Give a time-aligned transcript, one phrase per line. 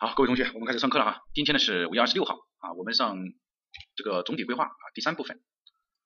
[0.00, 1.22] 好，各位同学，我们开始上课了哈。
[1.34, 3.16] 今天呢是五月二十六号啊，我们上
[3.96, 5.42] 这个总体规划啊第三部分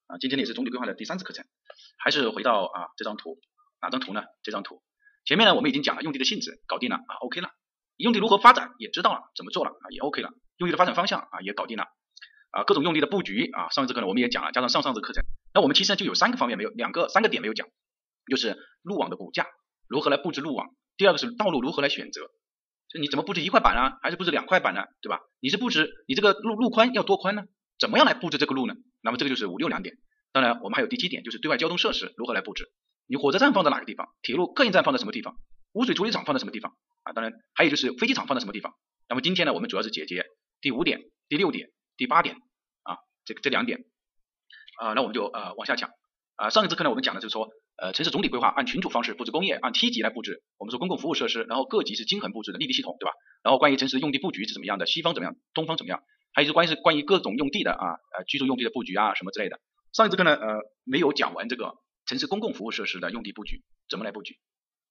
[0.06, 1.44] 啊，今天呢也是总体规划的第三次课程，
[1.98, 3.38] 还是回到啊这张图，
[3.82, 4.22] 哪张图呢？
[4.42, 4.82] 这张图
[5.26, 7.50] 前面呢我们已经讲了用地的性质，搞定了啊，OK 了。
[7.98, 10.30] 用地如何发展也知道了，怎么做了啊，也 OK 了。
[10.56, 11.84] 用地的发展方向啊也搞定了
[12.52, 15.22] 啊，各种用地的布局啊，上一次课呢我们也讲了，加上上上次课程，
[15.52, 17.68] 那我们其实呢就有三个方面没有，两个三个点没有讲，
[18.26, 19.48] 就是路网的骨架，
[19.86, 22.30] 如何来布置路网；第二个是道路如何来选择。
[22.92, 25.20] 就你怎么布置一块板啊，还是布置两块板呢，对吧？
[25.40, 27.44] 你是布置你这个路路宽要多宽呢？
[27.78, 28.74] 怎么样来布置这个路呢？
[29.00, 29.96] 那么这个就是五六两点。
[30.32, 32.70] 当然，我们还有第七点，就是对外交通设施如何来布置。
[33.06, 34.08] 你火车站放在哪个地方？
[34.22, 35.36] 铁路客运站放在什么地方？
[35.72, 36.76] 污水处理厂放在什么地方？
[37.02, 38.74] 啊，当然还有就是飞机场放在什么地方？
[39.08, 40.26] 那么今天呢，我们主要是解决
[40.60, 42.36] 第五点、第六点、第八点
[42.82, 43.84] 啊，这这两点
[44.78, 45.90] 啊，那我们就呃往下讲
[46.42, 46.50] 啊。
[46.50, 47.50] 上一次课呢，我们讲的就是说。
[47.82, 50.44] 呃，城市总体规划按群组方式布置工业，按梯级来布置。
[50.58, 53.12] 我们说公共服务设施，然后各级是均衡布置的立地系统，对吧？
[53.42, 54.86] 然后关于城市的用地布局是怎么样的？
[54.86, 55.34] 西方怎么样？
[55.52, 56.00] 东方怎么样？
[56.32, 59.58] 还有就是关于是关于各种用地的啊，呃，居住用地的布局啊，什么之类的。
[59.92, 61.74] 上一次课呢，呃，没有讲完这个
[62.06, 64.36] 城市公共服务设施的用地布局怎么来布局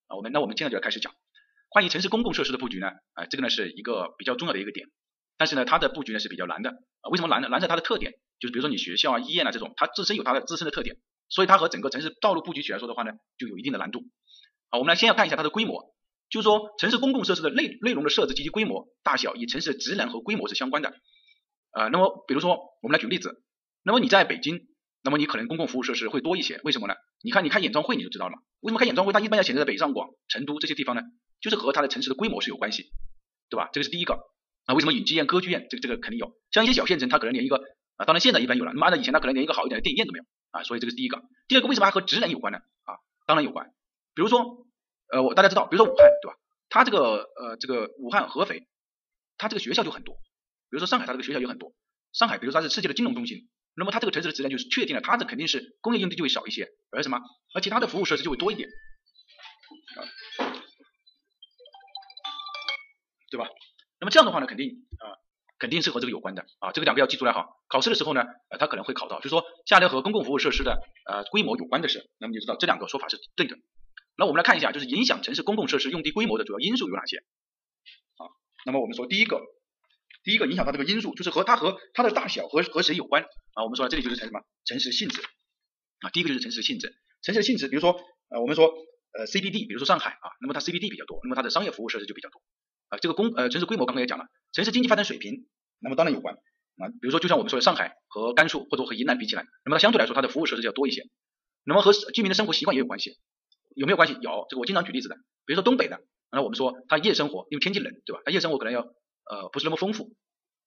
[0.07, 0.17] 啊？
[0.17, 1.13] 我们那我们现在就要开始讲
[1.69, 4.88] 关于城市公共设施的布局呢，啊，这个呢是一个比较重要的一个点，
[5.38, 7.07] 但是呢，它的布局呢是比较难的啊。
[7.09, 7.47] 为什么难呢？
[7.47, 10.97] 难在它的特点，就是比如说你学校啊、医院啊这种，它自身有它的自身的特点。
[11.31, 14.03] 所以它和整个城市道路布局起来说的话呢，就有一定的难度。
[14.69, 15.95] 好，我们来先要看一下它的规模，
[16.29, 20.93] 就是说城市公共设施的内内容的设置及其规模大小与城市的职能和规模是相关的。
[21.71, 23.41] 呃，那么比如说我们来举个例子，
[23.81, 24.67] 那么你在北京，
[25.01, 26.95] 那么你可能公共服务设施会多一些，为什么呢？
[27.23, 31.01] 你看你开演唱会你就知道了，为什么开演唱会它一般要选择在北上广、成都这些地方呢？
[31.39, 32.91] 就是和它的城市的规模是有关系，
[33.49, 33.69] 对吧？
[33.71, 34.19] 这个是第一个。
[34.66, 37.55] 啊，为什么影剧院、歌剧院这个这个肯定有，像一些小县城它可能连一个
[37.95, 40.25] 啊，当然现在一般有了，那么按照以前它可能连一个好一点的电影院都没有。
[40.52, 41.23] 啊，所以这个是第一个。
[41.47, 42.59] 第二个，为什么还和职能有关呢？
[42.83, 43.73] 啊，当然有关。
[44.13, 44.67] 比如说，
[45.11, 46.38] 呃，我大家知道，比如说武汉，对吧？
[46.69, 48.67] 它这个呃，这个武汉、合肥，
[49.38, 50.16] 它这个学校就很多。
[50.69, 51.73] 比如说上海，它这个学校有很多。
[52.13, 57.19] 上海，比如说它是世界的金融中心，那么它这个城市的职能就是确定了，它这肯定是工业用地就会少一些，而什么？
[57.53, 58.69] 而其他的服务设施就会多一点，
[63.29, 63.47] 对吧？
[64.00, 65.16] 那么这样的话呢，肯定啊。
[65.61, 67.45] 肯定是和这个有关的啊，这个两个要记出来哈。
[67.69, 73.55] 考试的时候呢，呃，他可能会考到，就是说下列和公共服务设施的呃规模有关的事，那么就知道这两个说法是对的。
[74.17, 77.17] 那我们来看一下，就是影响城市公共设施用地规模的主要因素有哪些？
[77.17, 78.25] 啊，
[78.66, 79.39] 那么我们说第一个，
[80.23, 83.21] 第一个影响它这个因素就是和它和它的大小和和谁有关
[83.53, 83.63] 啊？
[83.63, 85.21] 我们说这里就是城什么城市性质
[86.01, 87.94] 啊，第一个就是城市性质，城市性质，比如说
[88.29, 88.66] 呃我们说
[89.13, 92.41] 呃 CBD，比如说上海啊，那么它 CBD 比较多，那么它的商业服务设施就比较多。
[92.89, 95.47] 啊，这个公呃城市规模刚刚也讲了，城市经济发展水平，
[95.79, 96.89] 那么当然有关啊。
[96.89, 101.03] 比如说，就像我们说的上海和甘肃或者和云南比起来，那么它相对来说它的服务设施要多一些。
[101.63, 103.17] 那么和居民的生活习惯也有关系，
[103.75, 104.17] 有没有关系？
[104.22, 106.01] 有，这个我经常举例子的，比如说东北的，
[106.31, 108.22] 那我们说它夜生活，因为天气冷，对吧？
[108.25, 110.13] 它夜生活可能要呃不是那么丰富。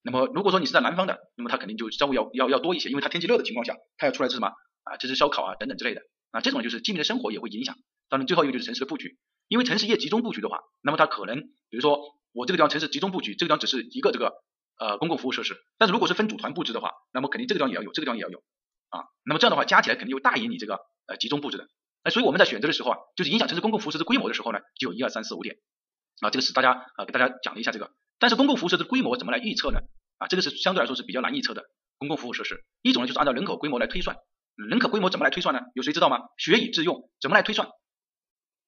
[0.02, 4.48] 那么如果说你是在南方的，那么它肯定就稍微要要要多一些，因为它天气热的情况下，它要出来吃什么
[4.84, 4.96] 啊？
[4.96, 6.40] 吃吃烧烤啊等等之类的啊。
[6.40, 7.76] 这种就是居民的生活也会影响。
[8.08, 9.18] 当然最后一个就是城市的布局，
[9.48, 12.00] 因为城市业集中布局的话，那么它可能比如说。
[12.34, 14.34] 我这个地方城市集中布局，这个地方只是一个这个
[14.78, 18.42] 呃公共服务设施，但是如果是分组团布置的话，那么肯定这个地方也要有，这个地方也要有
[18.90, 19.04] 啊。
[19.24, 21.68] 那么这样的话加起来肯定又大于你这个呃集中布置的。
[22.02, 25.56] 哎，所以我们在选择的时候啊，就是影响城市公共服务设施规模的时候呢，就有一二三四五点
[26.20, 26.28] 啊。
[26.30, 27.92] 这个是大家啊给大家讲了一下这个。
[28.18, 29.80] 但是公共服务设施规模怎么来预测呢？
[30.18, 31.62] 啊，这个是相对来说是比较难预测的
[31.98, 32.64] 公共服务设施。
[32.82, 34.16] 一种呢就是按照人口规模来推算，
[34.56, 35.60] 人口规模怎么来推算呢？
[35.74, 36.18] 有谁知道吗？
[36.36, 37.68] 学以致用，怎么来推算？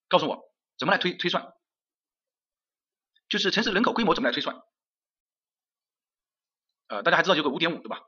[0.08, 0.40] 告诉我
[0.78, 1.52] 怎么来推推算？
[3.28, 4.56] 就是城市人口规模怎么来推算？
[6.88, 8.00] 呃，大家还知道有个五点五对吧？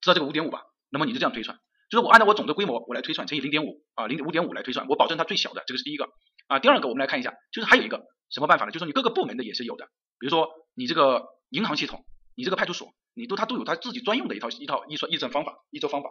[0.00, 0.64] 知道这个五点五吧？
[0.90, 1.58] 那么你就这样推算，
[1.88, 6.08] 就是我按照我总的规模我来推算乘以零点五啊，零五点五来推算，我保证它最小的，这个是第一个
[6.48, 6.58] 啊。
[6.58, 8.72] 第二个我们来看一下，就是还有一个什么办法呢？
[8.72, 9.86] 就是你各个部门的也是有的，
[10.18, 16.10] 比如说你这个银行系统，你这个派出所，你都它都有它自己专用的一套一套一算一算方法预测方法。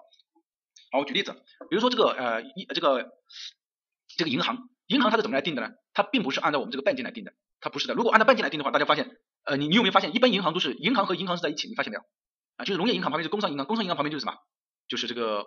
[0.91, 1.33] 好，我举例子，
[1.69, 3.11] 比如说这个呃一这个
[4.15, 5.73] 这个银行，银行它是怎么来定的呢？
[5.93, 7.33] 它并不是按照我们这个半径来定的。
[7.63, 9.09] 它不是的，如果按照半径来定的话，大家发现，
[9.45, 12.03] 呃，你你有没有发现，一般银行都是银行和银行是在一起，你发现没有？
[12.57, 14.37] 啊，就是农业银行旁边是工商银行，工商银行旁边就是什么？
[14.89, 15.45] 就是这个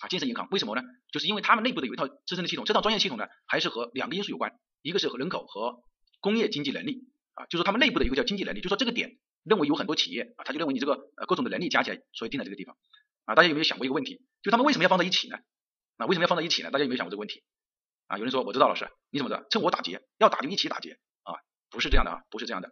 [0.00, 0.80] 啊建设银行，为什么呢？
[1.12, 5.82] 就是因为他们内部的有一套自身的系统，这套专业系统呢，还是和两个因素有关，一个是和人口和
[6.20, 7.04] 工业经济能力
[7.34, 12.74] 啊，就是他们内部的一个叫经济能力，就说这个点认为有很多企业啊，他就认为你这个呃各种的能力加起来，所以定在这个地方
[13.26, 14.22] 啊，大家有没有想过一个问题？
[14.42, 15.36] 就他们为什么要放在一起呢？
[15.98, 16.70] 啊，为什么要放在一起呢？
[16.70, 17.44] 大家有没有想过这个问题？
[18.06, 19.46] 啊，有人说我知道，老师你怎么知道？
[19.50, 20.98] 趁我打劫，要打就一起打劫。
[21.74, 22.70] 不是这样的啊，不是这样的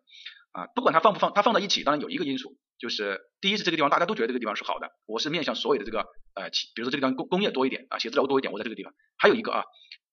[0.52, 9.64] 啊，不管它放不放，它放到一起，当然有一个因素，就是第一是这个地方大家都觉得这个地方是好的，我是面向所有的这个呃企，比如说这个地方工工业多一点啊，写字楼多一点，我在这个地方，还有一个啊，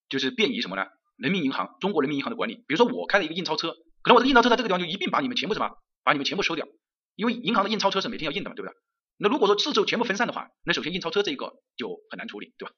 [0.09, 0.87] 就是便于什么呢？
[1.17, 5.69] 人民银行，中国人民银行的管理，比如说我开了一个印钞车，可能我这个印钞车在这个地方就一并把你们全部什么，
[6.03, 6.67] 把你们全部收掉，
[7.15, 8.75] 因为银行的印钞车是每天要印的嘛，对不对？
[9.21, 12.73] 那如果说四周全部分散的话，那首先印钞车这一个就很难处理，对吧？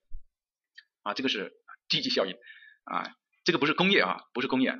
[1.03, 1.53] 啊，这个是
[1.87, 2.33] 积极效应
[2.85, 4.79] 啊，这个不是工业啊，不是工业啊。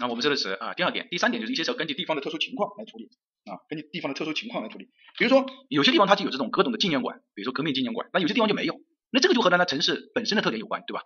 [0.00, 3.10] 那我们说的是啊，第二点，第三点就是一些时候根据地方的特殊情况来处理
[3.44, 4.86] 啊，根据地方的特殊情况来处理。
[5.18, 8.80] 比如说有些地方它就有这种各种的纪念馆，比如说革命纪念馆，那有些地方就没有，
[9.10, 11.02] 那这个就和它的城市本身的特点有关，对吧？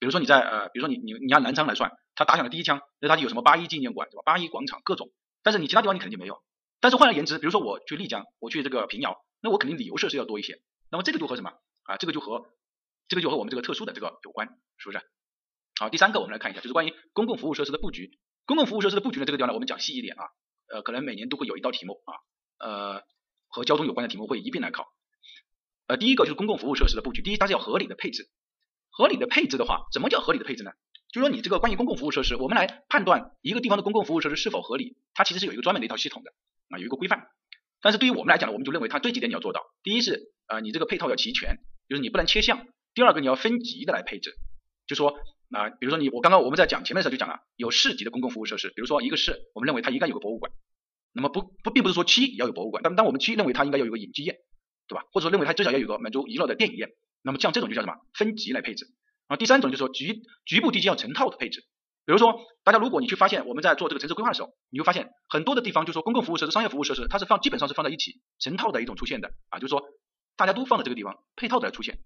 [0.00, 4.22] 比如说你在呃，比如说你你你按南昌来算，他打响了第一枪，那他就有什么八一纪念馆，对吧？
[4.24, 5.10] 八一广场各种，
[5.42, 6.42] 但是你其他地方你肯定就没有。
[6.80, 10.60] 但是换而言之，比如说我去丽江，我去这个平遥，那我肯定旅游设施要多一些。
[10.90, 11.50] 那么这个就和什么
[11.82, 11.96] 啊？
[11.96, 12.46] 这个就和
[13.08, 14.98] 这个就和我们这个特殊的这个有关，是不是？
[15.78, 18.18] 好，第三个我们来看一下，就是关于公共服务设施的布局。
[18.46, 20.24] 公共服务设施的布局呢，这个地方呢，我们讲细一点啊，
[20.72, 22.12] 呃，可能每年都会有一道题目啊，
[22.58, 23.02] 呃，
[23.46, 24.88] 和交通有关的题目会一并来考。
[25.86, 28.28] 呃，第一个就是公共服务设施的布局，第一它是要合理的配置。
[28.90, 30.72] 合理的配置的话，怎么叫合理的配置呢？
[31.12, 36.32] 就是说你这个关于公共服务设施，我们来判断一个地方的公共服务设施是否合理，它其实是有一个专门的一套系统的
[36.70, 37.28] 啊，有一个规范。
[37.80, 41.58] 但是对于我们来讲呢，我们就认为它这几点你要做到：第一是啊，你这个配套要齐全，
[41.88, 44.34] 就是你不能切项；第二个你要分级的来配置，
[44.88, 45.14] 就说
[45.50, 50.52] 啊，比如说你我刚刚我们在讲前面的时候就讲了，有市级的公共服务设施，比如说一个市，我们认为它应该有个博物馆，
[51.12, 54.36] 那么不不并不是说区也要有博物馆，但当我们区认为它应该要有个影剧院，
[54.86, 55.04] 对吧？
[55.12, 56.90] 或者说认为它至少要有个满足娱乐的电影院，
[57.22, 58.86] 那么像这种就叫什么分级来配置。
[59.26, 61.60] 啊，第三种就是说局局部地区要成套的配置，
[62.04, 69.82] 比如说大家如果你去发现我们在做这个城市规划的时候，你会发现很多的地方就说公共服务设施、商业服务设施，它是放基本上是放在一起成套的一种出现的啊，就是说
[70.36, 71.98] 大家都放在这个地方配套的来出现。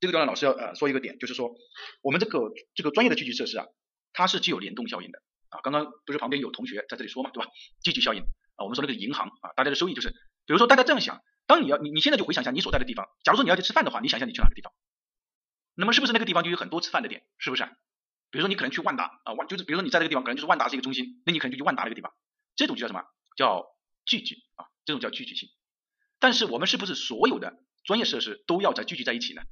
[0.00, 1.54] 这个地方老师要呃说一个点，就是说
[2.02, 3.66] 我们这个这个专业的聚集设施啊，
[4.12, 5.60] 它是具有联动效应的啊。
[5.62, 7.50] 刚刚不是旁边有同学在这里说嘛，对吧？
[7.82, 14.72] 聚集效应啊，我们说那个银行啊，大家的收益就是，比如说大家这样想，当你要你你现在就回想一下你所在的地方，假如说你要去吃饭的话，你想一下你去哪个地方？
[15.74, 17.22] 那么是不是那个地方就有很多吃饭的点？
[17.38, 17.64] 是不是？
[18.30, 22.12] 比如说你可能去万达啊，万就是比如说你在这个地方可能就是万达是一个中心，那你可能就去万达那个地方，
[22.54, 23.04] 这种就叫什么？
[23.36, 23.66] 叫
[24.04, 25.48] 聚集啊，这种叫聚集性。
[26.18, 27.54] 但是我们是不是所有的
[27.84, 29.42] 专业设施都要在聚集在一起呢？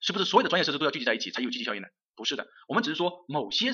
[0.00, 1.88] 是不是所有的专业设施都要聚集在一起才有积极效应呢？
[2.16, 3.72] 不是的，我们只是说某些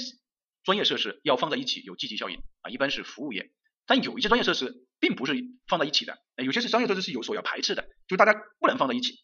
[0.64, 3.50] 专业设施要放在一起有积极效应啊，一般是服务业。
[3.87, 5.34] 但有一些专业设施并不是
[5.69, 9.14] 放在一起的，有些是商业设施是有所要排斥的，就大家不能放在一起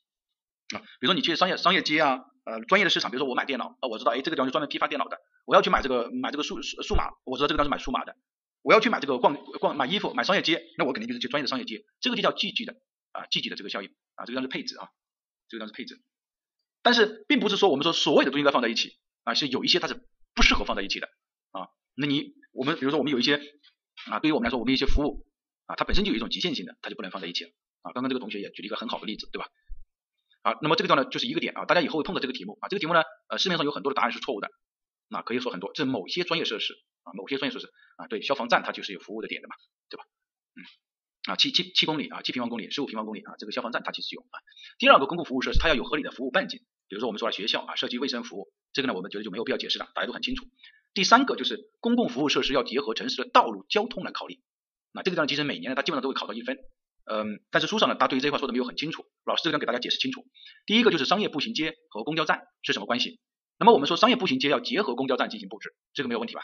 [0.74, 0.80] 啊。
[1.00, 2.24] 比如说你去商业商业街啊。
[2.44, 8.16] 呃，专业的市场，比如说我买电脑，啊，我知道，哎，这个地方是专门批发电脑的，我要去买这个买这个数数码，我知道这个地方是买数码的，
[8.62, 12.74] 我要去买这个逛逛买衣服买商业街，那我肯定就是去专业的商业街，这个就叫聚集的
[13.12, 14.88] 啊，聚集的这个效应啊，这个叫是配置啊，
[15.48, 16.00] 这个叫是配置，
[16.82, 20.00] 但是并不是说我们说所有的都应该放在一起啊，是有一些它是
[20.34, 21.08] 不适合放在一起的
[21.52, 23.40] 啊，那你我们比如说我们有一些
[24.06, 25.26] 啊，对于我们来说，我们一些服务
[25.66, 27.50] 啊，它本身就有一种极限性的，它就不能放在一起了
[27.82, 29.48] 啊，刚刚这个同学也举了一个很好的例子，对吧？
[30.42, 34.50] 啊，那么这个地方呢，就是一个点啊，大家以后会碰到这个题目啊，这个题目呢，呃，市面上有很多的答案是错误的，
[35.08, 36.74] 那可以说很多，这某些专业设施
[37.04, 39.54] 啊，某些专业设施啊，对，消防站它就是有服务的点的嘛，
[39.88, 40.04] 对吧？
[40.56, 44.34] 嗯，啊，七七七公里啊，七平方公里，十五平方公里啊，这个消防站它其实有啊。
[44.78, 46.60] 第二个公共服务设施，它要有合理的服务半径，
[46.92, 50.44] 比如说我们说了学校啊，涉及卫生服务，这个呢，我们觉得就没有必要解释了，大家都很清楚。
[50.92, 54.42] 第三个就是公共服务设施要结合城市的道路交通来考虑，
[54.92, 56.58] 那这个地方其实每年呢，它基本上都会考到一分。
[57.06, 59.06] 嗯，但是书上呢，他对于这块说的没有很清楚。
[59.24, 60.26] 老师这边给大家解释清楚。
[60.66, 63.20] 第一个就是商业步行街和公交站是什么关系？
[63.58, 66.42] 那么我们说商业步行街要结合公交站进行布置，这个没有问题吧？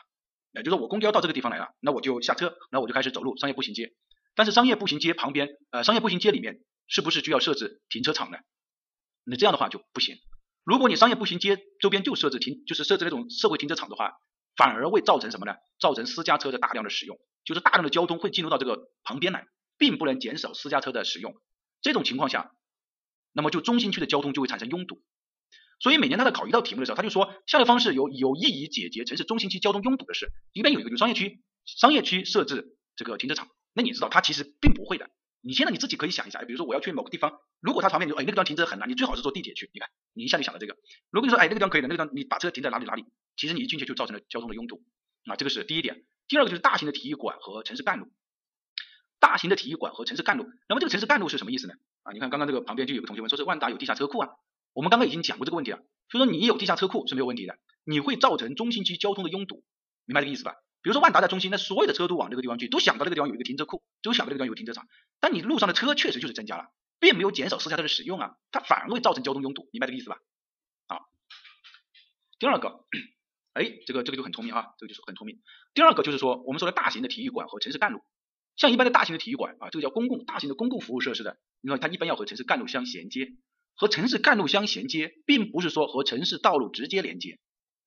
[0.53, 3.93] 也就是说我公交到这个地方来了，那我就下车，那我就开始走路商业步行街。
[4.35, 8.39] 但是商业步行街旁边，呃，商业步行街里面是不是就要设置停车场呢？
[9.25, 10.17] 那这样的话就不行。
[10.65, 14.15] 如果你商业步行街周边就设置停，就是设置那种社会停车场的话，
[14.57, 15.55] 反而会造成什么呢？
[15.81, 19.47] 造成私家车的大量的使用，就是大量的交通会进入到这个旁边来。
[19.81, 21.41] 并不能减少私家车的使用，
[21.81, 22.51] 这种情况下，
[23.33, 25.05] 那么就中心区的交通就会产生拥堵。
[25.79, 30.33] 所以每年他在考一道题目的时候，他就说下列方式有有意义解决城市中心区交通拥堵的事。
[30.53, 35.09] 一边有一个就商业区，商业区设置这个停车场，那你知道它其实并不会的。
[35.41, 39.71] 你现在你自己可以想一下，比如说我要去某个地方，如果它旁边就哎那个地方停车很难，你最好是坐地铁去。
[39.73, 40.77] 你看你一下就想到这个。
[41.11, 43.05] 如果你说哎那个地方可以的，那个地方你把车停在哪里哪里，
[43.37, 44.85] 其实你一进去就造成了交通的拥堵
[45.27, 46.05] 啊，这个是第一点。
[46.27, 48.13] 第二个就是大型的体育馆和城市干路。
[49.21, 51.75] 大型的体育馆和城市干路，那么这个城市干路是什么意思呢？
[52.03, 54.29] 啊，你看刚刚这个旁边就有个同学问，说是万达有地下车库啊。
[54.75, 55.79] 我们刚刚已经讲过这个问题了，
[56.09, 59.65] 就说你有地下车库是没有问题的，你会造成中心区交通的拥堵，
[60.05, 60.55] 明白这个意思吧？
[60.89, 64.89] 比如说万达在中心，那所有的车都往这个地方去，都想到这个地方有一个停车库，都想到这个地方有停车场，
[65.21, 70.17] 但你路上的车确实就是增加了，并没有减少私家车的使用啊，它反而会造成交通拥堵，明白这个意思吧？
[70.87, 71.01] 啊，
[72.39, 72.87] 第二个，
[73.53, 75.43] 哎，这个这个就很聪明啊，这个就是很聪明。
[75.75, 78.01] 第二个就是说我们说的大型的体育馆和城市干路。
[78.57, 83.35] 像一般的大型的体育馆啊，这个叫公共大型的公共服务设施的，你看它一般要和城市干路相衔接，
[83.75, 87.39] 和城市干路相衔接，并不是说和城市道路直接连接，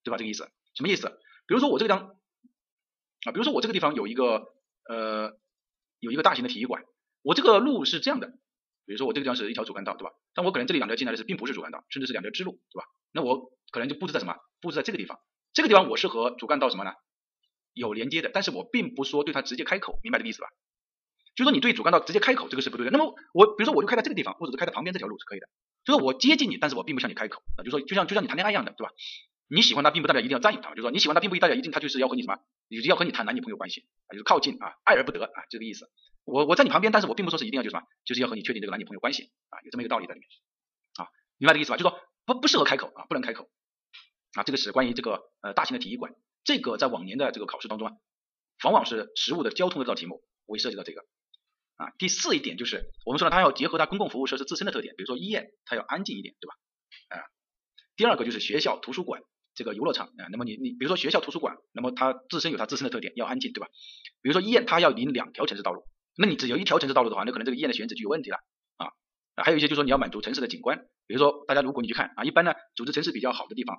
[0.04, 0.18] 对吧？
[0.18, 1.10] 这个意思什么意思？
[1.48, 2.16] 比如说我这个地方
[3.26, 4.54] 啊，比如说我这个地方有一个
[4.90, 5.38] 呃
[6.00, 6.84] 有一个大型的体育馆，
[7.22, 8.28] 我这个路是这样的，
[8.86, 10.12] 比如说我这个地方是一条主干道，对吧？
[10.34, 12.86] 但我可能这里两条进来的是并不是主干道，甚至是两条支路，对吧？
[13.12, 14.36] 那我可能就布置在什么？
[14.62, 15.20] 布置在这个地方，
[15.54, 16.94] 这个地方我是和主干道什么呢？
[17.74, 20.50] 有连接的，但是我并不说对它直接开口，明白这个意思吧？
[21.36, 22.92] 就说你对主干道直接开口，这个是不对的。
[22.92, 25.48] 那么我比如说我就开在这个地方，或者是开在旁边这条路是可以的。
[25.86, 27.64] 就是我接近你，但是我并不向你开口啊。
[27.64, 28.92] 就说就像就像你谈恋爱一样的，对吧？
[29.54, 30.70] 你喜欢他，并不代表一定要占有他。
[30.70, 32.40] 就是说你喜欢他，并不代表一定他就是要和你什么，
[32.70, 35.92] 就是要和你谈男女朋友关系啊，就是靠近啊，爱而不得啊，这个意思。
[36.24, 40.30] 我我在你旁边，但是我并不说是一定要就什么，就是要和你确定这个男女朋友关系啊，有这么一个道理在里面
[40.96, 41.78] 啊，明白这个意思吧？
[41.78, 43.50] 就说不不适合开口啊，不能开口
[44.36, 44.44] 啊。
[44.44, 46.14] 这个是关于这个呃大型的体育馆，
[46.46, 47.94] 这个在往年的这个考试当中啊，
[48.64, 51.04] 往往是实物的交通的这道题目会涉及到这个。
[51.76, 56.54] 啊，第四一点就是我们说了，它要结合它公共服务设施自身的特点，比如说医院，它要安静一点，对吧？
[57.10, 57.26] 啊，
[57.96, 63.68] 第二个就是学校、图书馆、这个游乐场啊，那么你你比如说学校、图书馆，那么它自身有它自身的特点，要安静，对吧？
[64.22, 65.84] 比如说医院，它要离两条城市道路，
[66.18, 68.38] 那你只有一条城市道路的话，那可能这个医院的选址就有问题了
[68.78, 68.92] 啊。
[69.36, 73.78] 还有一些就是说你要满足城市的景观，比如说大家如果你去看啊，一般呢组织城市比较好的地方，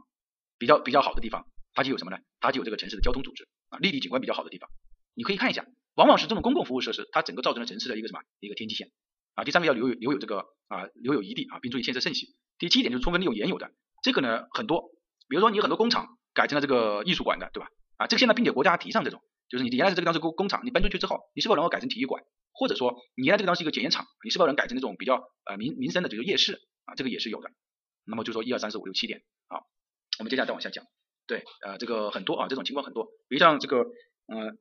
[0.58, 2.18] 比较比较好的地方，它就有什么呢？
[2.40, 4.70] 它就有这个城市的交通组织啊，立体景观比较好的地方，
[5.14, 5.66] 你可以看一下。
[5.94, 8.90] 往往是这种公共服务设施，它整个造成了城市的一个什么一个天际线
[9.34, 9.44] 啊。
[9.44, 12.28] 第三个要留有留有这个啊留有余地啊，并注意建设顺序。
[12.58, 13.70] 第七点就是充分利用原有的，
[14.02, 14.90] 这个呢很多，
[15.32, 17.70] 比如说你很多工厂改成了这个艺术馆的，对吧？
[17.96, 22.22] 啊，这个现在并且国家提倡这种，就是你原来是这个当时工工厂，你搬出去之后，你是否能够改成体育馆？
[22.52, 26.94] 或者说你原来这个当是一个检验厂，你是否能改成那种比较呃民民生的，比如夜市啊？
[26.94, 27.50] 这个也是有的。
[28.04, 29.66] 那么就说一二三四五六七点，好，
[30.18, 30.84] 我们接下来再往下讲。
[31.26, 33.78] 对，呃，这个很多啊，这种情况很多，比如像这个
[34.26, 34.56] 呃。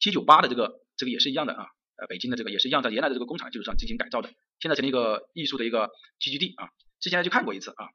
[0.00, 6.70] 七九八的这个这个也是一样的啊，呃，北京的这个也是一样，在原来的这个工厂基础上进行改造的，现在成了一个艺术的一个聚集地啊。
[6.98, 7.86] 之前去看过一次啊，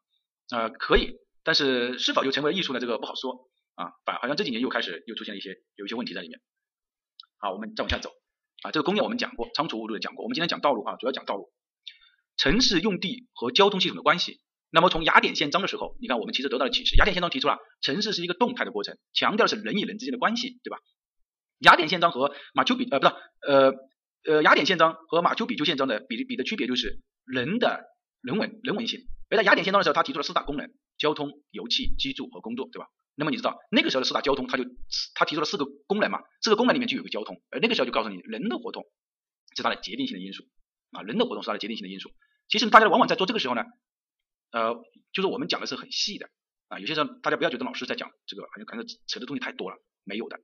[0.51, 2.81] 呃，可以，但是是否就成为艺术呢？
[2.81, 3.93] 这个不好说啊。
[4.03, 6.41] 反好像这几年又开始又出现了一些有一些问题在里面。
[7.39, 8.11] 好，我们再往下走
[8.63, 8.71] 啊。
[8.71, 11.53] 这个工业我们讲过，仓储物流也讲过，我们今天讲道路啊，主要讲道路。
[12.35, 14.41] 城市用地和交通系统的关系。
[14.71, 20.79] 那么从雅典宪章的时候，你看我们其实得到了启示，雅典宪章提出了城市是一个动态的过程，强调的是人与人之间的关系，对吧？
[21.59, 23.13] 雅典宪章和马丘比呃不是
[23.47, 23.73] 呃
[24.25, 27.85] 呃雅典宪章和马丘比丘宪章的比比的区别就是人的
[28.21, 29.07] 人文人文性。
[29.29, 32.87] 而在雅典宪章的时候，他提出了四大功能：交通、油气、居住和工作，对吧？
[33.15, 34.65] 那么你知道那个时候的四大交通，他就
[35.15, 36.19] 他提出了四个功能嘛？
[36.41, 38.85] 四个功能里面就有个交通，而那个时候就告诉你人的活动
[39.55, 40.43] 是它的决定性的因素
[40.91, 42.11] 啊，人的活动是它的决定性的因素。
[42.47, 43.63] 其实大家往往在做这个时候呢，
[44.51, 44.75] 呃，
[45.13, 46.29] 就是我们讲的是很细的
[46.67, 50.39] 啊，有些时候大家不要觉得老师在讲这个好像感觉扯的东西太多了，没有的。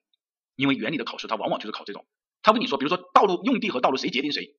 [0.55, 2.05] 因为原理的考试，它往往就是考这种。
[2.41, 4.55] 他跟你说，比如说道路用地和道路谁决定谁？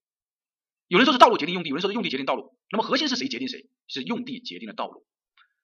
[0.89, 2.57] 有人说是道路决定用地，有人说是用地决定道路。
[2.71, 3.69] 那么核心是谁决定谁？
[3.89, 5.07] 是用地决定了道路，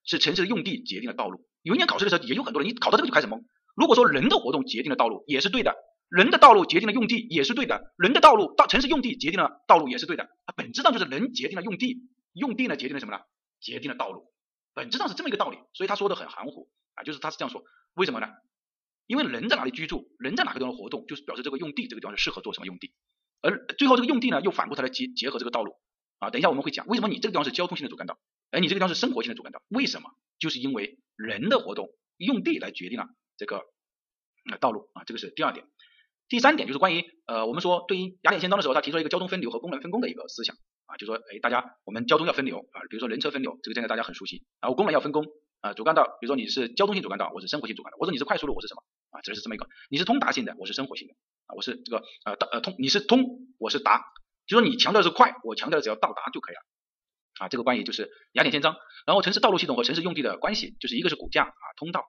[0.05, 1.47] 是城市的用地决定了道路。
[1.63, 3.43] 有一年考试的时候，也有很多人，你考到这个就开始懵。
[3.75, 5.73] 如果说人的活动决定了道路，也是对的；
[6.09, 10.29] 人的道路决定了用地，也是对的；人的道路到城市用地决定了道路，也是对的。
[10.47, 13.23] 它本质上就是人决定了用地，用地呢决定了什么呢？
[13.61, 14.33] 决定了道路。
[14.75, 15.59] 本质上是这么一个道理。
[15.75, 17.63] 所以他说的很含糊啊，就是他是这样说。
[17.95, 18.29] 为什么呢？
[19.07, 22.93] 因为人在哪里居住，人在哪个地方活动，就是表示这个用地这个地方是适合做什么用地。
[23.43, 25.75] 而最后这个用地呢，又反过头来结结合这个道路
[26.19, 26.31] 啊。
[26.31, 28.19] 等一下我们会讲，为什么你这个地方是交通性的主干道，
[28.51, 29.63] 而你这个地方是生活性的主干道？
[29.69, 30.11] 为什么？
[30.39, 33.65] 就是因为人的活动用地来决定了这个
[34.61, 35.05] 道路啊。
[35.05, 35.67] 这个是第二点。
[36.29, 44.71] 第三点就是关于呃，我们说对于雅典宪章的时候，他提出了一个交通分流和功能分工的一个思想啊，就说哎，大家我们交通要分流啊，比如说人车分流，这个现在大家很熟悉啊。
[44.71, 45.27] 功能要分工
[45.61, 48.83] 啊，主干道，比如说你是交通性主干道，我是生活性主干道，或者你是快速路，我是什么？
[49.11, 51.15] 啊，这是这么一个，你是通达性的，我是生活性的
[51.47, 53.25] 啊，我是这个呃到呃通，你是通，
[53.59, 54.05] 我是达，
[54.47, 56.61] 就说你强调的是快，我强调的只要到达就可以了
[57.41, 57.49] 啊。
[57.49, 62.05] 这个关于就是雅典宪章，然后城市道路系统和城市用地的关系，就是一个是骨架啊通道，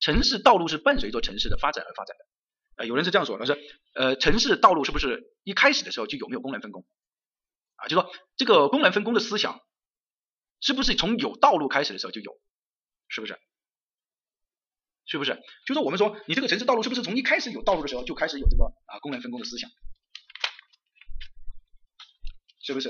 [0.00, 2.24] 城市道路是伴随着城市的发展而发展的。
[2.76, 3.56] 呃，有人是这样说，他说
[3.94, 6.86] 呃城市道路是不是一开始的时候就有没有功能分工
[7.76, 7.86] 啊？
[7.88, 9.60] 就说这个功能分工的思想
[10.60, 12.32] 是不是从有道路开始的时候就有？
[13.08, 13.38] 是不是？
[15.04, 15.38] 是不是？
[15.66, 19.68] 就是我们说，你这个城市道路是不是从一开始有道路的时候就开始有这个啊功能分工的思想？
[22.64, 22.88] 是不是？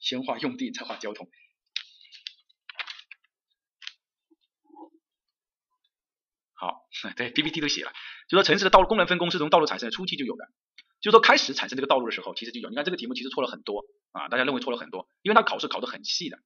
[0.00, 1.28] 先画用地，再画交通。
[6.54, 7.92] 好， 对 PPT 都写了，
[8.28, 10.44] 就说城市的道路功能分工是从道路产生的初期就有的，
[11.00, 12.68] 就说开始产生这个道路的时候，其实就有。
[12.70, 16.38] 你看这个题目其实错了很多啊，大家认为错了很多，因为它考试考的很细的。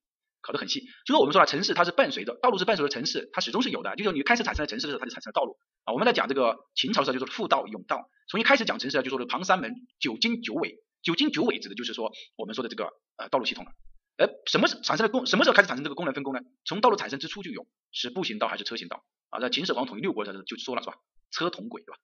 [0.46, 3.96] 考得很细，就说我们说了，城市它是伴随着道路是伴随着城市，它始终是有的。
[3.96, 5.94] 就说你开始产生了城市的时候，它就产生了道路啊。
[5.94, 8.10] 我们在讲这个秦朝的时候，就说复道甬道。
[8.28, 13.70] 从一开始讲城市，就说是庞三门九经九纬，九经九纬指的就是说我们说的这个呃道路系统了。
[14.16, 15.26] 呃，什么是产生的功？
[15.26, 16.40] 什么时候开始产生这个功能分工呢？
[16.64, 19.04] 从道路产生之初就有，是步行道还是车行道？
[19.30, 20.94] 啊，在秦始皇统一六国的时候就说了是吧？
[21.32, 21.98] 车同轨对吧？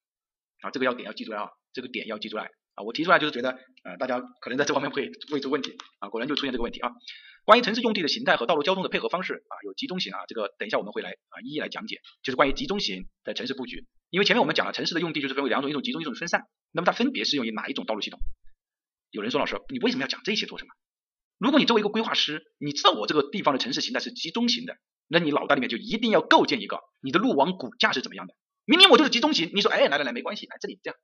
[0.63, 2.83] 啊，这个要点要记出来啊，这个点要记出来啊。
[2.83, 3.51] 我提出来就是觉得，
[3.85, 6.91] 呃，大家可能在这方面会会出问题啊，果然就出现这个问题啊。
[7.45, 13.87] 关于城市用地的形态和道路交通的配合方式啊，有集中型啊，这个等一下我们会来啊一一来讲解，就是关于集中型的城市布局。
[14.11, 16.49] 因为前面我们讲了城市的用地就是分为两种，一种集中，一种分散。
[16.73, 18.19] 那么它分别适用于哪一种道路系统？
[19.11, 20.71] 有人说老师，你为什么要讲这些做什么？
[21.39, 24.77] 如果你作为一个规划师，你知道我这个地方的城市形态是集中型的，
[25.09, 28.35] 那你脑袋里面就一定要构建一个你的路网骨架是怎么样的。
[28.65, 30.99] 明明我就是集中型，你说哎来来来没关系，来这里这样，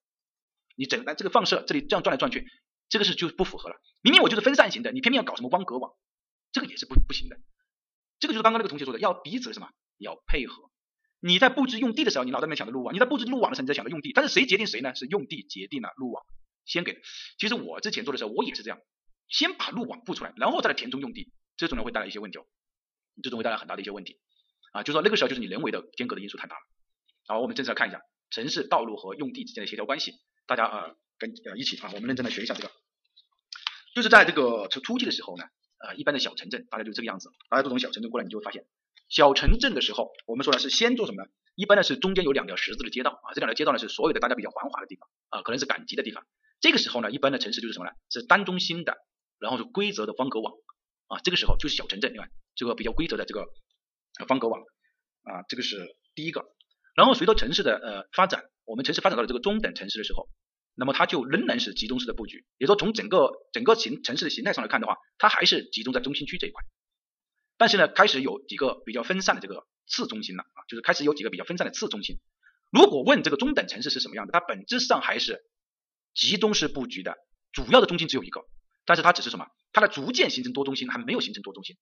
[0.76, 2.46] 你整来这个放射这里这样转来转去，
[2.88, 3.76] 这个是就不符合了。
[4.02, 5.92] 明明我就是分散型的，你偏偏要搞什么汪格网，
[6.52, 7.38] 这个也是不不行的。
[8.20, 10.70] 这个就是刚刚那个同学说的，要彼此什么要配合。
[11.20, 14.12] 你在布置用地的时候，你脑袋里面想的路网；你在布置路网的时候，你在想的用地。
[14.14, 14.94] 但是谁决定谁呢？
[14.94, 16.22] 是用地决定了路网，
[16.66, 17.00] 先给。
[17.38, 18.78] 其实我之前做的时候，我也是这样。
[19.28, 22.46] 先把路网布出来，然后再来填充用地，这种呢会带来一些问题，哦，
[23.24, 24.20] 这种会带来很大的一些问题
[24.72, 26.62] 啊，就说那个时候就是你人为的间隔的因素太大了。
[27.26, 30.12] 好，我们正式来看一下城市道路和用地之间的协调关系，
[30.46, 32.70] 大家啊跟呃一起啊，我们认真的学一下这个。
[33.96, 35.44] 就是在这个初初期的时候呢，
[35.78, 38.64] 呃，一般的小城镇大家就这个样子，大家都从小城镇过来，你就会发现
[39.08, 41.28] 小城镇的时候，我们说的是先做什么呢？
[41.56, 46.24] 一般呢是中间有两条十字的街道啊，这两条街道呢是所有的大家比较繁华的地方啊，可能是赶集的地方。
[46.60, 47.92] 这个时候呢，一般的城市就是什么呢？
[48.10, 48.96] 是单中心的。
[49.38, 50.54] 然后是规则的方格网
[51.08, 52.26] 啊，这个时候就是小城镇，对吧？
[52.54, 53.44] 这个比较规则的这个
[54.26, 54.62] 方格网
[55.24, 56.46] 啊，这个是第一个。
[56.94, 60.30] 然后随着城市的呃发展，我们城市发展到了这个中等城市的时候，
[60.74, 66.64] 那么它就仍然是集中式的布局，也就说从整个整个形城市的形态上来看的话，它还是集中在中心区这一块。
[67.58, 72.16] 但是呢，开始有几个比较分散的这个次中心了啊，就是开始有几个比较分散的次中心。
[72.72, 75.44] 如果问这个中等城市是什么样的，它本质上还是
[76.16, 77.16] 集中式布局的，
[77.52, 78.44] 主要的中心只有一个。
[78.84, 79.46] 但是它只是什么？
[79.72, 81.76] 它的逐渐形成多中心，还没有形成多中心。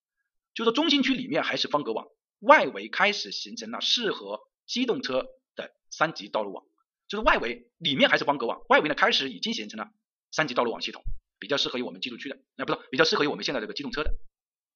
[0.55, 2.07] 就是说中心区里面还是方格网，
[2.41, 6.65] 外围开始形成了适合机动车的三级道路网。
[7.06, 9.91] 就是外围里面还是方格网，外围呢开始已经形成了
[10.32, 11.02] 三级道路网系统，
[11.39, 14.11] 比较适合于我们居住区的，那不是比较适合于我们现在这个机动车的。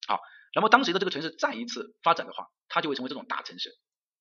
[0.06, 0.20] 好，
[0.54, 3.70] 那么当时的这个城市再一次发展的话，它就会成为这种大城市。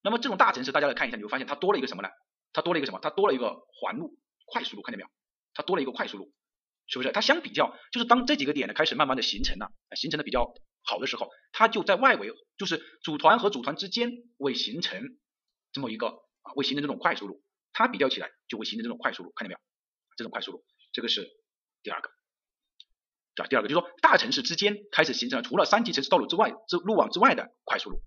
[0.02, 2.10] 那么这种大城市，大家来看一下，你会发现它多了一个什么呢？
[2.54, 3.00] 它多了一个什么？
[3.02, 5.10] 它多了一个环路、快速路，看见没有？
[5.58, 6.32] 它多了一个快速路。
[6.90, 7.12] 是不是？
[7.12, 15.04] 它相比较，就是当这几个点呢开始慢慢的形成了，形成的比较好的时候，它就在外围，就是组团和组团之间会形成
[15.74, 17.44] 这么一个啊，会形成这种快速路，
[17.74, 19.60] 它比较起来就会形成这种快速路，看见没有？
[20.16, 21.30] 这种快速路，这个是
[21.84, 22.10] 第二个，
[23.36, 23.50] 对吧？
[23.50, 28.02] 第二个就是说大城市之间开始形成了除了三级城市道路之外，这路网之外的快速路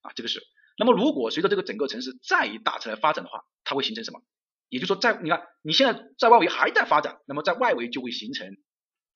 [0.00, 0.42] 啊，这个是。
[0.78, 4.22] 那么如果随着这个整个城市再一大城来发展的话，它会形成什么？
[4.72, 8.56] 也就是说，在你看，你现在在外围还在发展，那么在外围就会形成，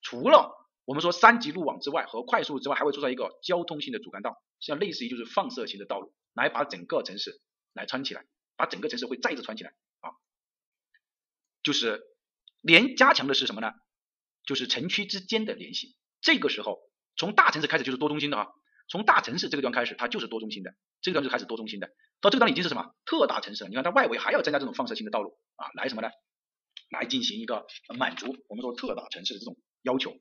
[0.02, 0.52] 除了
[0.84, 7.40] 我们说三级路网之外和快速之外，还会出现一个交通性的主干道，像类似于就是放射型的道路，来把整个城市
[7.72, 10.12] 来穿起来，把整个城市会再次穿起来啊，
[11.62, 12.02] 就是
[12.60, 13.72] 连加强的是什么呢？
[14.44, 15.96] 就是城区之间的联系。
[16.20, 16.80] 这个时候，
[17.16, 18.48] 从大城市开始就是多中心的啊，
[18.90, 20.74] 从大城市这个地方开始，它就是多中心的，
[21.12, 21.88] 这个地方就开始多中心的。
[22.20, 23.68] 到这个地方已经是什么特大城市了？
[23.68, 26.08] 你看它外围还要增加这种放射性的道路啊，来什么呢？
[26.90, 27.66] 来进行一个
[27.98, 30.14] 满足我们说特大城市的这种要求。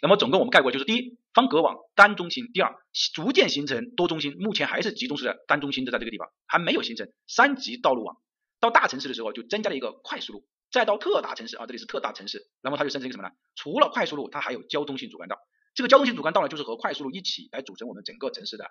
[0.00, 2.74] 那么总共我们概括就是：第一，方格网单中心；第二，
[3.14, 8.16] 逐渐形成多中心，目前还是集中式的单中心的，在这个地方还没有形成三级道路网。
[8.58, 13.34] 到大城市的时候就增加了一个快速路，再到特大城市啊，这里是特大城市，那么它就生成一个什么呢？
[13.54, 15.36] 除了快速路，它还有交通性主干道。
[15.74, 18.66] 这个交通性主干道呢，就是和快速路一起来组成我们整个城市的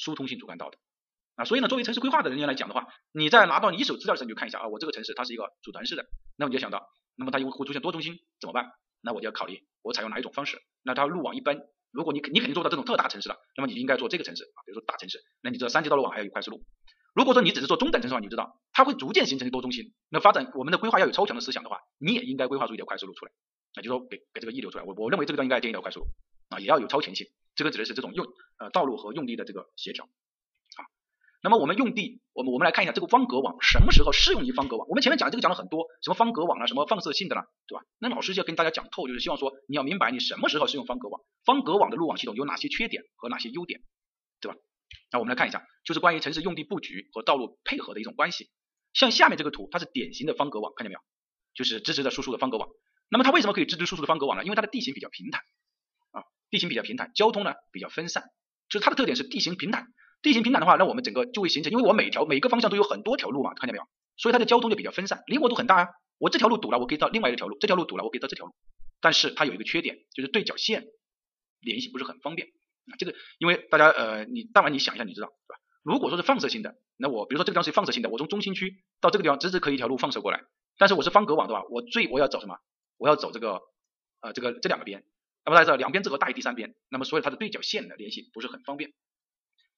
[0.00, 0.78] 疏通性主干道的。
[1.36, 6.04] 啊，所以呢，作为城市规划的人员来讲的话，你在拿到你一手资料的时候，你就看一下啊，我这个城市它是一个组团式的，
[6.36, 8.72] 那么你就想到，那么它会会出现多中心怎么办？
[9.00, 10.60] 那我就要考虑我采用哪一种方式。
[10.82, 11.60] 那它路网一般，
[11.92, 16.64] 如果你肯你肯定做到这种特大城市了，那么你应该做这个城市啊，比如说大城市，那你这三级道路网还要有快速路。
[17.14, 23.32] 如果说你只是做中等城市的话，你知道它会逐渐形成多中心，那发展我们的规划要有超强的思想的话，你也应该规划出一条快速路出来，
[23.76, 24.84] 那就说给给这个一流出来。
[24.84, 26.06] 我我认为这个地方应该建一条快速路
[26.50, 27.26] 啊，也要有超前性。
[27.54, 28.26] 这个指的是这种用
[28.58, 30.84] 呃道路和用地的这个协调啊。
[31.42, 34.86] 那么我们用地，我们我们来看一下这个方格网什么时候适用于方格网？
[34.88, 37.84] 我们前面讲这个讲了很多，什么方格网啊，什么放射性的啦，对吧？
[37.98, 43.80] 那老师就要跟大家讲透，就是希望说你要明白你什么时候适用方格网，方格网的路网系统有哪些缺点和哪些优点，
[44.40, 44.58] 对吧？
[45.12, 48.50] 那我们来看一下，就是关于城市用地布局和道路配合的一种关系。
[48.92, 51.00] 像下面这个图，它是典型的方格网，看见没有？
[51.54, 52.68] 就是直直的输出的方格网。
[53.08, 54.44] 那么它为什么可以直直输出的方格网呢？
[54.44, 55.42] 因为它的地形比较平坦，
[56.50, 58.24] 地形比较平坦，交通呢比较分散，
[58.68, 59.86] 就是它的特点是地形平坦。
[60.22, 63.84] 地形平坦的话，那我们整个就会形成，因为我每条每个方向都有很多条路嘛，看见没有？
[64.16, 65.88] 所以它的交通就比较分散，灵活度很大啊。
[66.18, 68.52] 我这条路堵了，我可以到另外一条路；这条路堵了，我可以到这条路。
[69.00, 70.84] 但是它有一个缺点，就是对角线
[71.60, 72.48] 联系不是很方便
[72.92, 72.96] 啊。
[72.98, 75.60] 这个因为大家呃，你当然你想一下，你知道对吧？
[75.82, 80.42] 如果说是放射性的，那我比如说这个地方是放射性的，我从中心区到这个地方直直可以一条路放射过来，
[80.76, 81.62] 但是我是方格网对吧？
[81.70, 82.58] 我最我要走什么？
[82.98, 83.62] 我要走这个
[84.20, 85.02] 呃这个这两个边，
[85.44, 88.92] 那么大家知道两边这个大于第三边，那么所以它的对角线的联系不是很方便，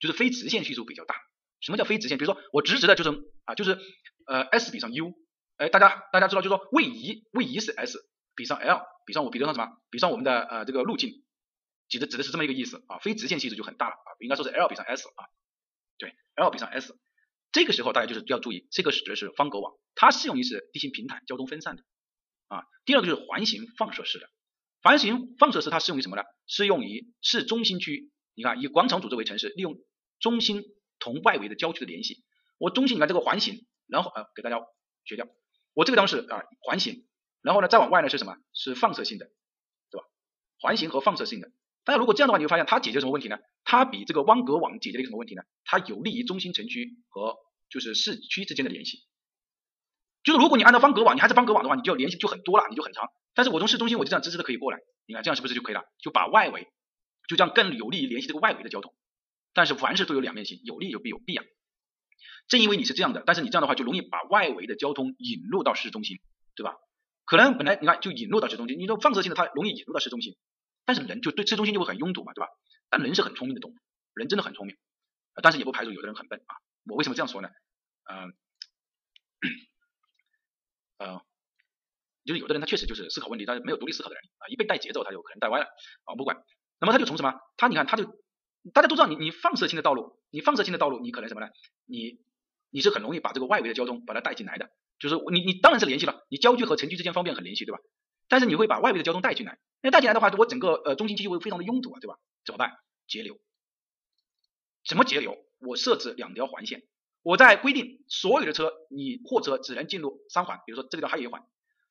[0.00, 1.14] 就是非直线系数比较大。
[1.60, 2.18] 什么叫非直线？
[2.18, 3.10] 比如说我直直的就是
[3.44, 3.78] 啊就是
[4.26, 5.12] 呃 s 比上 u，
[5.56, 7.98] 哎大家大家知道就是说位移位移是 s
[8.34, 9.68] 比上 l 比上我比上什么？
[9.90, 11.22] 比上我们的呃这个路径，
[11.88, 12.98] 指的指的是这么一个意思啊。
[12.98, 15.30] 非直线系数就很大了啊，应该说是 l 比上 s 啊，
[15.98, 16.98] 对 l 比上 s，
[17.52, 21.84] 这个时候大家就是要注意，这个指的是方格网，它适用于是地形平坦、交通分散的
[22.48, 22.64] 啊。
[22.84, 24.28] 第二个就是环形放射式的，
[24.82, 26.22] 环形放射式它适用于什么呢？
[26.46, 29.76] 适用于市中心区，你看以广场组织为城市，利用
[30.20, 30.64] 中心。
[31.04, 32.22] 同外围的郊区的联系，
[32.58, 34.60] 我中心你看这个环形，然后呃给大家
[35.04, 35.26] 学掉，
[35.74, 37.08] 我这个地方是啊环形，
[37.40, 38.36] 然后呢再往外呢是什么？
[38.54, 39.26] 是放射性的，
[39.90, 40.06] 对吧？
[40.60, 41.50] 环形和放射性的，
[41.82, 43.40] 大家如果这样的话，你会发现它解决什么问题呢？
[43.64, 45.42] 它比这个汪格网解决了一个什么问题呢？
[45.64, 47.34] 它有利于中心城区和
[47.68, 49.02] 就是市区之间的联系。
[50.22, 53.08] 就是如果你按照方格网，你还是方格网的话，你就联系就很多了，你就很长。
[53.34, 55.84] 但是我从市中心我就这样直直的可以过来，你看这样是不是就可以了？
[55.98, 56.68] 就把外围
[57.28, 58.94] 就这样更有利于联系这个外围的交通。
[59.54, 61.44] 但是凡事都有两面性，有利就必有弊啊。
[62.48, 66.20] 正因为你是这样的，但是你这样的话就容易把外围的交通引入到市中心，
[66.54, 66.76] 对吧？
[67.24, 70.36] 可能本来你看就引入到市中心，你说放射性的它容易引入到市中心，
[70.84, 72.48] 但是人就对市中心就会很拥堵嘛，对吧？
[72.90, 73.74] 但人是很聪明的动物，
[74.14, 74.76] 人真的很聪明，
[75.42, 76.56] 但是也不排除有的人很笨啊。
[76.86, 77.48] 我为什么这样说呢？
[78.10, 78.34] 嗯，
[80.98, 81.22] 呃，
[82.24, 85.66] 就是有的人他确实就是思考问题，但是没有独立思考的人啊，一被带节奏他就可能带歪了
[86.04, 86.42] 啊，不管。
[86.80, 87.34] 那么他就从什么？
[87.56, 88.20] 他你看他就。
[88.72, 91.48] 大家都知道，你你放射性的道路，你放射性的道路，你可能什么呢？
[91.84, 92.20] 你
[92.70, 97.80] 你是很容易把这个外围的交通把它带进来的，就是你你当然是联系了，你郊区和城区之间方便很联系，对吧？
[98.28, 102.14] 但是你会把外围的交通带进来，那带进来的话，我整个呃中心区就会非常的拥堵啊，对吧？
[102.44, 102.70] 怎么办？
[103.08, 103.36] 节流。
[104.84, 105.36] 什么节流？
[105.58, 106.84] 我设置两条环线，
[107.22, 111.42] 我在规定所有的车，你货车只能进入三环，比如说这个地方还有一环，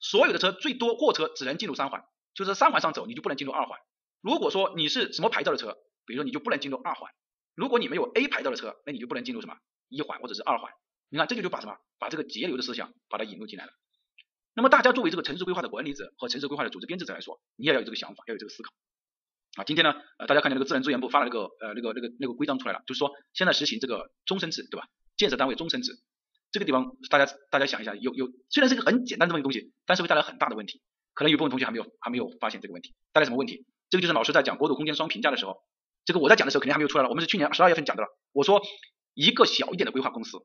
[0.01, 3.79] 所有的车最多货车只能进入三环，就是三环上走，你就不能进入二环。
[4.19, 5.77] 如果说你是什么牌照的车？
[6.03, 7.11] 比如说你就不能进入二环，
[7.55, 9.55] 如果你没有 A 牌照的车，那你就不能进入什么
[9.87, 10.73] 一环或者是二环。
[11.09, 13.71] 你看这个就把什么把这个节流的思想把它引入进来了。
[14.55, 18.73] 那么大家作为这个城市规划的管理者和城市规划的组织编制者来说，你也要有这个想法，要有这个思考。
[19.57, 24.87] 啊，今天呢，呃，大家看见那个自然资源部发了那个呃那个那个那个规章出来了，就是说现在实行这个终身制，对吧？
[25.15, 25.93] 建设单位终身制，
[26.51, 30.81] 这个地方大家大家想一下，有有虽然是个很简单这么一个东西，但是会带来很大的问题。
[31.13, 33.65] 可能有部分同学还没有还没有发现这个问题，带来什么问题？
[33.89, 35.61] 这个就是老师在讲国土空间双评价的时候。
[36.03, 38.07] 这个我在讲的时候肯定还没有出来了，我们是去年十二月份讲的了。
[38.31, 38.61] 我说
[39.13, 40.39] 一个小一点的规划公司，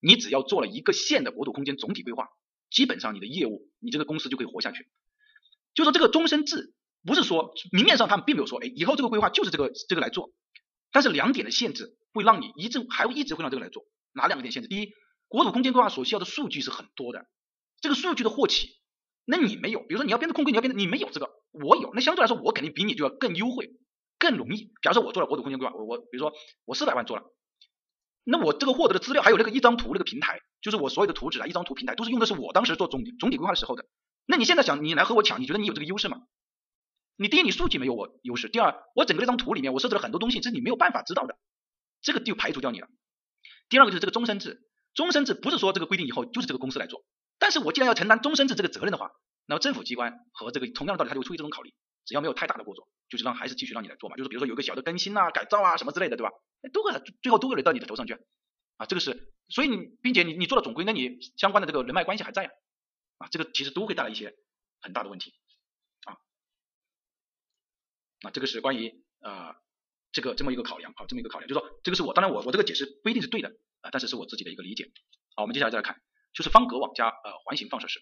[0.00, 2.28] 你只要做了一个县的国土空间总体规划，
[2.70, 4.88] 基本上你的业务，你这个公司就可以活下去。
[5.74, 6.72] 就说这个终身制，
[7.04, 10.32] 不是说明面上他们并没有说，哎，以后这个规划就是这个这个来做，
[10.90, 13.84] 但是两点的限制会让你一直还会一直会让这个来做。
[14.14, 14.68] 哪两个点限制？
[14.68, 14.92] 第一，
[15.34, 17.26] 国土空间规划所需要的数据是很多的，
[17.80, 18.68] 这个数据的获取，
[19.24, 23.72] 那你没有，比如说你要编制空规，你要编制，你没有这个，我有，那相对来说我肯定比你就要更优惠。
[24.16, 24.72] 更容易。
[24.80, 26.32] 假如说我做了国土空间规划，我我比如说
[26.64, 27.24] 我四百万做了，
[28.22, 33.84] 那我这个获得的资料还有那个一张图那个平台，就是我所有的图纸啊，一张图平台都是用的是我当时做总总体规划的时候的。
[34.24, 36.22] 那你现在想你来和我抢，你觉得你有这个优势吗？
[37.16, 41.36] 你第一你数据没有我优势，第二我整个那张图里面我设置了很多东西，这是你没有办法知道的，
[42.00, 42.88] 这个就排除掉你了。
[43.68, 44.62] 第二个就是这个终身制，
[44.94, 47.04] 终身制不是说这个规定以后就是这个公司来做，
[47.38, 49.10] 但是我既然要承担终身制这个责任的话，
[49.46, 51.74] 那么政府机关和这个同样的道理，他就会出于这种考虑。
[52.06, 54.16] 只要没有太大的过错，就是让还是继续让你来做嘛。
[54.16, 56.30] 就是比如说有个小的更新啊、改造啊什么之类的，对吧？
[56.70, 58.12] 都会最后都会轮到你的头上去
[58.76, 58.84] 啊。
[58.84, 62.50] 这个是，所以你并且你你做了总规，那你相关的这个人脉关系还在啊
[63.24, 64.36] 啊，这个其实都会带来一些
[64.82, 65.32] 很大的问题
[66.04, 66.12] 啊。
[68.20, 69.56] 啊，这个是关于啊
[70.12, 73.50] 这个这么一个考量啊，这么一个考量，就是说这个是我当然我我这个解释不一定是对的
[73.84, 74.90] 啊，但是是我自己的一个理解。
[75.36, 76.00] 好，我们接下来再来看，
[76.32, 78.00] 就是方格网加呃环形放射式。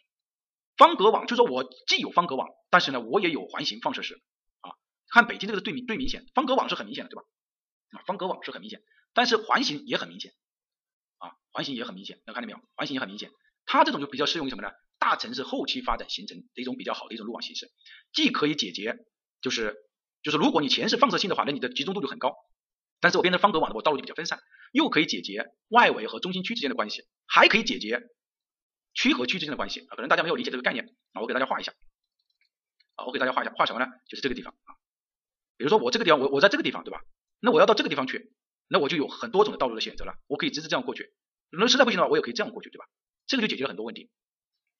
[0.77, 4.23] 方格网就是说我既有方格网，但是呢，我也有环形放射式
[4.61, 4.71] 啊。
[5.09, 7.23] 看北京这个是最明最明显，方格网是很明显的，对吧？
[7.91, 8.81] 啊，方格网是很明显，
[9.13, 10.33] 但是环形也很明显
[11.19, 12.61] 啊，环形也很明显，能看见没有？
[12.75, 13.31] 环形也很明显，
[13.67, 14.71] 它这种就比较适用于什么呢？
[14.99, 17.71] 大城市后期发展形成的一种比较好的一种路网形式，
[18.13, 18.97] 既可以解决，
[19.41, 19.75] 就是
[20.23, 22.37] 就是如果你钱是放射性的话，那你的集中度就很高，
[23.03, 24.41] 但是我变成方格网的，我道路就比较分散，
[24.73, 28.01] 又可以解决外围和中心区之间的关系，还可以解决。
[28.95, 30.85] 区和区之间的关系啊，可能大家没有理解这个概念
[31.15, 31.73] 啊，我给大家画一下
[32.95, 33.87] 啊，我给大家画一下，画什么呢？
[34.07, 34.77] 就是这个地方啊，
[35.57, 37.01] 比如说我这个地方，我我在这个地方对吧？
[37.41, 38.33] 那我要到这个地方去，
[38.69, 41.13] 那我就有很多种的道路的选择了，我可以直接这样过去，
[41.51, 42.85] 那实在不行的话，我也可以这样过去，对吧？
[43.27, 44.11] 这个就解决了很多问题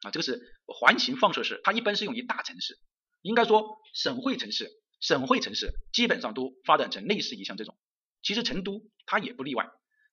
[0.03, 2.79] 啊，这个是环形放射式，它一般适用于大城市，
[3.23, 7.79] 应该说省会城市，省会城市基本上都发展成类似于像这种，
[8.23, 9.69] 其实成都它也不例外。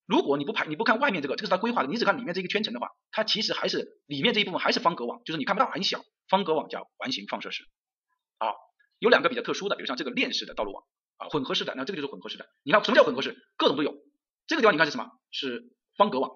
[0.05, 7.63] 如果你不排你不看外面这个，这个是它规划的，你只看里面这一个圈层的话，它其实还是里面这一部分还是方格网，就是你看不到很小，方格网叫环形放射式。
[8.39, 8.55] 好，
[8.97, 10.83] 有两个比较特殊的，比如像这个链式的道路网
[11.17, 12.49] 啊，混合式的，那这个就是混合式的。
[12.63, 13.37] 你看什么叫混合式？
[13.55, 13.93] 各种都有。
[14.47, 15.11] 这个地方你看是什么？
[15.29, 16.31] 是方格网，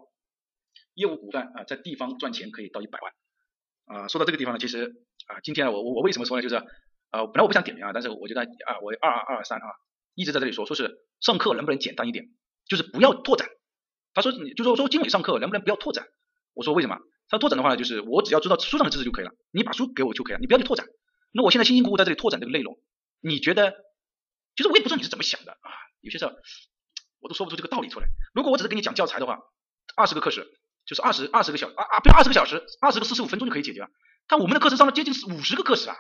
[0.93, 4.07] 业务股份啊，在地方赚钱可以到一百万啊。
[4.07, 4.93] 说到这个地方呢，其实
[5.25, 6.43] 啊，今天我我我为什么说呢？
[6.43, 6.55] 就是
[7.09, 9.65] 啊，本来我不想点名啊，但是我觉得啊，我二二二三啊，
[10.13, 12.25] 一直在这里说，说是上课能不能简单一点，
[12.67, 13.49] 就是不要拓展。
[14.13, 16.07] 他说你就说说经理上课能不能不要拓展？
[16.53, 16.99] 我说为什么？
[17.29, 20.85] 他拓展的话呢，就是我只要知道书上的知识就可以了，你把书给我就可以了，你不要去拓展。
[21.31, 22.79] 那我现在辛辛苦苦在这里拓展这个内容，
[23.21, 23.73] 你觉得？
[24.55, 25.69] 就是我也不知道你是怎么想的啊，
[26.01, 26.35] 有些事儿
[27.19, 28.05] 我都说不出这个道理出来。
[28.35, 29.39] 如果我只是给你讲教材的话，
[29.95, 30.45] 二十个课时
[30.85, 33.87] 就是二十二十个小啊啊，不要二十个小时，二十个四十五分钟就可以解决了。
[34.27, 35.95] 但我们的课程上了接近五十个课时啊，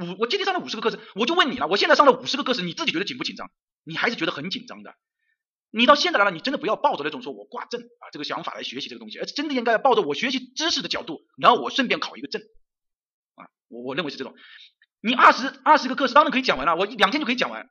[0.00, 3.50] 五我今天上了五十个课时，我就问你了，我现在上了五十个课时，你自己觉得紧不紧张？
[3.84, 4.94] 你还是觉得很紧张的。
[5.70, 12.42] 你到现在来了，你真的不要抱着那种说我挂证啊这个想法来学习这个东西，而是真的应该要抱着我学习知识的角度，然后我顺便考一个证
[13.36, 14.34] 啊，我我认为是这种。
[15.00, 17.70] 你二十二十个课时当然可以讲完了，我两天就可以讲完。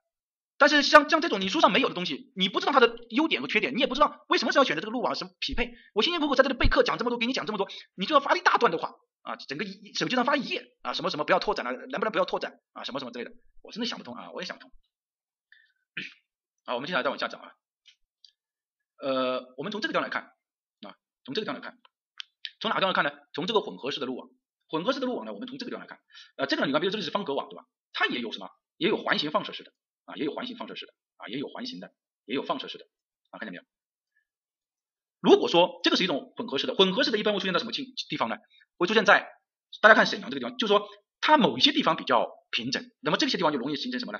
[0.59, 5.73] 但是像像这种你书上没有的东西，你不知道它的优点和缺点，你也不知道为什么是要选择这个路网什么匹配。
[5.93, 14.71] 我辛辛苦苦在这里备课讲这么多，给你讲这么多，你就要发一大段的话啊，整个一手机上发一页啊，什么什么不要拓展了，能不能不要拓展啊，什么什么之类的，我真的想不通啊，我也想不通。
[16.65, 17.53] 好，我们接下来再往下讲啊。
[19.01, 20.23] 呃，我们从这个地方来看
[20.85, 20.93] 啊，
[21.23, 21.79] 从这个地方来看，
[22.59, 23.11] 从哪个地方看呢？
[23.33, 24.29] 从这个混合式的路网，
[24.67, 25.99] 混合式的路网呢，我们从这个地方来看，
[26.35, 27.63] 呃，这个你看，比如这里是方格网对吧？
[27.93, 28.49] 它也有什么？
[28.75, 29.71] 也有环形放射式的
[30.09, 31.93] 啊，也有环形放射式的啊，也有环形的，
[32.25, 32.85] 也有放射式的
[33.29, 33.63] 啊，看见没有？
[35.21, 38.37] 如果说这个是一种混合式的，混合式的一般会出现在什么地地方呢？
[38.77, 39.29] 会出现在
[39.81, 40.87] 大家看沈阳这个地方，就是说
[41.21, 44.19] 它某一些地方比较平整，那么这些地方就容易形成什么呢？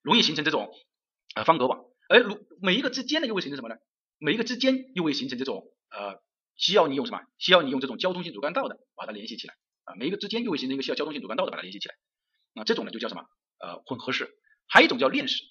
[0.00, 0.72] 容易形成这种
[1.34, 1.84] 呃方格网。
[2.08, 3.76] 而如每一个之间呢，又会形成什么呢？
[4.18, 6.22] 每一个之间又会形成这种呃，
[6.54, 7.20] 需要你用什么？
[7.38, 9.94] 需要你用这种交通性主干道的把它联系起来啊。
[9.96, 11.96] 每一个之间又会形成一个需要交通性主干道的把它联系起来。
[12.52, 13.24] 那这种呢就叫什么？
[13.58, 14.30] 呃，混合式。
[14.68, 15.42] 还有一种叫链式。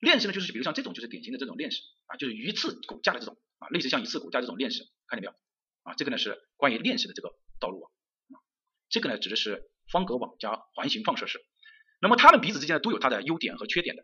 [0.00, 5.32] 链式呢就是比如像这种就是典型的这种链式啊，就是鱼刺骨架的这种啊，类似像鱼刺骨架这种链式，看见没有？
[5.90, 7.90] 啊，这个呢是关于链式的这个道路网
[8.30, 8.38] 啊。
[8.88, 11.40] 这个呢指的是方格网加环形放射式。
[12.00, 14.02] 那么它们彼此之间呢都有它的优点和缺点的。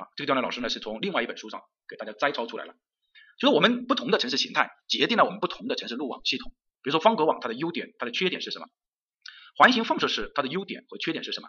[0.00, 2.74] 啊，这个地方呢，老师呢是从另外一本书上给大家摘抄出来了。
[3.38, 6.52] 就是我们不同的城市形态决定了我们不同的城市路网系统。
[6.82, 8.68] 比如说方格网它的优点、它的缺点是什么？
[9.56, 11.48] 环形放射式它的优点和缺点是什么？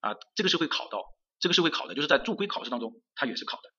[0.00, 1.04] 啊，这个是会考到，
[1.40, 3.70] 这个是会考的，就是在驻规考试当中它也是考的。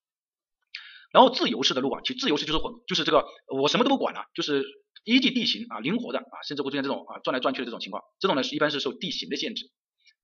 [1.12, 4.63] 然后自由式的路网，其实自由式就是混，就是这个我什么都不管了，就是
[5.04, 8.04] 依据地形啊灵活的啊，甚至会出现这种啊转来转去的这种情况。
[8.19, 9.72] 这种呢是一般是受地形的限制。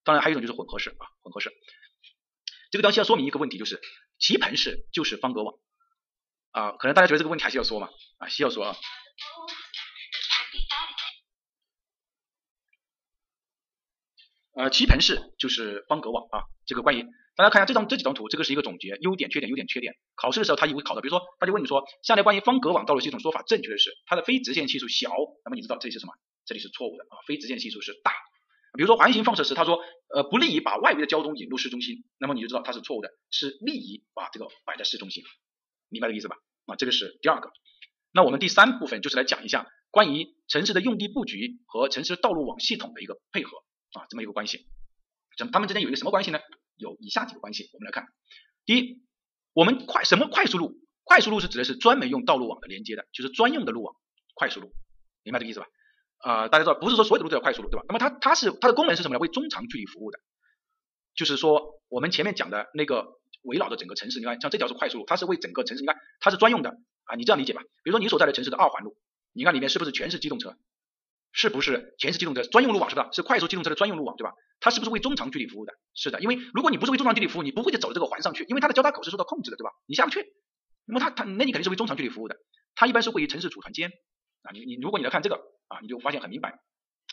[0.04, 1.52] 当然还有一种就是混合式啊，混合式。
[2.70, 3.82] 这个东西要说明一个问题，就是
[4.20, 5.56] 棋盘式就是方格网
[6.52, 8.76] 啊，可能大家觉得这个问题还是要说嘛啊，需要说啊。
[14.54, 19.96] 呃，棋盘式就是方格网啊，这个关于大家看一下这张这几张图，这个是一个总结，优点、缺点、优点、缺点。
[20.16, 25.12] 考试的时候他也会考的，比如说他就问你说，下列关于方格网道路系统说法正确的是，它的非直线系数小，
[25.44, 26.14] 那么你知道这里是什么？
[26.46, 28.14] 这里是错误的啊，非直线系数是大。
[28.78, 29.80] 比如说环形放射式，他说，
[30.14, 35.24] 呃，不利于把外围的交通引入市中心，那么你就知道它是错误的，是利于把这个摆在市中心，
[35.90, 36.38] 明白这个意思吧？
[36.68, 37.52] 啊，这个是第二个。
[38.12, 43.58] 那我们第三部分就是来讲一下关于城市的用地布局和城市道路网系统的一个配合
[43.94, 44.66] 啊，这么一个关系。
[45.38, 46.40] 这它们之间有一个什么关系呢？
[46.76, 48.08] 有以下几个关系，我们来看。
[48.66, 49.02] 第一，
[49.54, 50.82] 我们快什么快速路？
[51.04, 53.96] 快速路是指的是专门用道路网的连接的，就是专用的路网，
[54.34, 54.74] 快速路，
[55.24, 55.68] 明白这个意思吧？
[56.18, 57.86] 啊，大家知道不是说所有的路都叫快速路，对吧？
[57.88, 59.20] 那么它它是它的功能是什么呢？
[59.20, 60.20] 为中长距离服务的，
[61.14, 66.72] 就是说我们前面讲的那个围绕着整个城市，你看像这条是快速路，它是为整个城市，你看它是专用的
[67.04, 67.62] 啊，你这样理解吧？
[67.84, 68.98] 比如说你所在的城市的二环路，
[69.32, 70.58] 你看里面是不是全是机动车？
[71.36, 72.90] 是不是全是机动车专用路网？
[72.90, 73.08] 是不是？
[73.12, 74.34] 是快速机动车的专用路网，对吧？
[74.62, 75.74] 它是不是为中长距离服务的？
[75.94, 79.72] 是的，因为如果你不是为中长距离服务，你不会去走这个环上去，因为它的交叉口是受到控制的，对吧？
[79.86, 80.34] 你下不去，
[80.86, 82.38] 那么它它那你肯定是为中长距离服务的，
[82.74, 83.92] 它一般是位于城市组团间
[84.44, 85.36] 啊，你你如果你来看这个
[85.68, 86.58] 啊，你就发现很明白。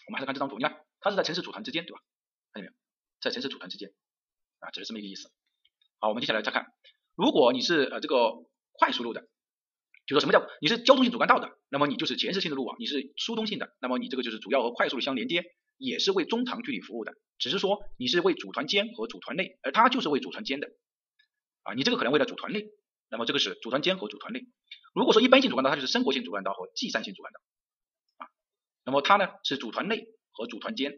[0.07, 1.99] 我们还是看这张图，你看它是在城市组团之间，对吧？
[2.53, 2.73] 看见没有？
[3.21, 3.91] 在城市组团之间
[4.61, 5.33] 啊，只是这么一个意思。
[5.99, 6.67] 好，我们接下来再看，
[7.17, 8.33] 如果你是呃这个
[8.73, 9.27] 快速路的，
[10.13, 15.43] 就说什么叫你是交通性主干道的，那么你就是前视性的路网，你是疏通性的，那么你这个就是主要和快速相连接，
[15.79, 20.69] 也是为中长距离服务的，只是说你是为组团间和组团内，而它就是为组团间的
[21.63, 22.67] 啊，你这个可能为了组团内，
[23.09, 24.43] 那么这个是组团间和组团内。
[24.95, 27.41] 如果说一般性主干道，它就是生活性主干道和计算性主干道。
[28.19, 28.29] 啊
[28.85, 30.93] 那么它呢是组团内和组团间，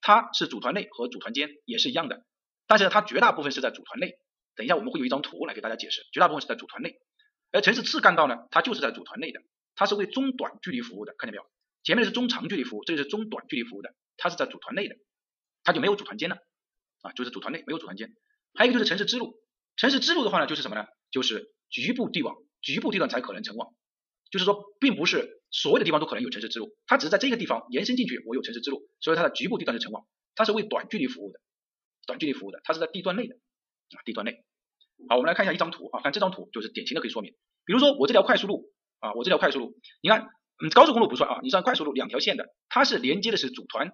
[0.00, 2.24] 它是组团内和组团间也是一样的
[2.66, 4.18] 但是它绝大部分是在组团内。
[4.54, 6.98] 等一下我们会有一张图来给大家解释，绝大部分是在组团内。
[7.56, 9.40] 而城市次干道呢，它就是在组团内的，
[9.74, 11.50] 它是为中短距离服务的，看见没有？
[11.84, 14.96] 前面是中长距离服务，这是中短距离服务的，它是在组团内的，
[15.64, 16.36] 它就没有组团间了
[17.00, 18.14] 啊，就是组团内没有组团间。
[18.52, 19.40] 还有一个就是城市支路，
[19.76, 20.84] 城市支路的话呢，就是什么呢？
[21.10, 23.72] 就是局部地网，局部地段才可能成网，
[24.30, 31.40] 就是说并不是所有的地方都可能有城市支路，它只是在这个地方延伸进去，我有城市支路，所以它的局部地段是成网，它是为短距离服务的，
[32.06, 33.36] 短距离服务的，它是在地段内的
[33.96, 34.44] 啊，地段内。
[35.08, 37.34] 好，我们来看一下一张图啊，看这张图就是典型的可以说明，
[37.66, 40.28] 比如说我这条快速路啊，我这条快速路，你看，
[40.62, 43.92] 嗯，高速公路不算啊，你像快速路两条线的，它是连接的是组团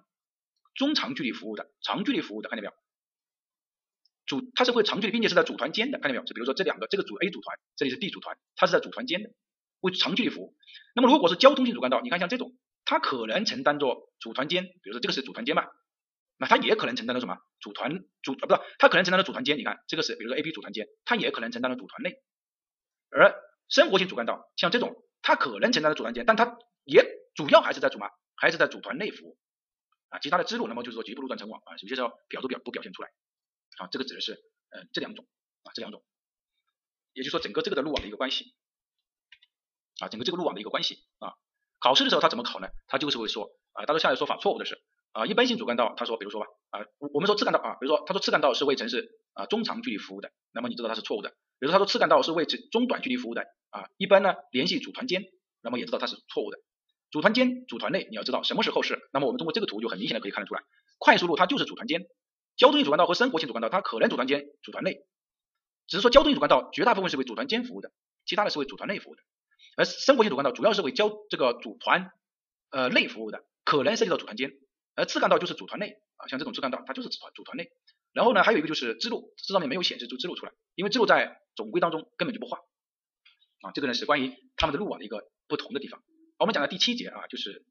[0.75, 2.73] 中长距离服务的，长距离服务的，看见没有？
[4.25, 6.23] 组它是会长距离，并且是在组团间的，看见没有？
[6.23, 9.31] 就比如说这两个，这个组 A 组团，这里是 B 组团，它是在组团间的，
[9.81, 10.55] 为长距离服务。
[10.95, 12.55] 那么如果是交通性主干道，你看像这种，
[12.85, 15.67] 它可能承担着组团间，比如说这个是组团间吧，
[16.37, 17.37] 那它也可能承担着什么？
[17.59, 19.57] 组团组啊，不是，它可能承担着组团间。
[19.57, 22.15] 你看这个是，比如说 A、B 组团间，它也可能承担着组团内。
[23.11, 23.35] 而
[23.73, 29.39] 生活性主干道像这种，它可能承担的主干间，但它也主要还是在组嘛，还是在组团内服务
[30.09, 30.19] 啊。
[30.19, 33.09] 其他的支路，那么就是说局部路段成网啊，有些时候表都表不表现出来。
[33.79, 34.33] 啊，这个指的是
[34.69, 35.25] 呃这两种
[35.63, 36.03] 啊这两种，
[37.13, 38.53] 也就是说整个这个的路网的一个关系
[39.99, 41.33] 啊，整个这个路网的一个关系啊。
[41.79, 42.67] 考试的时候他怎么考呢？
[42.85, 44.83] 他就是会说啊，他说下列说法错误的是
[45.13, 51.31] 啊，一般性主干道，他说比如说吧啊，我们说次干道啊，比如说他说次干道是为城市啊中长距离服务的，那么你知道它是错误的。
[51.57, 55.25] 比如说他说次干道是为中短距离服务的啊，一般呢联系组团间，
[55.61, 56.59] 那么也知道它是错误的。
[57.09, 60.61] 组团间、组团内，你要知道什么是后是，那么我们通过这个图就很明显的可以看得出来，
[60.99, 62.05] 快速路它就是组团间。
[62.55, 65.01] 交通性主干道和生活性主干道，它可能组团间、组团内，
[65.87, 67.91] 只是说交通性主干道绝大部分是为组团间服务的，
[68.25, 69.21] 其他的是为组团内服务的，
[69.75, 72.11] 而生活性主干道主要是为交这个组团
[72.69, 74.51] 呃内服务的，可能涉及到组团间，
[74.95, 77.71] 而次干道就是组团内啊，像这种次干道它就是组团组团内。
[78.11, 82.59] 然后呢，还有一个就是支路，这上面没有显示出支路出来，因为支路在总规当中根本就不画
[83.63, 86.03] 啊，这个呢是关于他们的路网的一个不同的地方。
[86.37, 87.65] 我们讲的第七节啊，就是。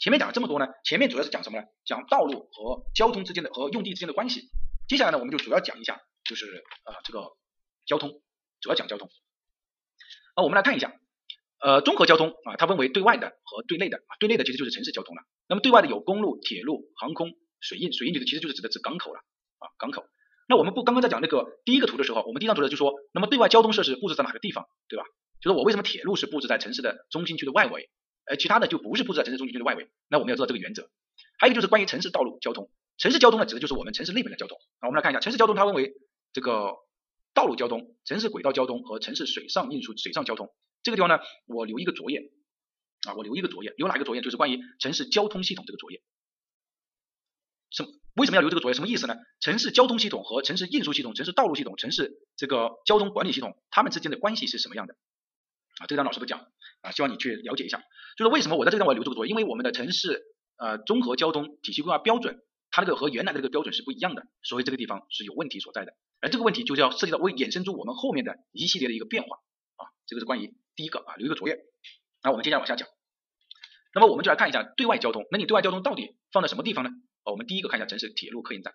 [0.00, 1.66] 前面讲了这么多呢，前面主要是讲什么呢？
[1.84, 4.48] 讲道路和交通之间的和用地之间的关系。
[4.86, 7.32] 接下来呢，我们就主要讲一下，就是啊这个
[7.84, 8.22] 交通，
[8.60, 9.10] 主要讲交通。
[10.36, 10.94] 啊，我们来看一下，
[11.58, 15.22] 呃，综合交通啊，它分为对外的和对内的啊，对内的其实就是城市交通了。
[15.48, 19.18] 那么对外的有公路、铁路、航空、水运，水运就是其实就是指的是港口了
[19.58, 20.04] 啊，港口。
[20.48, 25.04] 那我们不刚刚在讲那个第一个图的时候，我们第一张图呢就说，那么对外交通设施布置在哪个地方，对吧？
[25.40, 27.90] 就是我为什么铁路是布置在城市的中心区的外围？
[28.24, 30.90] 而其他的就不是布置在城市中心区的外围，那我们要知道这个原则。
[31.38, 34.58] 还有一个就是关于城市道路交通，城市交通呢指的就是我们城市内部的交通。
[34.80, 35.94] 啊，我们来看一下城市交通，它分为
[36.32, 36.76] 这个
[37.34, 40.50] 道路交通、城市轨道交通和城市水上运输、水上交通。
[40.82, 42.30] 这个地方呢，我留一个作业
[43.06, 44.22] 啊，我留一个作业，留哪个作业？
[44.22, 46.02] 就是关于城市交通系统这个作业。
[47.70, 47.84] 什
[48.18, 48.74] 为什么要留这个作业？
[48.74, 49.16] 什么意思呢？
[49.40, 54.94] 城市交通系统和城市运输系统、城市道路系统、城市这个交通管理系统，它们之间的关系是什么样的？
[55.78, 56.46] 啊，这张老师不讲
[56.82, 57.80] 啊，希望你去了解一下。
[58.16, 59.30] 就是为什么我在这地方我要留这个作业？
[59.30, 60.22] 因为我们的城市
[60.58, 65.94] 呃综合交通体系规划标准，它那个和原来的这个标准是不一样的，所以这个地方是有问题所在的。
[66.20, 69.36] 而这个问题就是要涉及到会衍生出我们后面的一系列的一个变化
[69.76, 71.58] 啊，这个是关于第一个啊，留一个作业。
[72.22, 72.88] 那我们接下来往下讲。
[73.94, 75.26] 那么我们就来看一下对外交通。
[75.30, 76.90] 那你对外交通到底放在什么地方呢？
[77.24, 78.74] 哦，我们第一个看一下城市铁路客运站。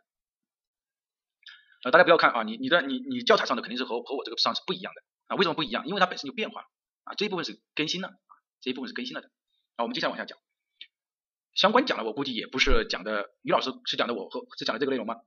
[1.83, 5.35] 呃，大家不要看啊，你你的你你教材上的肯定是和和我这个上是不一样的啊。
[5.35, 5.85] 为什么不一样？
[5.85, 6.67] 因为它本身就变化了。
[7.03, 9.27] 啊，这一部分是更新了啊，这一部分是更新了的。
[9.75, 10.37] 啊，我们接下来往下讲，
[11.53, 15.17] 相关讲了，我估计也不是讲的于老师是讲的我和是讲的这个内容吗？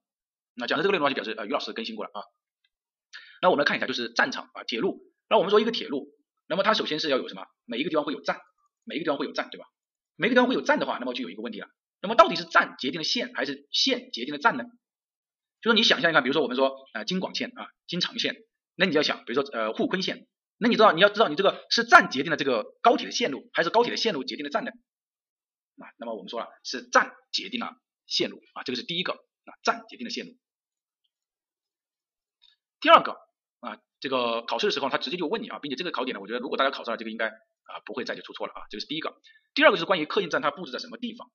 [0.54, 2.22] 那讲的这个内容就表示呃于老师更新过了啊。
[3.42, 5.12] 那我们来看一下，就是战场啊，铁路。
[5.28, 6.08] 那我们说一个铁路，
[6.46, 7.46] 那么它首先是要有什么？
[7.66, 8.40] 每一个地方会有站，
[8.84, 9.66] 每一个地方会有站，对吧？
[10.16, 11.68] 每个地方会有站的话，那么就有一个问题了。
[12.00, 14.64] 那么到底是站决定了线，还是线决定了站呢？
[15.60, 18.36] 就说你想象一下，比如说我们说啊京广线啊京长线，
[18.74, 20.26] 那你要想，比如说呃沪昆线。
[20.58, 24.70] 那你知道你要知道你这个是站决定了这个高铁的线路，还是高铁的线路决定了站呢？
[25.78, 27.76] 啊，那么我们说了是站决定了
[28.06, 30.32] 线路啊，这个是第一个啊，站决定了线路。
[32.80, 33.12] 第二个
[33.60, 39.14] 啊，这个考试的时候他直接就问你啊，并且这个考点呢，我觉得如果大家考上了这个应该啊不会再就出错了啊，这个是第一个。
[39.52, 41.30] 第二个就是关于客运站它布置在什么地方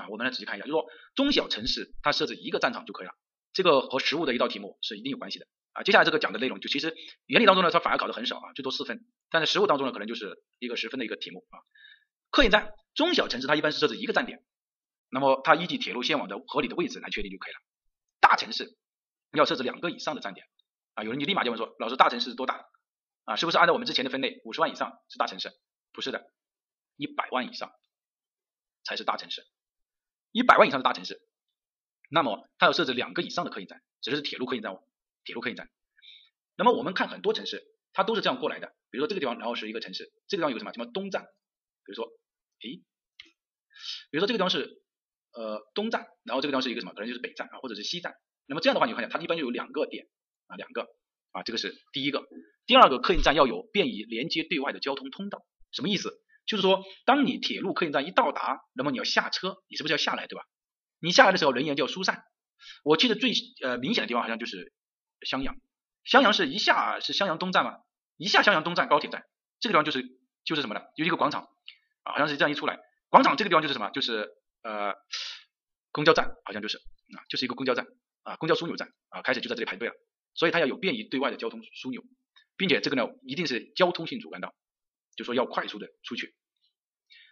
[0.00, 3.14] 啊，我们来仔细看一下，就是说中小城市它设置一个站场就可以了，
[3.52, 5.46] 这个和实物的一道题目是一定有关系的。
[5.72, 6.94] 啊，接下来这个讲的内容就其实
[7.26, 11.58] 原理当中呢，它反而考的很少啊，最多四分，但是实物当中呢，可能就是一个十分的一个题目啊。
[12.30, 14.44] 客运站，中小城市它一般是设置一个站点，
[15.10, 17.58] 那么它依据铁路线网的合理的位置来确定就可以了。
[18.20, 18.76] 大城市
[19.32, 20.46] 要设置两个以上的站点
[20.94, 22.66] 啊，有人就立马就问说，老师大城市是多大
[23.24, 23.36] 啊？
[23.36, 25.50] 是不是按照我们之前的分类，五十万以上是大城市？
[25.92, 26.30] 不是的，
[26.96, 27.72] 一百万以上
[28.84, 29.44] 才是大城市，
[30.34, 31.22] 一百万以上的大城市，
[32.10, 33.80] 那么它要设置两个以上的客运站。
[34.02, 34.82] 指的是铁路客运站哦，
[35.22, 35.70] 铁路客运站。
[36.56, 37.62] 那么我们看很多城市，
[37.92, 38.74] 它都是这样过来的。
[38.90, 42.04] 比如说这个地方，然后是一个城市，这个地方有个什么什么东站，比如说，
[42.62, 42.82] 诶，
[44.10, 44.82] 比如说这个地方是
[45.32, 48.16] 呃东站，然后这个地方是一个什么，可能就是北站啊，或者是西站。
[48.46, 50.08] 那么这样的话，你看一下，它一般就有两个点
[50.48, 50.88] 啊，两个
[51.30, 52.26] 啊，这个是第一个。
[52.66, 56.23] 第二个客运站要有便于连接对外的交通通道，什么意思？
[56.46, 60.44] 就是说，当你铁路客运站一到达，那么你要下车，你是不是要下来，对吧？
[61.00, 62.24] 你下来的时候，人员就要疏散。
[62.82, 63.32] 我记得最
[63.62, 64.72] 呃明显的地方好像就是
[65.22, 65.56] 襄阳，
[66.04, 67.78] 襄阳是一下是襄阳东站嘛，
[68.16, 69.24] 一下襄阳东站高铁站，
[69.60, 70.02] 这个地方就是
[70.44, 70.82] 就是什么呢？
[70.96, 71.42] 有一个广场
[72.02, 72.78] 啊，好像是这样一出来，
[73.08, 73.90] 广场这个地方就是什么？
[73.90, 74.28] 就是
[74.62, 74.94] 呃
[75.92, 77.86] 公交站，好像就是啊，就是一个公交站
[78.22, 79.94] 啊，公交枢纽站啊，开始就在这里排队了。
[80.34, 82.02] 所以它要有便于对外的交通枢纽，
[82.56, 84.54] 并且这个呢一定是交通性主干道。
[85.16, 86.34] 就说要快速的出去。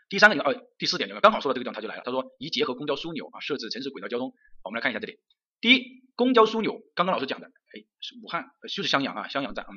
[0.08, 4.34] 第三个呃第四点，刚好说到这个地方他就来了，他说宜结合公交枢纽啊，设置城市轨道交通。
[4.62, 5.18] 我们来看一下这里，
[5.60, 9.72] 第一，公交枢纽，刚刚老师讲的，哎，是武汉，就是襄阳啊，襄阳站，嗯。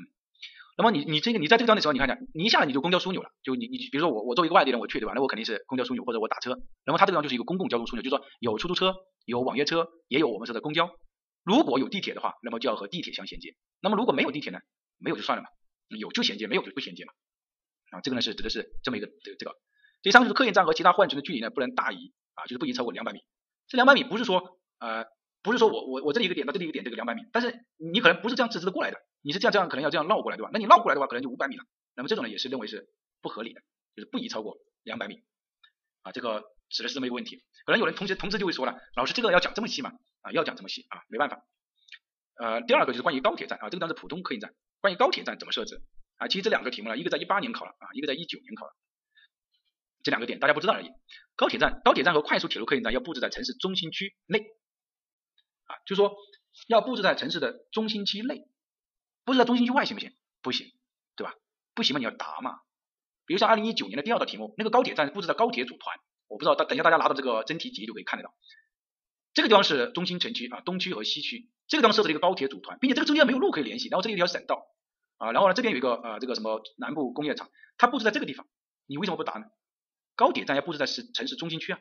[0.77, 5.13] 那么你你这个你在这个地方的时候，你看一下，你一下来你就公交枢纽了，就你你比如说我我作为一个外地人我去对吧？
[5.15, 6.59] 那我肯定是公交枢纽或者我打车。
[6.85, 8.93] 那么它这个地方就是一个公共交通枢纽，就是说有出租车，
[9.23, 10.91] 有网约车，也有我们说的公交。
[11.45, 13.55] 如果有地铁的话，那么就要和地铁相衔接。
[13.79, 14.59] 那么如果没有地铁呢？
[14.97, 15.49] 没有就算了嘛，
[15.97, 17.13] 有就衔接，没有就不衔接嘛。
[17.95, 19.55] 啊，这个呢是指的是这么一个这个这个，
[20.01, 23.21] 第三个就是客运站和其他换乘的距离呢不能大于啊，就是不宜超过两百米。
[23.67, 25.05] 这两百米不是说呃
[25.41, 30.49] 不是说我我我这里一个点到这里一个点这个两百米，但是你可能不是这样直直的过来的，你是这样这样可能要这样绕过来对吧？
[30.51, 31.63] 那你绕过来的话可能就五百米了，
[31.95, 32.89] 那么这种呢也是认为是
[33.21, 33.61] 不合理的，
[33.95, 35.23] 就是不宜超过两百米
[36.01, 37.43] 啊，这个指的是这么一个问题。
[37.65, 39.93] 可能有人同学同时就会说了，老师这个要讲这么细吗？
[40.21, 41.39] 啊，要讲这么细啊，没办法。
[42.37, 45.81] 呃，第二个就是关于高铁站啊，这个当是普通客运站，关于高铁站怎么设置？
[46.17, 48.71] 啊，其实这两个题目呢，一个在一八年考了啊，一个在一九年考了，
[50.03, 50.89] 这两个点大家不知道而已。
[51.35, 54.39] 高铁站、高铁站和快速铁路客运站要布置在城市中心区内，
[55.65, 56.15] 啊，就是说
[56.67, 58.47] 要布置在城市的中心区内，
[59.25, 60.15] 布置在中心区外行不行？
[60.41, 60.67] 不行，
[61.15, 61.33] 对吧？
[61.73, 62.59] 不行嘛，你要答嘛。
[63.25, 65.97] 比如像二零一九年的第二道题目，那个高铁站布置在高铁组团，
[66.27, 68.33] 我不知道，等等一下大家拿到这个真题集就可以看得到。
[69.33, 74.65] 这个地方是中心城区啊，东区和西区，这个地方设置了一个高铁组团，并且这个中间没有路可以联系，然后这里一条省道。
[75.17, 78.47] 啊，然后呢，这边有一个呃，这个什么南部工业厂，它布置在这个地方，
[78.85, 79.45] 你为什么不答呢？
[80.15, 81.79] 高铁站要布置在市城市中心区啊。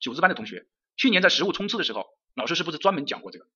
[0.00, 3.46] 九字班的同学，去年在实物冲刺的时候，老师是不是专门讲过这个？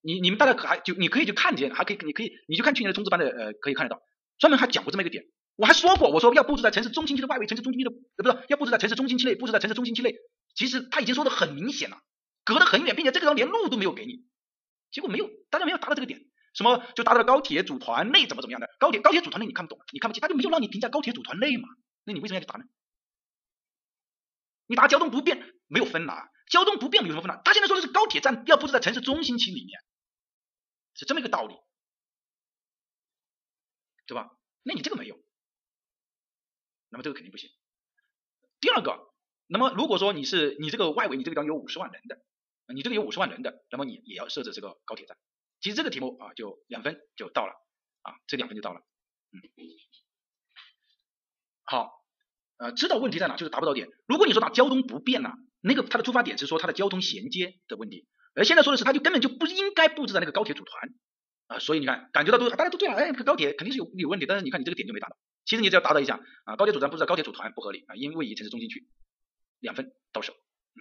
[0.00, 4.02] 你你们大概还就你可以去看见，还可以你可以你就看去年的冲刺班的呃，可以看得到，
[4.38, 5.24] 专门还讲过这么一个点。
[5.56, 10.14] 我还说过，我说要布置在城市中心区的外围，城市中心区的呃不是要布置在城市中心区内，布置在城市中心区内。
[10.54, 11.98] 其实他已经说的很明显了，
[12.44, 14.24] 隔得很远，并且这个地方连路都没有给你，
[14.92, 16.27] 结果没有，大家没有达到这个点。
[16.54, 21.68] 什么就达到了高铁组团内怎么怎么样的高铁高铁组团内你看不懂你看不起他就没有让你评价高铁组团内嘛？
[22.04, 22.64] 那你为什么要去答呢？
[24.66, 27.40] 你答交通不便没有分呐，交通不便有什么分呐？
[27.44, 29.80] 他现在说的是高铁站要布置在城市中心区里面，
[30.94, 31.54] 是这么一个道理，
[34.06, 34.30] 对吧？
[34.62, 35.18] 那你这个没有，
[36.90, 37.50] 那么这个肯定不行。
[38.60, 39.10] 第二个，
[39.46, 42.18] 那么如果说你是你这个外围你这个地方有五十万人的，
[42.74, 45.16] 你这个有五十万人的，那么你也要设置这个高铁站。
[45.60, 47.52] 其实这个题目啊，就两分就到了
[48.02, 48.80] 啊，这两分就到了。
[49.32, 49.42] 嗯，
[51.64, 51.90] 好，
[52.58, 53.88] 呃，知道问题在哪，就是达不到点。
[54.06, 60.94] 如果你说打交通不便呐，那个它的出发点是说它的交通衔接的问题，而现在说的是它就根本就不应该布置在那个高铁组团
[61.48, 65.18] 啊，所以你看，感觉到都大家都对了，哎，高铁肯定是有有问题，但是你看你这个点就没达到。
[65.44, 68.86] 其实你只要达到一下啊，高铁组团布置在高铁组团不合理啊，因为以城市中心区，
[69.58, 70.32] 两分到手。
[70.32, 70.78] 嗯，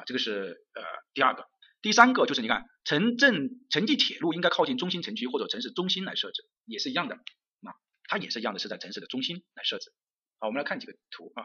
[0.00, 0.82] 啊，这个是呃
[1.14, 1.46] 第二个。
[1.82, 7.72] 第三个就是你看城镇城际铁路应该靠近中心城区或者城市中心来设置，也是一样的啊，
[8.04, 9.92] 它也是一样的是在城市的中心来设置。
[10.38, 11.44] 好，我们来看几个图啊，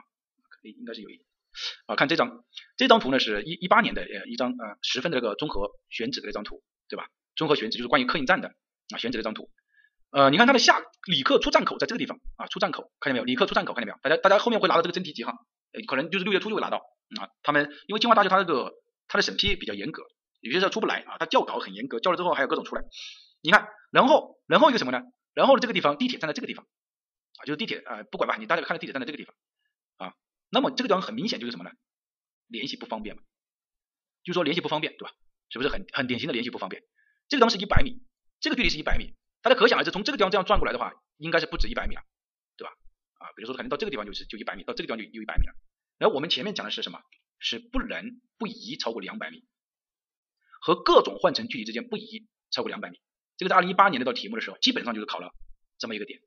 [0.50, 1.22] 可以应该是有一
[1.86, 2.44] 啊，看这张
[2.76, 7.08] 这张图呢是一一八年的呃一张呃十分的这个综合选址的这张图，对吧？
[7.36, 8.50] 综合选址就是关于客运站的
[8.94, 9.50] 啊选址的一张图。
[10.12, 13.26] 呃，你看它的下旅客出站口在这个地方啊，出站口看见没有？
[13.26, 14.00] 旅客出站口看见没有？
[14.02, 15.34] 大家大家后面会拿到这个真题集哈，
[15.88, 16.78] 可能就是六月初就会拿到
[17.20, 17.30] 啊。
[17.42, 18.74] 他们因为清华大学它这个
[19.08, 20.04] 它的审批比较严格。
[20.46, 22.84] 有些时候出不来啊，他校稿很严格，校了之后还有各种出来。
[23.42, 25.02] 你看，然后然后一个什么呢？
[25.34, 26.68] 然后这个地方地铁站在这个地方
[27.40, 29.36] 啊，就是地铁啊，不管吧，你大概看到地铁站在这个地方
[29.98, 30.14] 啊，
[30.52, 31.72] 那么这个地方很明显就是什么呢？
[32.48, 33.24] 联系不方便嘛，
[34.24, 35.16] 就是说联系不方便，对吧？
[35.50, 36.84] 是不是很很典型的联系不方便？
[37.28, 38.04] 这个地方是一百米，
[38.40, 42.04] 这个距离是一百米，大家可想而知，从这个地方这样转过来的话，应该是不止一百米了，
[42.56, 42.74] 对吧？
[43.18, 45.54] 啊，比如说肯定到这个地方就是就一百米，到这个地方就有一百米了。
[45.98, 47.00] 然后我们前面讲的是什么？
[47.40, 49.44] 是不能不宜超过两百米。
[50.66, 53.00] 和各种换乘距离之间不宜超过两百米，
[53.38, 55.30] 这个在二零一八年那道题目的时候，基本上就是考了
[55.78, 56.20] 这么一个点。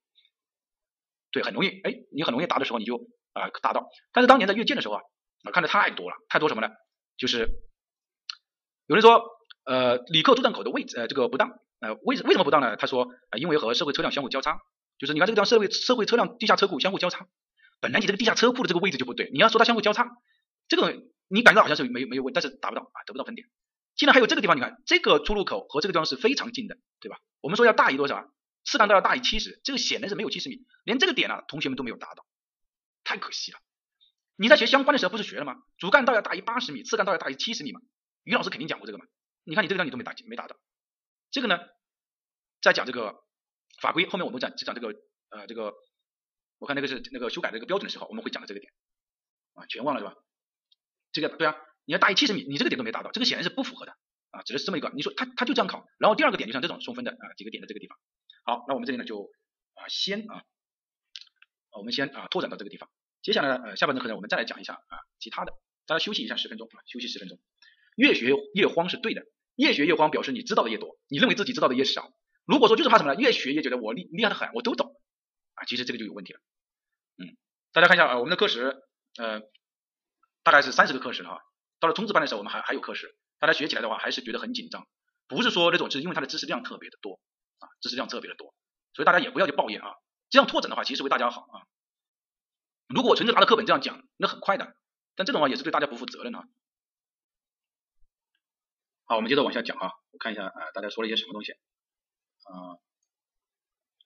[1.32, 3.88] 对，很容易，哎，你很容易答的时候你就啊答到。
[4.12, 5.02] 但是当年在阅卷的时候啊，
[5.42, 6.72] 啊看的太多了，太多什么呢？
[7.16, 7.50] 就是
[8.86, 9.24] 有人说，
[9.64, 12.76] 呃，旅客出站口的位置，呃，这个不当，呃，为为什么不当呢？
[12.76, 14.60] 他说，呃，因为和社会车辆相互交叉，
[14.98, 17.26] 就是你看这个地方社会社会车辆地下车库相互交叉，
[17.80, 20.08] 本来你这个地下车库的这个位置就不对，你要说它相互交叉，
[20.68, 23.48] 这个你感觉到好像是没没有问，但是达不到啊，得不到分点。
[23.98, 27.18] 竟然还有这个地方，你看这个出入口和这个地方是非常近的，对吧？
[27.42, 28.24] 我们说要大于多少啊？
[28.64, 32.24] 次干道要大于七十，这个显然是没有七十米，连这个点呢，同学们都没有达到，
[33.02, 33.58] 太可惜了。
[34.36, 35.56] 你在学相关的时候不是学了吗？
[35.78, 37.80] 主干道要大于八十米，次干道要大于七十米嘛？
[38.22, 39.04] 于老师肯定讲过这个嘛？
[39.44, 40.56] 你看你这个地方你都没达没达到，
[41.30, 41.58] 这个呢，
[42.60, 43.24] 在讲这个
[43.80, 44.94] 法规后面我们讲只讲这个
[45.30, 45.74] 呃这个，
[46.58, 48.70] 我看那个是那个修改这个标准的时候我们会讲到这个点
[49.54, 50.14] 啊，全忘了是吧？
[51.10, 51.56] 这个对啊，
[51.88, 53.92] 你要大于七十米，你这个点都没达到，这个显然是不符合的
[54.30, 57.96] 啊，只是这么一个，你说他他就这样考，然后第二个点就像这种送分的啊几个点的这个地方，
[58.44, 59.30] 好，那我们这里呢就
[59.72, 60.42] 啊先啊，
[61.72, 62.90] 我们先啊拓展到这个地方。
[63.22, 65.54] 接下来呢，呃，下半节课呢，我们再来讲一下啊，其他的，
[65.86, 67.40] 大家休息一下十分钟啊，休息十分钟。
[67.96, 69.22] 越学越慌是对的，
[69.56, 72.12] 越学越慌表示你知道的越多，你认为自己知道的越少。
[72.44, 73.18] 如果说就是怕什么呢？
[73.18, 74.94] 越学越觉得我厉厉害的很，我都懂
[75.54, 76.40] 啊，其实这个就有问题了。
[77.16, 77.36] 嗯，
[77.72, 78.76] 大家看一下啊，我们的课时
[79.16, 79.40] 呃
[80.42, 81.40] 大概是三十个课时哈，
[81.80, 84.86] 到了冲刺班的时候我们还还有课时，大家学起来的话还是觉得很紧张，
[85.26, 87.20] 不是说那种，是因为它的知识量特别的多
[87.58, 88.54] 啊，知识量特别的多，
[88.94, 89.94] 所以大家也不要去抱怨啊，
[90.30, 91.66] 这样拓展的话其实为大家好啊。
[92.88, 94.74] 如果我纯粹拿着课本这样讲，那很快的，
[95.14, 96.44] 但这种话也是对大家不负责任啊。
[99.04, 102.80] 好，我们接着往下讲啊，我看一下啊，大家说了一些什么东西啊？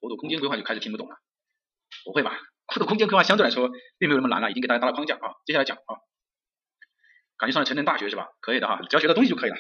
[0.00, 1.16] 国土空间规划就开始听不懂了，
[2.04, 2.36] 不会吧？
[2.66, 5.34] 国土空间规划相对来说并没有那么难了，已经给大家搭了框架啊。
[5.46, 6.00] 接下来讲啊，
[7.42, 8.28] 感觉上了成人大学是吧？
[8.40, 9.56] 可以的哈，只要学到东西就可以了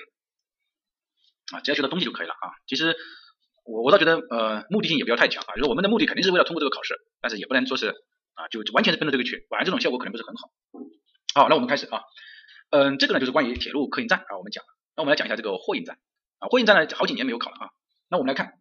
[1.50, 2.46] 啊，只要学到东西就可以了啊。
[2.68, 2.94] 其实
[3.64, 7.92] 我我倒觉得呃目的性也不要太强啊，就是我们的目的肯定是为了通过这个考试，但是也不能说是。
[8.34, 10.50] 啊，就完全是奔着这个去，反而这种效果可能不是很好。
[11.34, 12.00] 好，那我们开始啊，
[12.70, 14.64] 嗯，这个呢就是关于铁路客运站啊，我们讲。
[14.96, 15.98] 那我们来讲一下这个货运站
[16.38, 17.68] 啊，货运站呢好几年没有考了啊。
[18.08, 18.54] 那我们来看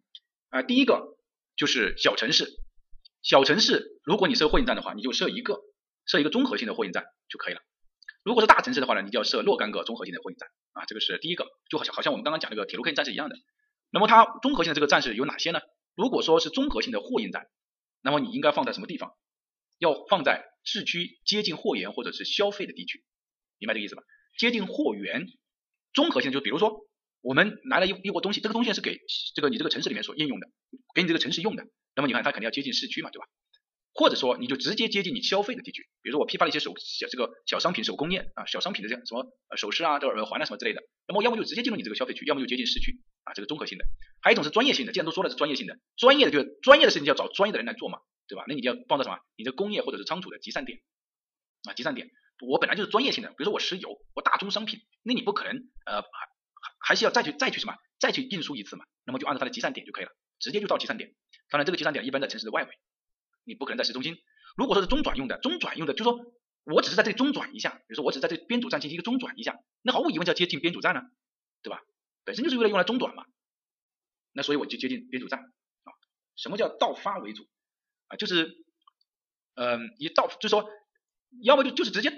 [0.50, 1.16] 啊，第一个
[1.56, 2.50] 就是小城市，
[3.22, 5.58] 小城市如果你设货运站的话，你就设一个，
[6.04, 7.62] 设一个综合性的货运站就可以了。
[8.24, 13.36] 如果是大城市的话呢，你就要设若干个综合性的货运站啊，这个是第一个，就好像好像我们刚刚讲那个铁路客运站是一样的。
[13.90, 15.60] 那么它综合性的这个站是有哪些呢？
[15.94, 17.46] 如果说是综合性的货运站，
[18.00, 19.12] 那么你应该放在什么地方？
[19.78, 23.04] 要放在市区接近货源或者是消费的地区，
[23.58, 24.02] 明白这个意思吧？
[24.38, 25.26] 接近货源，
[25.92, 26.86] 综合性就比如说
[27.20, 29.00] 我们来了一一窝东西，这个东西是给
[29.34, 30.48] 这个你这个城市里面所应用的，
[30.94, 31.66] 给你这个城市用的，
[31.96, 33.26] 那么你看它肯定要接近市区嘛，对吧？
[33.94, 39.26] 或者说你就直接接近你消费的地区，比如说我批发了一些手小这个小商品手工业啊，小商品的这样什么
[39.56, 43.84] 首饰啊、这耳环啊什么之类的，那么要么就直接进入你这个消费区，要么就接近市区啊，这个综合性的。
[44.20, 47.98] 还有一种是专业性的，既然都说了是专业性的，专业的就是专业的事情就要找专业的人来做嘛。
[48.28, 48.44] 对吧？
[48.48, 49.18] 那你就要放到什么？
[49.36, 50.78] 你的工业或者是仓储的集散点
[51.68, 52.08] 啊，集散点。
[52.40, 56.08] 我本来就是专业性的，比如说我石油，我大宗商品，那你不可能呃还
[56.80, 57.74] 还是要再去再去什么？
[57.98, 58.86] 再去运输一次嘛？
[59.04, 61.12] 那么就按照它的集散点就可以了，直接就到集散点。
[61.50, 62.70] 当然这个集散点一般在城市的外围，
[63.44, 64.16] 你不可能在市中心。
[64.56, 66.18] 如果说是中转用的，中转用的，就说
[66.64, 71.02] 我只是在这里中转一下，比如说我只是在这编组站进行一个中转一下，那毫无疑问就要接近编组站了，
[71.62, 71.80] 对吧？
[72.24, 73.24] 本身就是为了用来中转嘛。
[74.32, 75.90] 那所以我就接近编组站啊。
[76.36, 77.48] 什么叫到发为主？
[78.08, 78.64] 啊就是，
[79.54, 80.68] 嗯，以到就是说，
[81.42, 82.12] 要么就就是直接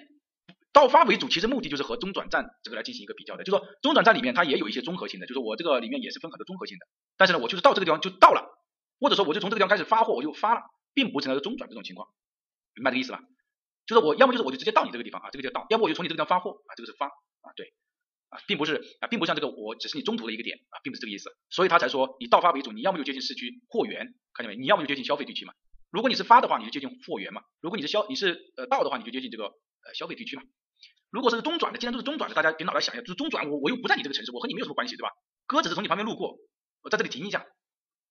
[0.73, 3.45] 到发为主，其实目的就是和中转站这个来进行一个比较的。
[3.45, 6.87] 就说中转站里面它也有一些综合性的，就是我这个里面也是分很多综合性的。
[7.17, 8.59] 但是呢，我就是到这个地方就到了，
[8.99, 10.63] 或者说我就从这个地方开始发货，我就发了，
[10.95, 12.09] 并不存在中转这种情况，
[12.75, 13.21] 明白这个意思吧？
[13.87, 17.75] 就是我要么就是我就直接到你这个地方啊，这个叫到；要不我就从你这个地方发货啊，这个是发啊，对
[18.31, 21.37] 啊，并不是啊，并不像这个我只是你中途的一个点啊，并不是这个意思。
[21.51, 24.57] 所以他才说你到发为主，你要么就接近市区货源，看见没？
[24.57, 25.53] 你要么就接近消费地区嘛。
[25.91, 30.43] 如果你是发的话，你就接近货源嘛；如果你是消，你是呃到的话，你就接近这个呃消费地区嘛。
[31.11, 35.11] 如果是中转的，既然都是中转的，大家别脑袋想一下，就是中转，我我又不在你这个城市，我和你没有什么关系，对吧？
[35.47, 36.39] 哥只是从你旁边路过，
[36.83, 37.47] 我在这里停一下，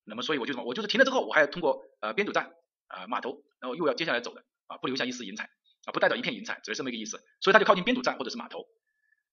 [0.06, 2.54] 那么所以我就什么，我就是停了之后，我还要通过呃编组站
[2.94, 5.50] 啊码头，然后又要接下来走的啊，不留下一丝银彩
[5.86, 7.24] 啊，不带走一片银彩，只是这么一个意思。
[7.42, 8.66] 所以他就靠近编组站或者是码头。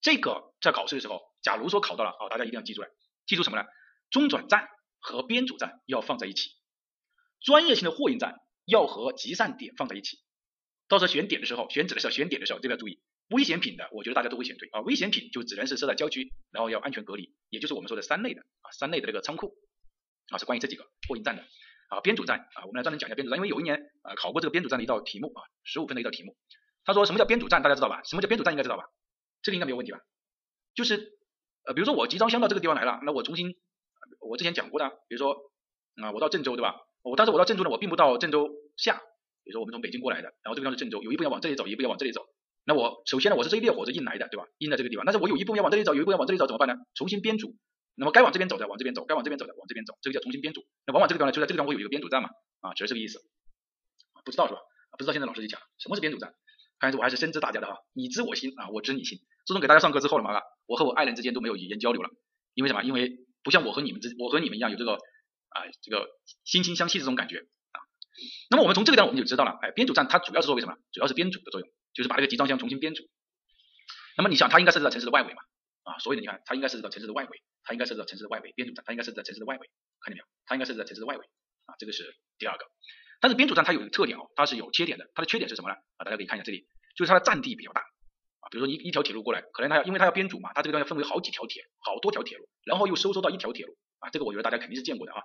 [0.01, 2.89] 这个在考试的时候，假如说考到了，啊，大家一定要记住了，
[3.27, 3.65] 记住什么呢？
[4.11, 6.51] 中转站和编组站要放在一起。
[7.41, 10.19] 专业性的货运站要和集散点放在一起，
[10.89, 13.01] 到时候选点的时候，选址的时候，选点的时候，这个要注意。
[13.29, 14.81] 危险品的，我觉得大家都会选对啊。
[14.81, 19.55] 危险品就只能是设在郊区，然后要安全隔离，也就是我们说的三类的啊，三类的这个仓库
[20.31, 21.45] 啊，是关于这几个货运站的
[21.91, 22.01] 啊。
[22.01, 26.37] 编组站啊，我们来专门讲一下编组站，因为有一年啊考过这个编组站的一道题目啊，十五分的一道题目。
[26.85, 28.01] 他说什么叫编组站，大家知道吧？
[28.05, 28.85] 什么叫编组站，应该知道吧？
[29.43, 30.01] 这个应该没有问题吧？
[30.75, 31.19] 就是
[31.67, 33.55] 呃，比如说我集装箱到这个地方来了，那我重新
[34.21, 35.37] 我之前讲过的，比如说
[36.03, 36.77] 啊，我到郑州对吧？
[37.03, 38.97] 我当时我到郑州呢，我并不到郑州下，
[39.45, 42.27] 比如说我们从北京过来的，然后这个地方是郑州，有一步要往这里走，一步要往这里走，
[42.65, 44.47] 那我首先呢，我是这一列火车运来的，对吧？
[44.59, 46.77] 印在这个地方，但是我有一部分要往这里走，有一部分要往这里走，怎么办呢？
[46.95, 47.57] 重新编组。
[48.01, 50.65] 那么该往这边走的往这边走，该往这边走的往这边走，这个叫重新编组。
[50.87, 52.31] 那往往这个地方呢，就在这个地方会有一个编组站嘛，
[52.61, 53.21] 啊，只是这个意思。
[54.25, 54.61] 不知道是吧？
[54.97, 56.33] 不知道现在老师就讲什么是编组站。
[56.79, 59.19] 看来我还是深知大家的哈，你知我心啊，我知你心。
[59.45, 62.09] 自从给大家上课之后了嘛，我和我爱人之间都没有语言交流了，
[62.55, 62.83] 因为什么？
[62.83, 66.09] 因为不像我和你们之，我和你们一样有这个啊这个
[66.47, 67.37] 惺惺相惜这种感觉
[67.73, 67.79] 啊。
[68.49, 70.75] 那么我们从这个地方我们就知道了，哎，编组站它主要是作为什么？
[70.91, 73.05] 主要是编组的作用，就是把这个集装箱重新编组。
[74.17, 75.43] 那么你想，它应该设置在城市的外围嘛？
[75.91, 78.53] 啊，所以呢，你看它应该设置到城市的外围，它应该设置到城市的外围。
[78.55, 80.25] 编组站它应该设置在城市的外围，看见没有？
[80.47, 81.27] 它应该设置在城市的外围
[81.67, 82.65] 啊，这个是第二个。
[83.21, 85.11] 但是编组站它有一个特点哦，它是有缺点的。
[85.15, 85.75] 它的缺点是什么呢？
[85.97, 88.47] 啊，大家可以看一下这里，就是它的占地比较大啊。
[88.51, 94.11] 比如说一一条铁路过来，可能它要因为它要编组嘛，它这个地方要分为好几条铁，好多条铁路，然后又收缩到一条铁路啊。
[94.11, 95.21] 这个我觉得大家肯定是见过的啊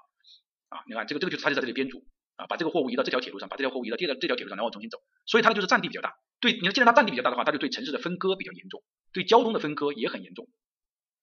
[0.70, 2.03] 啊，你看这个这个就是它就在这里编组
[2.36, 4.97] 啊，把这个货物移到这条铁路上，把这条货物移到这条这条铁路上，然后重新走。
[5.26, 6.16] 所以它的就是占地比较大。
[6.41, 8.84] 对，你既然它占地比较大的话，它就对城市的分割比较严重，
[9.16, 10.49] 对交通的分割也很严重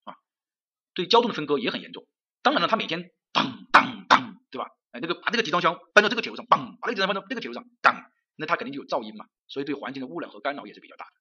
[0.04, 0.16] 啊，
[0.94, 2.06] 对交通的分割也很严重。
[2.40, 4.70] 当然了，它每天当当当，对吧？
[4.92, 8.02] 哎，那个把这个集装箱搬到这个铁路上，嘣，把那个集装箱搬到这个铁路上，当，
[8.36, 11.12] 那它肯定就有噪音嘛，所以对环境的污染和干扰也是比较大的。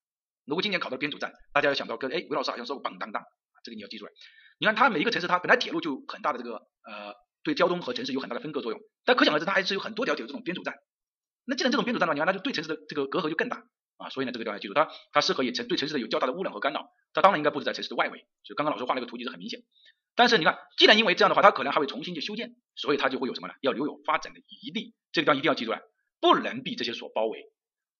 [0.45, 3.21] 如果今年考到编组站，大家要想到跟哎，韦老师好像说过嘣当当，
[3.65, 4.11] 这个你要记出来。
[4.57, 6.55] 你看它每一个城市，它本来铁路就很大的这个
[6.85, 7.13] 呃，
[7.43, 10.73] 对交通和城市有很大的分割作用，但可想而知，它还是有很多条铁路这种编组站。
[11.43, 13.61] 那既然这种编组站的话，你看它就对城市的这个隔阂就更大
[14.01, 18.25] 啊，所以呢，这个地方要记住，它它适合也城对城市的有较大的污染和干扰，它当然应该布置在城市的外围。
[18.43, 19.63] 就刚刚老师画那个图就是很明显。
[20.15, 23.53] 但是你看，既然因为这样的话，它可能还会重新去修建，所以它就会有什么呢？
[23.61, 24.93] 要留有发展的余地。
[25.11, 25.81] 这个地方一定要记住了，
[26.19, 27.51] 不能被这些所包围，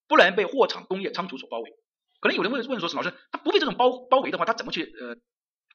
[0.08, 1.72] 不能被货场、工业、仓储所包围。
[2.20, 5.16] 可能有人问问说，是老师，它不被这种包包围的话，它怎么去呃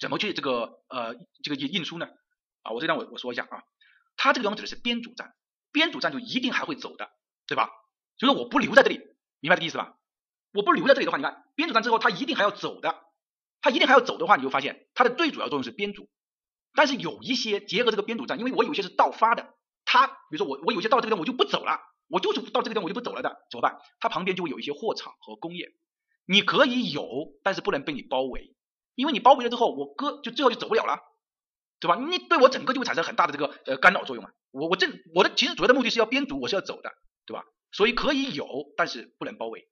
[0.01, 2.07] 怎么去这个呃这个运运输呢？
[2.63, 3.63] 啊，我这边我我说一下啊，
[4.17, 5.35] 它这个地方指的是编组站，
[5.73, 7.11] 编组站就一定还会走的，
[7.47, 7.71] 对吧？
[8.19, 9.01] 就是我不留在这里，
[9.41, 9.95] 明白这个意思吧？
[10.57, 12.97] 我不留在这里的话，你看编组站之后，它一定还要走的，
[13.61, 16.09] 它一定还要走的话，你就发现它的最主要作用是编组。
[16.75, 19.55] 但是有一些结合这个编组站，因为我有些是到发的，
[19.85, 23.79] 它比如说我我有些到这个地方我就不走了，我就是到这个地方我就不走了的，怎么办？
[24.01, 25.69] 它旁边就会有一些货场和工业，
[26.27, 27.07] 你可以有，
[27.43, 28.55] 但是不能被你包围，
[28.95, 31.01] 因为你包围了之后，我哥就最后就走不了了，
[31.81, 31.97] 对吧？
[31.97, 34.31] 你对我整个就会产生很大的这个呃干扰作用啊。
[34.51, 36.91] 我我这我的其实主要的目的是要编组，我是要走的，
[37.27, 37.45] 对吧？
[37.73, 38.47] 所以可以有，
[38.77, 39.69] 但是不能包围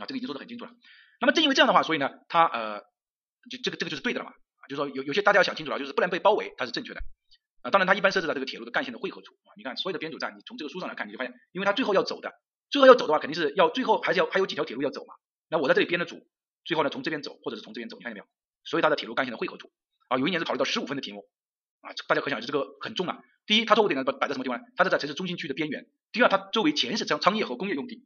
[0.00, 0.72] 啊，这个已经说的很清楚了。
[1.20, 2.80] 那么正因为这样的话，所以呢，它呃
[3.50, 4.32] 就这个这个就是对的了嘛。
[4.32, 7.00] 啊就是说有有些大家要想清楚了，就是不能被包围，它是正确的
[7.62, 7.70] 啊。
[7.70, 9.54] 当然，它一般设置在这个铁路的干线的汇合处啊。
[9.56, 12.32] 你看所有的编组站，你从这个书上来看，你就发现，因为它最后要走的，
[12.70, 15.14] 最后要走的话，肯定是要最后还是要还有几条铁路要走嘛。
[15.48, 16.26] 那我在这里编的组，
[16.64, 18.26] 最后呢从这边走，或者是从这边走，你看见没有？
[18.64, 19.70] 所以它的铁路干线的汇合处
[20.08, 21.24] 啊，有一年是考虑到十五分的题目
[21.82, 23.22] 啊，大家可想而知这个很重啊。
[23.46, 24.64] 第一，它错误点呢摆摆在什么地方呢？
[24.76, 25.86] 它是在城市中心区的边缘。
[26.10, 28.04] 第二，它周围全是商商业和工业用地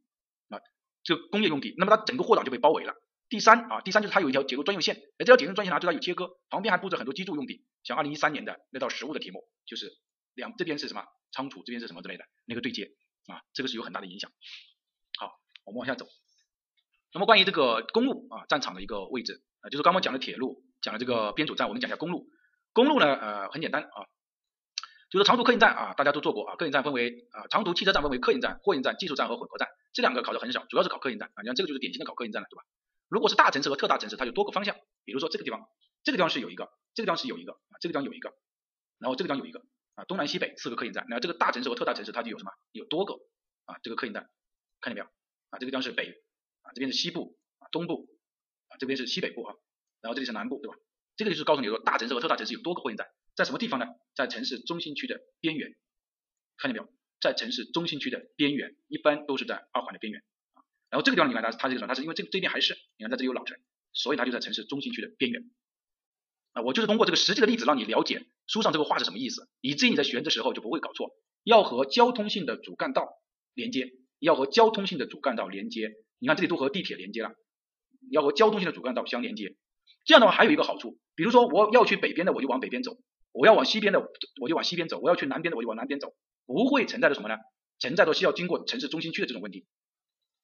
[0.51, 0.61] 啊，
[1.03, 2.94] 这工业用地，那么它整个货场就被包围了。
[3.28, 9.92] 第三啊，第三就是它有一条铁路专用线，哎，这条铁路专用线呢，就它有切割，旁边还布置很多基筑用地，像二零一三年的那道实物的题目，就是
[10.34, 12.90] 两这边是什么仓储，这边是什么之类的那个对接
[13.28, 14.32] 啊，这个是有很大的影响。
[15.18, 15.30] 好，
[15.64, 16.07] 我们往下走。
[17.12, 22.28] 那么关于这个公路啊，战场的一个位置啊，就是刚刚讲的铁路，讲的这个编组站，我们讲一下公路。
[22.72, 24.07] 公路呢，呃，很简单啊，
[25.11, 32.63] 就是长途客运站啊，大家都做过啊，客运站分为啊，长途汽车站分为客运站、货运站、技术站和混合站，这两个考的很少，主要是考客运站啊，你看这个就是典型的考客运站了，对吧？
[33.09, 35.67] 如果是大城市和特大城市，它有多个方向，比如说这个地方，
[36.05, 38.33] 这个地方是有一个，这个地方是有一个啊，这个地方有一个，
[38.99, 39.61] 然后这个地方有一个
[39.97, 42.53] 啊，东南西北四个客运站，那这个大城市和特大城市它就有什么？
[42.71, 43.15] 有多个
[43.65, 44.31] 啊，这个客运站，
[44.81, 45.07] 看见没有？
[45.51, 46.23] 啊，这个地方是北
[46.63, 48.07] 啊，这边是西部啊，东部
[48.69, 49.57] 啊，这边是西北部啊，
[50.03, 50.77] 然后这里是南部，对吧？
[51.17, 53.09] 这个就是告诉你说，大城市和特大城市有多个货运站，
[53.41, 53.86] 在什么地方呢？
[54.14, 55.74] 在城市中心区的边缘，
[56.59, 56.93] 看见没有？
[57.22, 60.22] 在城市中心区的边缘，一般都是在二环的边缘。
[60.91, 61.88] 然后这个地方你看它它这个什么？
[61.88, 63.57] 它是因为这这边还是你看在这里有老城，
[63.95, 65.51] 所以它就在城市中心区的边缘。
[66.53, 71.12] 啊，我就是通过这个实际的例子让你了解书上这个话是什么意思，以至于你在选的时候就不会搞错。
[71.45, 73.09] 要和交通性的主干道
[73.55, 75.93] 连接，要和交通性的主干道连接。
[76.18, 77.32] 你看这里都和地铁连接了，
[78.11, 79.57] 要和交通性的主干道相连接。
[80.05, 82.99] 这样的话还有一个好处，比如说我要去北边的我就往北边走，
[83.33, 84.01] 我要往西边的
[84.41, 86.14] 我就往西边走，我要去南边的我就往南边走，
[86.47, 87.37] 不会存在着什么呢？
[87.78, 89.66] 存在着需要经过城市中心区的这种问题。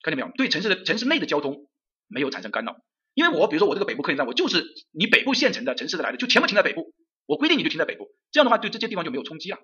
[0.03, 0.33] 看见没有？
[0.37, 1.69] 对城市的城市内的交通
[2.07, 2.77] 没有产生干扰，
[3.15, 6.95] 因为我比如说我这个北部客运站，我就是你北部县城的城市的来的，就全部停在北部，
[7.27, 9.59] 我规定你就停在北部，这样的话对这些地方就没有冲击了，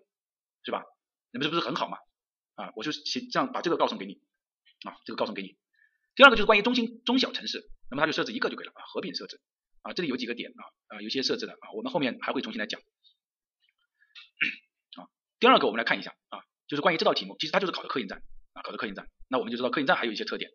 [0.64, 0.82] 是吧？
[1.30, 1.96] 那么这不是很好吗？
[2.56, 4.20] 啊，我就这样把这个告诉给你
[4.84, 5.56] 啊，这个告诉给你。
[6.14, 9.40] 第二个就是关于中心中小城市，那么它就设置一个就可以了啊，合并设置
[9.82, 12.80] 啊，这里有几个点啊啊，有些设置的啊，我们后面还会重新来讲。
[15.42, 16.38] 第二个我们来看一下啊，
[16.68, 18.22] 就是关于这道题目，其实它就是考的客运站。
[18.52, 20.48] 啊，考的客运站，那我们就知道客运站还有一些特点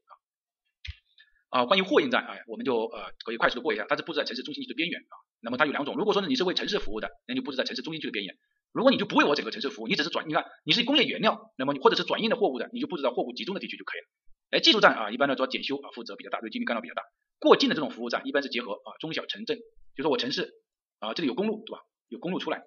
[1.49, 1.59] 啊。
[1.59, 5.15] 啊，关于货运站啊，我们就呃可以快速的过一下，它是布置在城市中心区的边缘啊。
[5.41, 8.33] 那么它有两种，如果说呢你是为城市服务的，那就布置在城市中心区的边缘；
[8.71, 14.07] 如果你就不为我整个城市服务，你只是转，你看你是工业原料，那么或者是转运的货物的，你就布置在货物集中的地区就可以了。
[14.51, 17.03] 哎，技术站啊，一般呢主要检修啊，负责比较大，对居民干扰比较大。
[17.39, 19.59] 过境的这种服务站，一般是结合啊中小城镇，
[19.97, 20.53] 就说我城市
[20.99, 21.81] 啊这里有公路对吧？
[22.07, 22.63] 有公路出来，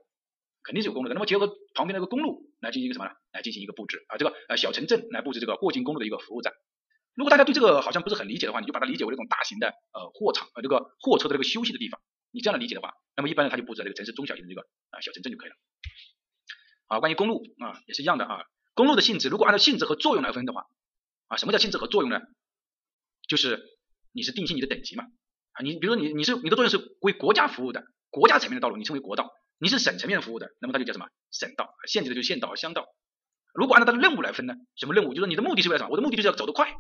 [0.63, 1.15] 肯定是有公路的。
[1.15, 3.13] 那么结合旁边那个公路来进行一个什么呢？
[3.33, 6.53] 来进行一个布置啊，这个呃小城镇来布置这个过境公路的一个服务站。
[7.15, 12.01] 如果大家对这个好像不是很理解的话，你就把它理解为这种大型的呃货场呃这个货车的这个休息的地方。
[12.31, 15.57] 你这样的理解的话，那么一般呢，它就布置在这个城市中小型的这个啊小城镇就可以了。
[16.87, 18.45] 啊，关于公路啊也是一样的啊，
[18.75, 20.67] 公路的性质如果按照性质和作用来分的话
[21.27, 22.21] 啊，什么叫性质和作用呢？
[23.29, 23.61] 就是
[24.13, 25.05] 你是定性你的等级嘛
[25.53, 29.25] 啊，你比如说你你是你的作用是为国家服务的国家层面的道路，你称为国道；
[29.61, 32.89] 你是省层面服务的，那么它就叫什么省道；县级的就县道、乡道。
[33.55, 35.15] 如果按照它的任务来分呢，什么任务？
[35.15, 35.91] 就是你的目的是为了什么？
[35.91, 36.73] 我的目的就是要走得快。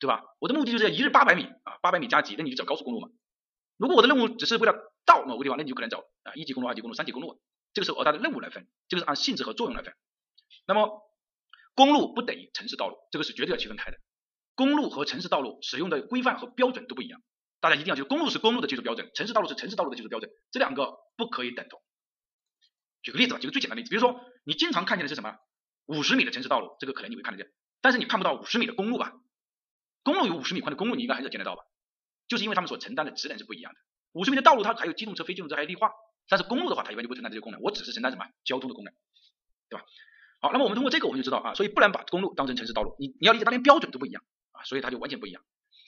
[0.00, 0.22] 对吧？
[0.38, 3.08] 我的目的就是要一日八百米啊，八百米加急，那你就走高速公路嘛。
[3.76, 4.72] 如果我的任务只是为了
[5.04, 7.40] 到某个地方，那你就可能走啊一级公路、二级公路、三级公路。
[7.72, 9.92] 这个是按它的任务来分，这个是按性质和作用来分。
[10.68, 11.02] 那么
[11.74, 13.98] 公路不等于城市道路，这个是绝对要区分开的。
[14.54, 17.20] 公路和城市道路使用的规范和标准都不一样，
[17.60, 21.82] 大家一定要记住，公路是公路的技术标准，城市道路是城市道路的技术标准，这两个不可以等同。
[23.02, 25.36] 举个例子吧，举个最简单的例子，比如说你经常看见的是什么？
[25.86, 29.14] 五十米的城市道路，这个可能你会看得见，但是你看不到五十米的公路吧？
[30.02, 31.62] 公路有五十米宽的公路，你应该很少见得到吧？
[32.28, 33.80] 就是因为他们所承担的职能是不一样的。
[34.12, 35.92] 五十米的道路它还有机动车、非机动车，还有绿化，
[36.28, 37.60] 但是公路的话，它一般就不承担这些功能。
[37.62, 38.92] 我只是承担什么交通的功能，
[39.68, 39.86] 对吧？
[40.40, 44.22] 好，那么我们通过这个我们就知道啊，所以不能把公路当成城市道路，你你要理解它连标准都不一样
[44.52, 45.42] 啊，所以它就完全不一样。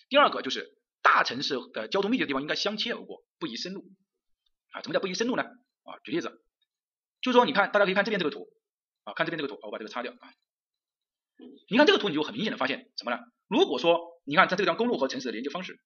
[0.08, 3.84] 第二个就是大城市的交通密集的地方应该相切而过，不宜深入
[4.72, 4.82] 啊。
[4.82, 5.42] 什么叫不宜深入呢？
[5.42, 6.42] 啊，举例子，
[7.20, 8.48] 就是说你看，大家可以看这边这个图
[9.04, 10.32] 啊，看这边这个图，我把这个擦掉啊。
[11.68, 13.18] 你看这个图，你就很明显的发现什么呢？
[13.48, 15.80] 如果说你看在这个地方公路和城市的连接方式，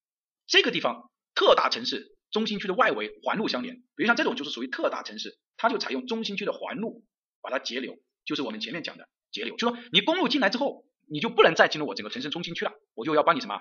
[0.47, 7.05] 这个地方特大城市中心区的外围环路相连，比如像这种就是属于特大城市，它就采用中心区的环路
[7.41, 13.61] 把它截流，就是我们前面讲的截流，就说你公路进来之后，你就不能再进入我整个城市中心区了，我就要帮你什么，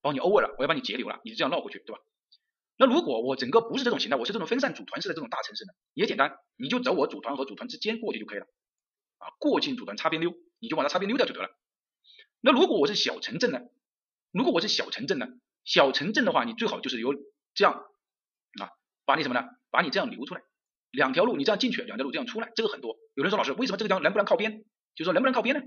[0.00, 2.00] 帮你 over 了，我要帮你截流了，你就这样绕过去，对吧？
[2.78, 8.46] 那如果我整个不是这种形态，我是这种分散组团式的这种大城市呢，也简单，你就走我组团和组团之间过去就可以了，
[9.18, 10.32] 啊，过境组团擦边溜。
[10.60, 11.48] 你就把它擦边溜掉就得了。
[12.40, 13.60] 那如果我是小城镇呢？
[14.32, 15.28] 如果我是小城镇呢？
[15.62, 17.14] 小城镇的话，你最好就是有
[17.54, 17.74] 这样
[18.60, 18.70] 啊，
[19.04, 19.46] 把你什么呢？
[19.70, 20.42] 把你这样留出来，
[20.90, 22.96] 两条路你这样进去，两条路这样出来，这个很多。
[23.14, 24.64] 有人说老师，为什么这个地方能不能靠边？
[24.96, 25.62] 就说能不能靠边呢？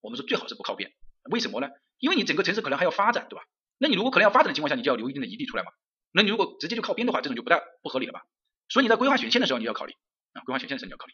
[0.00, 0.92] 我们说最好是不靠边。
[1.30, 1.68] 为什么呢？
[2.00, 3.44] 因为你整个城市可能还要发展，对吧？
[3.78, 5.70] 那你如果可能要发展的情况下，你就要留一定的余地出来嘛。
[6.12, 8.22] 那你如果直接就靠边的话，这种就不太不合理了吧？
[8.68, 9.94] 所以你在规划选线的时候，你要考虑
[10.32, 11.12] 啊，规划选线的时候你要考虑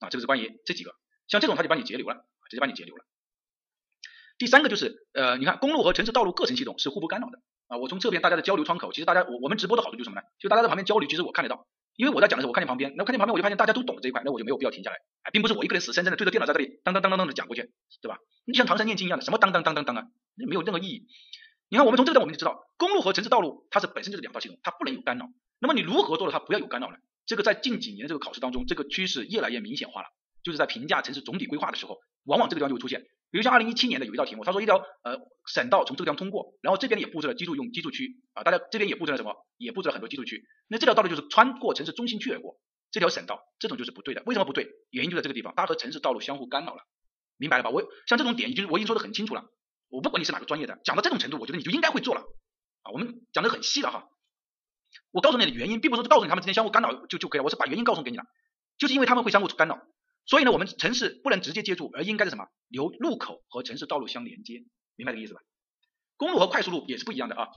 [0.00, 0.94] 啊，这个是关于这几个，
[1.28, 2.26] 像这种他就帮你截流了。
[2.52, 3.02] 直接把你截流了。
[4.36, 7.38] 第三个就是，呃，你看公路和城市道路各层系统是互不干扰的
[7.68, 7.78] 啊。
[7.78, 10.26] 我从侧边大家的交流窗口，其实大家我我们直播的好处就是什么呢？
[10.38, 11.66] 就大家在旁边交流，其实我看得到，
[11.96, 17.72] 因为我在讲的时候，我看见旁边，那看见旁边我就发现大家都懂这一块，那我就没有必要停下来，啊，并不是我一个人死生生的对着电脑在这里当当当当当的讲过去，
[18.02, 18.18] 对吧？
[18.44, 20.04] 你像唐山念经一样的，什么当当当当当啊，
[20.36, 21.06] 没有任何意义。
[21.72, 25.26] 你看我们从这个我们就知道，公路和城市道路它是本身就是两套系统，它不能有干扰。
[25.58, 26.98] 那么你如何做到它不要有干扰呢？
[27.24, 30.08] 这个在近几年的这个考试当中，这个趋势越来越明显化了，
[30.42, 31.96] 就是在评价城市总体规划的时候。
[32.24, 33.00] 往往这个地方就会出现，
[33.30, 39.34] 比如像二零一七年的有一道题目，他说一条呃省道从这个地方通过，然后这边也布置了居住用居住区啊，大家这边也布置了什么？
[39.56, 40.44] 也布置了很多居住区。
[40.68, 42.60] 那这条道路就是穿过城市中心区而过，
[42.90, 44.22] 这条省道，这种就是不对的。
[44.26, 44.68] 为什么不对？
[44.90, 46.82] 原因就在这个地方，它和城市道路相互干扰了，
[47.38, 47.70] 明白了吧？
[47.70, 49.46] 我像这种点已经我已经说的很清楚了，
[49.92, 52.22] 我不管你是哪个专业的，讲到这种程度，我觉得你就应该会做了
[52.82, 52.90] 啊。
[52.92, 54.08] 我们讲的很细了哈，
[55.10, 58.24] 我告诉你的原因，并不是告诉你他们之间相互干扰就就可以了，我是把原因告诉给你了，
[58.78, 59.82] 就是因为他们会相互干扰。
[60.24, 62.46] 所以呢，我们城市不能直接接触，而应该是什么？
[62.68, 64.64] 留路口和城市道路相连接，
[64.96, 65.40] 明白这个意思吧？
[66.16, 67.48] 公路和快速路也是不一样的啊，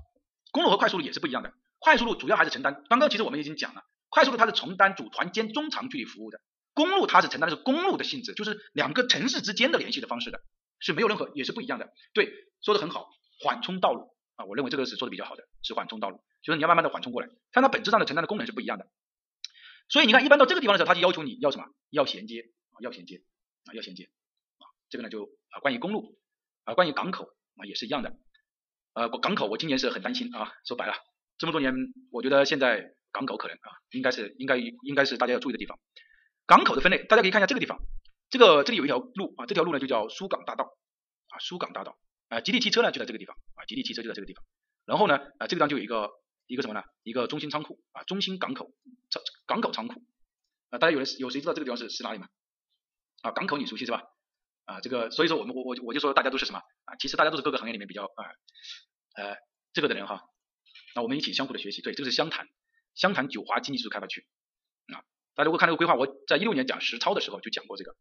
[0.51, 1.53] 公路和快速路也是不一样的。
[1.79, 6.41] 快速路主要还是承担，刚刚其实我们已经讲了，快速路它是承担组团间中长距离服务的，
[6.73, 10.41] 公路它是承担的是公路的性质，就是两个城市之间的联系的方式的，
[10.79, 11.93] 是没有任何也是不一样的。
[12.13, 13.09] 对，说的很好，
[13.39, 18.87] 缓冲道路啊，我认为这个是说的比较好的，是缓冲道路，就是你要慢慢的缓冲过来，但它本质上的承担的功能是不一样的。
[19.87, 21.65] 所以你看，一般到这个地方的时候，他就要求你要什么？
[21.91, 23.21] 要衔接啊，要衔接
[23.65, 24.05] 啊，要衔接
[24.57, 24.65] 啊。
[24.89, 26.17] 这个呢就啊，关于公路
[26.63, 28.17] 啊，关于港口啊，也是一样的。
[28.93, 30.53] 呃，港口我今年是很担心啊。
[30.65, 30.93] 说白了，
[31.37, 31.73] 这么多年，
[32.11, 35.77] 我觉得现在港口可能啊，应该是应该应该是大家要注意的地方。
[36.47, 37.79] 港口的分类，大家可以看一下这个地方，
[38.35, 40.65] 这个这里有一条路啊，这条路呢就叫苏港大道
[41.29, 44.43] 啊，苏港大道啊，吉利汽车呢就在这个地方啊，吉利汽车就在这个地方。
[44.85, 46.11] 然后呢啊，这个地方就有一个。
[46.47, 46.83] 一个什么呢？
[47.01, 48.71] 一个中心仓库啊，中心港口
[49.09, 50.03] 仓港口仓库
[50.69, 52.27] 啊，大家有人有谁知道这个地方是是哪里吗？
[53.23, 54.03] 啊，港口你熟悉是吧？
[54.65, 56.95] 啊，这个所以说我们我我我就说大家都是什么啊？
[56.99, 58.21] 其实大家都是各个行业里面比较啊
[59.15, 59.35] 呃
[59.73, 60.21] 这个的人哈，
[60.93, 62.47] 那我们一起相互的学习，对，这个是湘潭，
[62.93, 64.23] 湘潭九华经济技术开发区
[64.93, 65.01] 啊，
[65.33, 67.95] 大家如果看这个规划，我在一六年讲实操的时候就讲过这个，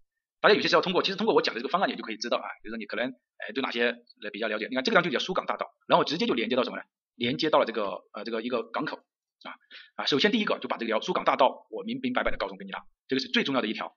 [0.44, 6.82] 大家有些是要通过，其实通过我讲的这个方案也就可以知道啊，比如说你可能哎对哪些来比较了解，你看这个地方就叫苏港大道，然后直接就连接到什么呢？
[7.14, 8.98] 连接到了这个呃这个一个港口
[9.44, 9.56] 啊
[9.96, 13.96] 啊，首先第一个就把这条苏港大道我明明白白的告诉给你了，这个是最重要的一条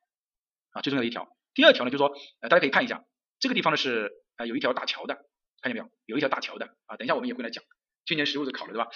[0.71, 1.27] 啊最重要的一条。
[1.53, 3.03] 第二条呢就是说呃大家可以看一下
[3.39, 5.15] 这个地方呢是呃有一条大桥的，
[5.61, 5.91] 看见没有？
[6.05, 7.61] 有一条大桥的啊，等一下我们也会来讲。
[8.05, 8.87] 去年实务是考了对吧？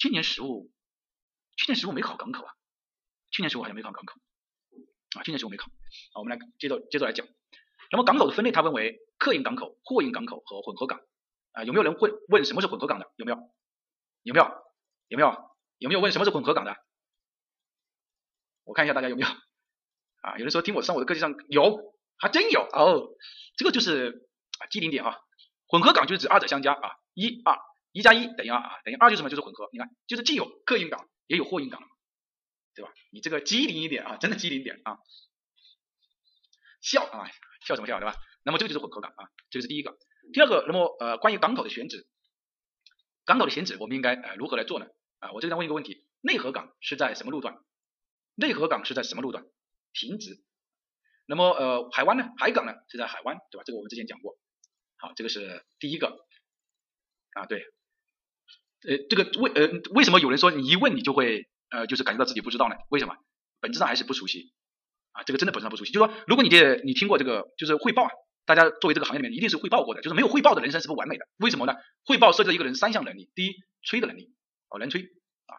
[0.00, 0.72] 去年实务
[1.54, 2.52] 去年实务没考港口啊，
[3.30, 4.18] 去年实务好像没考港口
[5.18, 5.70] 啊，去年实务没考。
[6.12, 7.26] 好，我们来接着接着来讲。
[7.90, 11.00] 那么港口的分类它分为客运港口、货运港口和混合港
[11.52, 13.10] 啊，有没有人会问什么是混合港的？
[13.16, 13.38] 有没有？
[14.22, 14.46] 有没有？
[15.08, 15.50] 有没有？
[15.78, 16.76] 有没有问什么是混合港的？
[18.64, 19.28] 我看一下大家有没有
[20.22, 20.38] 啊？
[20.38, 23.10] 有人说听我上我的课上有，还真有哦。
[23.56, 24.26] 这个就是
[24.58, 25.18] 啊机灵点啊，
[25.68, 27.58] 混合港就是指二者相加啊，一二
[27.92, 29.28] 一加一等于二啊，等于二就是什么？
[29.28, 29.68] 就是混合。
[29.72, 31.82] 你看，就是既有客运港也有货运港，
[32.74, 32.92] 对吧？
[33.12, 34.98] 你这个机灵一点啊，真的机灵一点啊。
[36.80, 37.30] 笑啊，
[37.66, 38.16] 笑什么笑对吧？
[38.44, 39.96] 那么这个就是混合港啊，这个是第一个。
[40.32, 42.06] 第二个，那么呃关于港口的选址。
[43.24, 44.86] 港口的选址，我们应该呃如何来做呢？
[45.20, 47.56] 啊，我这边问一个问题：内河港是在什么路段？
[48.34, 49.46] 内河港是在什么路段？
[49.92, 50.42] 停止。
[51.26, 52.28] 那么呃海湾呢？
[52.36, 53.64] 海港呢是在海湾，对吧？
[53.64, 54.36] 这个我们之前讲过。
[54.98, 56.26] 好，这个是第一个。
[57.32, 57.64] 啊，对。
[58.86, 62.76] 呃，这个为呃为什么有人说你一问你就会呃就是感觉到自己不知道呢？
[62.88, 63.16] 为什么？
[63.60, 64.52] 本质上还是不熟悉。
[65.12, 65.92] 啊，这个真的本质上不熟悉。
[65.92, 68.10] 就是说如果你这你听过这个就是汇报啊。
[68.46, 71.26] 大家作为这个行业里面一定是汇报过的，就是没有汇报的人生是不完美的。
[71.38, 71.72] 为什么呢？
[72.04, 74.34] 汇报涉及到一个人三项能力：第一，吹的能力，
[74.68, 75.56] 哦，能吹啊，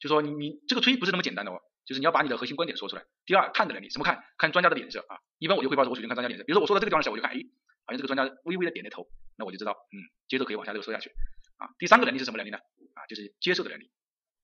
[0.00, 3.04] 就说你你这个吹不是那么简单的哦，就是你要把你的核心观点说出来。
[3.24, 4.24] 第二，看的能力，什么看？
[4.36, 5.14] 看专家的脸色啊。
[5.38, 6.44] 一般我就汇报时，我首先看专家脸色。
[6.44, 7.38] 比如说我说到这个地方的时候，我就看，哎，
[7.86, 11.10] 好像这个专家微微的点点头，那我就知道，嗯，接着可以往下这个说下去
[11.58, 11.70] 啊。
[11.78, 12.58] 第三个能力是什么能力呢？
[12.94, 13.92] 啊，就是接受的能力。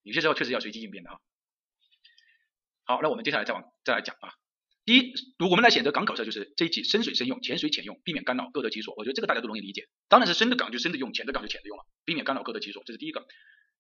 [0.05, 1.21] 有些时候确实要随机应变的哈。
[2.85, 4.31] 好，那我们接下来再往再来讲啊。
[4.85, 8.95] 第一，如我们来选择港口的时候，就是这一句深水深用，浅水浅用，避免干扰，各得其所。
[8.99, 9.89] 我觉得这个大家都容易理解。
[10.09, 13.27] 当然是深的港就深的用，浅的港就浅的用了，避免干扰，各得其所，这是第一个。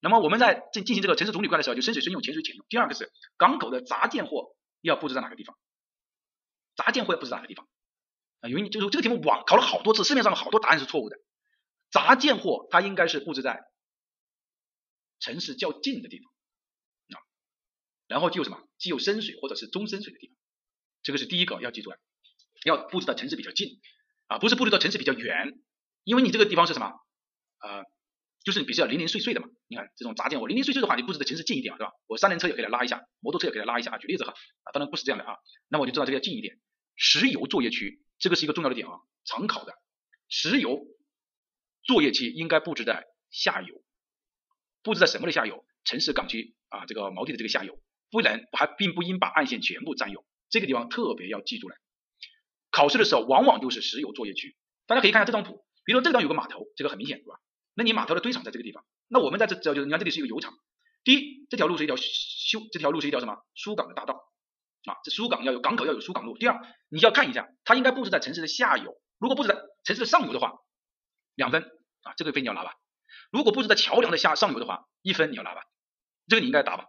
[0.00, 2.64] 那么我们在进进行这个城市总体规划的时候，就深水深用，浅水浅用。
[2.70, 5.58] 第二个是港口的杂件货要布置在哪个地方？
[6.74, 7.68] 杂件货要布置哪个地方？
[8.40, 11.18] 啊，因为就是这个题目网考了好多次，市面上好多答案是错误的。
[11.90, 13.62] 杂件货它应该是布置在
[15.24, 16.30] 城市较近的地方
[17.16, 17.24] 啊，
[18.08, 18.60] 然后既有什么？
[18.76, 20.36] 既有深水或者是中深水的地方。
[21.02, 21.98] 这个是第一个要记住的，
[22.64, 23.80] 要布置到城市比较近
[24.26, 25.58] 啊，不是布置到城市比较远，
[26.02, 26.92] 因为你这个地方是什么？
[27.60, 27.84] 呃，
[28.44, 29.48] 就是你比较零零碎碎的嘛。
[29.66, 31.92] 你看这种杂件我零零碎碎的话，你布置的城市近一点，对吧？
[32.06, 33.98] 我三轮车也可以来拉一下，摩托车也可以来拉一下啊。
[33.98, 34.32] 举例子哈
[34.64, 35.36] 啊，当然不是这样的啊。
[35.68, 36.60] 那我就知道这个要近一点。
[36.96, 39.72] 石油作业区这个是一个重要的点啊，常考的。
[40.28, 40.86] 石油
[41.82, 43.82] 作业区应该布置在下游，
[44.84, 45.64] 布置在什么的下游？
[45.84, 47.78] 城市港区啊，这个锚地的这个下游，
[48.10, 50.24] 不能还并不应把岸线全部占有。
[50.48, 51.76] 这个地方特别要记住了，
[52.70, 54.56] 考试的时候往往就是石油作业区。
[54.86, 57.40] 大家可以看一下这张图，比如说这张有个码头，这个很明显，对吧？
[57.74, 60.54] 那你码头的堆场在这个地方，那我们在这知道就是你看这里是一个油厂。
[61.02, 63.36] 第一，这条路是一条修，这条路是一条什么？
[63.54, 64.14] 疏港的大道
[64.84, 66.38] 啊，这疏港要有港口要有疏港路。
[66.38, 70.54] 第二，你要看一下，它应该布置在城市的下游，如果布置在城市的上游的话，
[71.34, 71.62] 两分
[72.02, 72.74] 啊，这个分你要拿吧。
[73.34, 75.62] 如果布置在桥梁的下上游的话，一分你要拿吧，
[76.28, 76.84] 这个你应该答吧。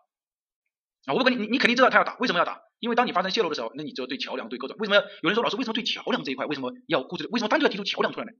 [1.07, 2.61] 啊，我问你，你你肯定知道他要打，为什么要打？
[2.77, 7.27] 因为当你发生泄漏的时候，那你就对桥梁对各种，为什么有人说老师为什么对桥梁这一块为什么要固执？
[7.31, 8.31] 为什么单独要提出桥梁出来呢？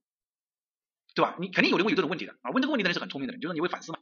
[1.15, 1.35] 对吧？
[1.39, 3.97] 你肯定有人会有这种问题的啊，问这个问题的人是很聪明的人，就是你会反思嘛。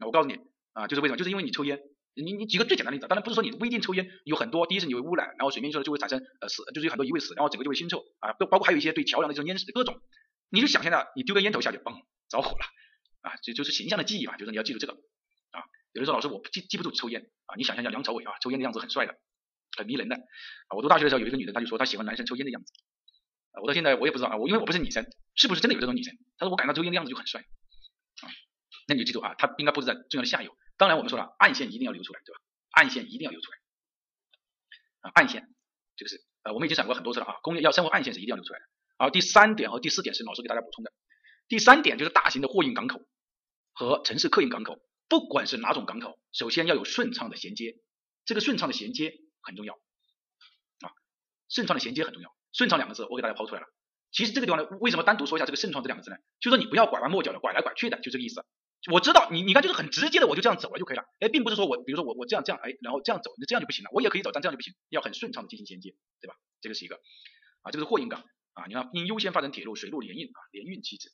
[0.00, 0.36] 那我告诉你
[0.72, 1.16] 啊，就是为什么？
[1.16, 1.78] 就是因为你抽烟，
[2.14, 10.00] 你你举个最简单的例子，当然不是说你不一定抽烟，有很多，第一是你会污染，然后水面就就会产生呃死，就是有很多异味死，然后整个就会腥臭啊，包包括还有一些对桥梁的这种烟屎各种，
[10.50, 11.94] 你就想象着你丢个烟头下去，嘣，
[12.28, 12.66] 着火了
[13.24, 14.92] 啊，这就是形象的记忆吧，就是你要记住这个
[15.50, 15.64] 啊。
[15.92, 19.16] 有人说老师我记记不住抽烟啊，你想象一下梁朝伟啊，抽烟的样子很帅的，
[19.76, 20.76] 很迷人的啊。
[20.76, 22.72] 我读大学的时候有一个女的，她就说她喜欢男生抽烟的样子
[23.52, 23.62] 啊。
[23.62, 26.14] 我到现在我也不知道啊，我因为我不是女生，是不是真的有这种女生？
[26.36, 28.28] 她说我感到抽烟的样子就很帅啊。
[28.86, 30.54] 那你就记住啊，它应该布置在重要的下游。
[30.76, 32.40] 当然我们说了，暗线一定要留出来，对吧？
[32.70, 33.58] 暗线一定要留出来
[35.00, 35.48] 啊，暗线
[35.96, 38.66] 这个是呃我们已经讲过很多次了啊，工业要生活暗线是一定要留出来的。
[38.98, 40.92] 好第三点和第四点是老师给大家补充的，
[41.46, 43.00] 第三点就是大型的货运港口
[43.74, 44.78] 和城市客运港口。
[45.06, 47.76] 不管是哪种港口，首先要有顺畅的衔接，
[48.24, 50.88] 这个顺畅的衔接很重要啊，
[51.50, 52.34] 顺畅的衔接很重要。
[52.52, 53.66] 顺畅两个字我给大家抛出来了。
[54.10, 56.16] 其实这个地方呢，为什么单独说一下这个顺畅这两个字呢？
[56.40, 58.44] 就说你不要拐弯抹角的拐来拐去的，就这个意思。
[58.90, 61.04] 我知道你，你看就是很直接的，我就这样走了就可以了。
[61.20, 63.90] 哎，并不是说我，比如说我我这样这样，哎，然后这样走，那这样就不行了。
[63.92, 66.36] 我也可以走，但这样就不行，要很顺畅的进行衔接，对吧？
[66.60, 66.96] 这个是一个
[67.62, 71.10] 啊，这个是货运港啊，你看应优先发展铁路、水路联运啊，联运机制，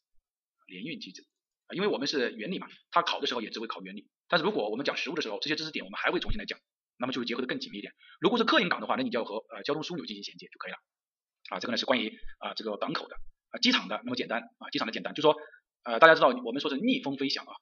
[0.67, 1.27] 联运机制。
[1.73, 4.09] 因为我们是原理嘛，它考的时候也只会考原理。
[4.29, 6.59] 但是如果我们讲实物的时候，这些知识点我们还会重新来讲，
[6.97, 7.93] 那么就会结合的更紧密一点。
[8.21, 10.79] 如果是客运港的话，那你就要和呃交通枢纽进行衔接就可以了。
[11.51, 13.17] 啊，这个呢是关于啊这个港口的
[13.51, 15.37] 啊机场的那么简单啊机场的简单，就说
[15.83, 17.53] 呃大家知道我们说是逆风飞翔啊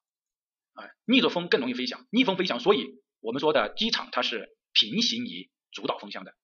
[0.74, 2.86] 啊逆着风更容易飞翔，逆风飞翔，所以
[3.20, 6.34] 我们说的机场它是平行于主导风向的，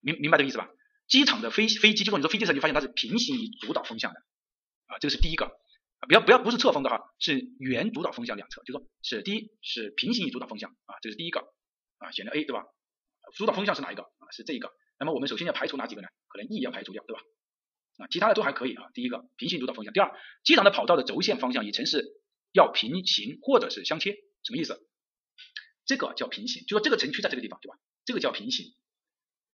[0.00, 0.68] 明明白这个意思吧？
[1.08, 4.20] 机场的飞飞机，就说你说飞机的时候，你发现它是平行于主导风向的
[4.86, 5.50] 啊，这个是第一个。
[6.06, 11.40] 不要不要不是侧风的哈，是原主导风向两侧，就说是第一是平行于主导风向啊，这是第一个
[11.98, 12.64] 啊，选择 A 对吧？
[13.34, 14.30] 主导风向是哪一个啊？
[14.30, 14.70] 是这一个。
[14.98, 16.08] 那么我们首先要排除哪几个呢？
[16.28, 17.22] 可能 E 要排除掉对吧？
[17.98, 18.84] 啊，其他的都还可以啊。
[18.94, 20.12] 第一个平行主导风向，第二
[20.44, 22.04] 机场的跑道的轴线方向与城市
[22.52, 24.12] 要平行或者是相切，
[24.44, 24.80] 什么意思？
[25.84, 27.76] 这个叫平行，就说这个城区在这个地方对吧？
[28.04, 28.74] 这个叫平行，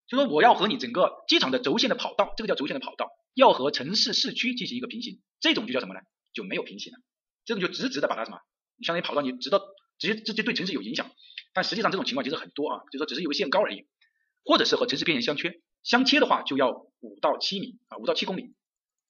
[0.07, 6.01] 就说我要和你整个机场的轴线的跑道，这个叫轴线的跑道，要和城市市区进行一个平行，这种就叫什么呢？
[6.33, 6.99] 就没有平行了，
[7.45, 8.39] 这种就直直的把它什么，
[8.81, 9.59] 相当于跑到你直到
[9.97, 11.11] 直接直接对城市有影响，
[11.53, 13.87] 但实际上这种情况其实很多啊，就说只是有个限高而已，
[14.43, 18.53] 或者是和城市边缘相切，相切的话就要五到七米啊，五到七公里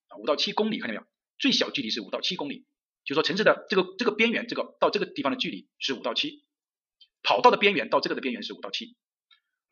[0.07, 1.07] 啊，五到七公里看见没有？
[1.39, 2.65] 最小距离是五到七公里，
[3.05, 6.43] 就说城市的这个这个边缘这个到这个地方的距离是五到七，
[7.23, 8.95] 跑道的边缘到这个的边缘是五到七。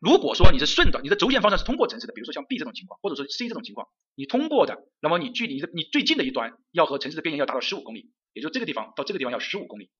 [0.02, 3.86] 如果说你是顺的，你的轴线方向是通过城市的，比如说像 B 这种情况，或者说 C 这种情况，
[4.16, 9.90] 你通过的，那么你距离的你最近的一端要和城市的边缘要达到十五公里，也就这个地方到这个地方要十五公里，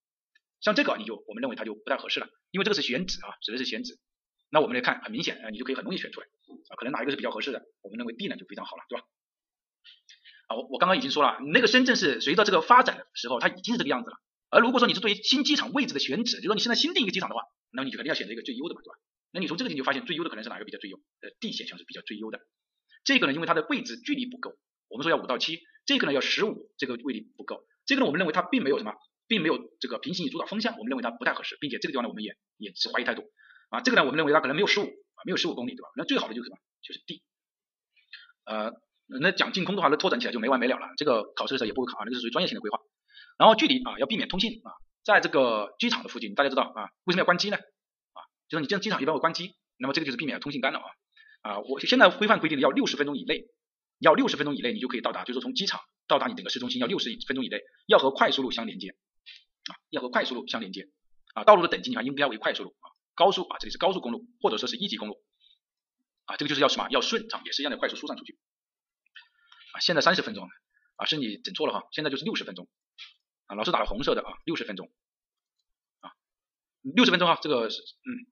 [0.60, 3.96] 像这个你就我们认为它就不太合适了，因为这个是选址啊，指的是选址。
[4.50, 9.04] 那我们来看，很明显啊，你就可以很容易选出来啊，可能哪一个是比较合适的，我们认为 D 呢就非常好了，对吧？
[10.48, 14.16] 啊，我我刚刚已经说了，你那个深圳是随着这个发展的时候，它已经是这个样子了。
[14.50, 18.98] 而如果说你是对于新机场位置的选址，就说你现在新定一个机场的话，那么你就肯定要选择一个最优的嘛，对吧？
[19.32, 20.96] 那你从这个你就发现最优的可能是哪个比较最优？
[20.96, 22.40] 呃，D 选项是比较最优的。
[23.04, 24.54] 这个呢，因为它的位置距离不够，
[24.88, 27.64] 我们说要五到七，这个呢要十五，这个位置不够。
[27.86, 28.94] 这个呢，我们认为它并没有什么，
[29.26, 33.24] 并没有这个平行于主导风向，我们认为它不太合适，并且这个地方呢，我们也也是怀疑态度
[33.70, 33.80] 啊。
[33.80, 35.88] 这个呢，我们认为它可能没有十五啊，没有十五公里，对吧？
[35.96, 36.58] 那最好的就是什么？
[36.82, 37.22] 就是 D。
[38.44, 38.72] 呃，
[39.20, 40.86] 那讲净空的话，那拓展起来就没完没了了。
[40.96, 42.78] 这个考试的时候也不会考啊，那个是属于专业性的规划。
[43.38, 44.70] 然后距离啊，要避免通信啊，
[45.04, 47.58] 在这个机场的附近，大家知道啊，为什么要关机呢？
[48.52, 50.90] 就是你这样机场一般会关机，那么这个就是避免通信干扰啊
[51.40, 51.60] 啊！
[51.60, 53.46] 我现在规范规定的要六十分钟以内，
[53.98, 60.90] 要六十分钟以内你就可以到达，就是说从机场到达你整个市中心要六十分钟以内，要和快速路相连接啊，要和快速路相连接
[61.32, 61.44] 啊。
[61.44, 65.24] 道路的等级你看应该为快速路啊，高速啊这里是高速公路或者说是一级公路
[66.26, 66.90] 啊，这个就是要什么？
[66.90, 68.38] 要顺畅，也是一样的快速疏散出去
[69.72, 69.80] 啊。
[69.80, 70.46] 现在三十分钟
[70.96, 72.68] 啊，是你整错了哈，现在就是六十分钟
[73.46, 74.92] 啊，老师打了红色的啊，六十分钟
[76.00, 76.12] 啊，
[76.82, 78.28] 六十分钟哈，这个是嗯。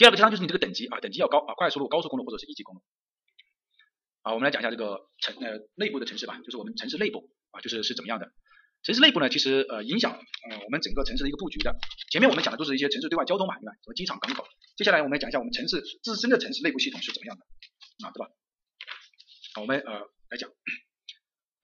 [0.00, 2.80] 第二个，相当就是你这个等级啊，等级要高啊，快速路、高速公路或者是一级公路。
[4.22, 8.32] 好，我们来讲一下这个城呃内部的城市吧，就是我们城市内部啊，就是是怎么样的？
[8.82, 11.76] 城市内部呢，其实呃影响呃我们整个城市的一个布局的。
[12.10, 13.72] 前面我们讲的都是一些城市对外交通嘛，对吧？
[13.84, 14.46] 什么机场、港口。
[14.74, 17.44] 接下来我们讲一下我们城市自身的城市内部系统是怎么样的
[18.06, 18.30] 啊，对吧？
[19.52, 20.48] 好，我们呃来讲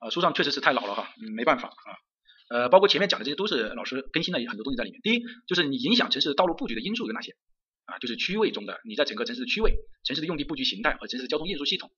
[0.01, 1.91] 啊，书上确实是太老了哈，没办法啊。
[2.51, 5.01] 呃，包括前面讲的这些都是老师更新了很多东西在里面。
[5.01, 7.35] 第一，就是你影响城市道路布局的因素有哪些？
[7.87, 9.75] 啊，就是区位中的你在整个城市的区位、
[10.05, 11.91] 城市的用地布局形态和城市的交通运输系统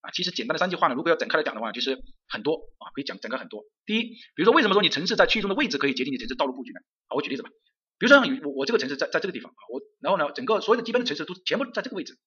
[0.00, 3.64] 啊，其实简单的三句话呢，如果要展开来讲的话，其实很多啊，可以讲展开很多。
[3.84, 4.02] 第一，
[4.34, 6.80] 比如说为什么说你城市在区域中的位置可以决定你城市道路布局呢？
[7.08, 7.50] 啊，我举例子吧，
[7.98, 8.18] 比如说
[8.48, 12.18] 我我这个城市在在这个地方啊，我然后呢，整个所有的基本的城市都全部在这个位置，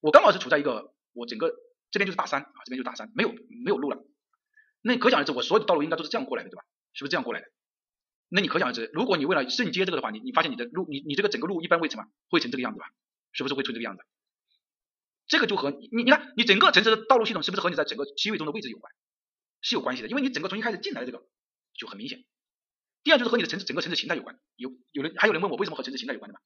[0.00, 1.52] 我刚好是处在一个我整个
[1.90, 3.30] 这边就是大山啊，这边就是大山，没有
[3.64, 3.98] 没有路了，
[4.82, 6.64] 那可想而知，我所有的道路应该都是这样过来的，对吧？
[6.92, 7.46] 是不是这样过来的？
[8.36, 12.04] 那你可想而知，如果你为了顺接这个的话，你你发现你的路，你你这个整个路一般会什么？
[12.28, 12.86] 会成这个样子吧？
[13.32, 14.04] 是不是会成这个样子？
[15.26, 18.92] 这个就和你你看，你整个城市的道路系统是不是和你在整个区域中的位置有关？
[19.62, 21.24] 是有关系的，因为你整个从一开始进来的这个
[21.72, 22.26] 就很明显。
[23.04, 24.38] 第二就是和你的城市整个城市形态有关。
[24.56, 26.40] 有有人还有人问我为什么和城市形态有关的吗？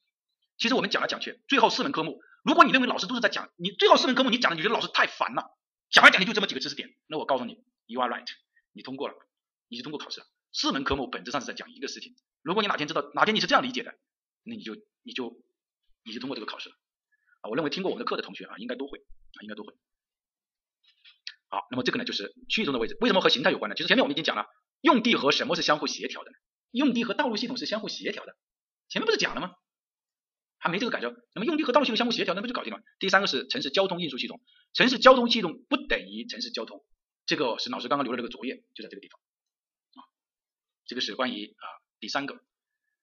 [0.56, 5.50] 其实我们讲来讲去，最后四门科目，如果你认为老师都是在讲你最后四门科目，你讲的你觉得老师太烦了，
[5.90, 8.28] 讲来讲去就这么几个知识点，那我告诉你，you are right，
[8.72, 9.14] 你通过了，
[9.68, 10.26] 你就通过考试了。
[10.52, 12.14] 四门科目本质上是在讲一个事情。
[12.42, 13.94] 如果你哪天知道哪天你是这样理解的，
[14.44, 15.42] 那你就你就
[16.04, 16.74] 你就通过这个考试了
[17.42, 17.50] 啊！
[17.50, 19.72] 我认为听过我们的课的同学啊，应该都会啊，应该都会。
[21.48, 23.74] 好，那么这个呢就是区域中的位置，为什么和形态有关呢？
[23.74, 24.46] 其实前面我们已经讲了，
[24.80, 26.36] 用地和什么是相互协调的呢？
[26.70, 28.36] 用地和道路系统是相互协调的。
[28.88, 29.54] 前面不是讲了吗？
[30.58, 31.10] 还没这个感受。
[31.34, 32.80] 那么用地和道路系统相互协调，那不就搞定了？
[32.98, 34.40] 第三个是城市交通运输系统，
[34.72, 36.84] 城市交通系统不等于城市交通，
[37.26, 39.20] 这个是老师刚刚留的这个作业，就在这个地方。
[40.90, 41.64] 这个是关于啊
[42.00, 42.34] 第三个。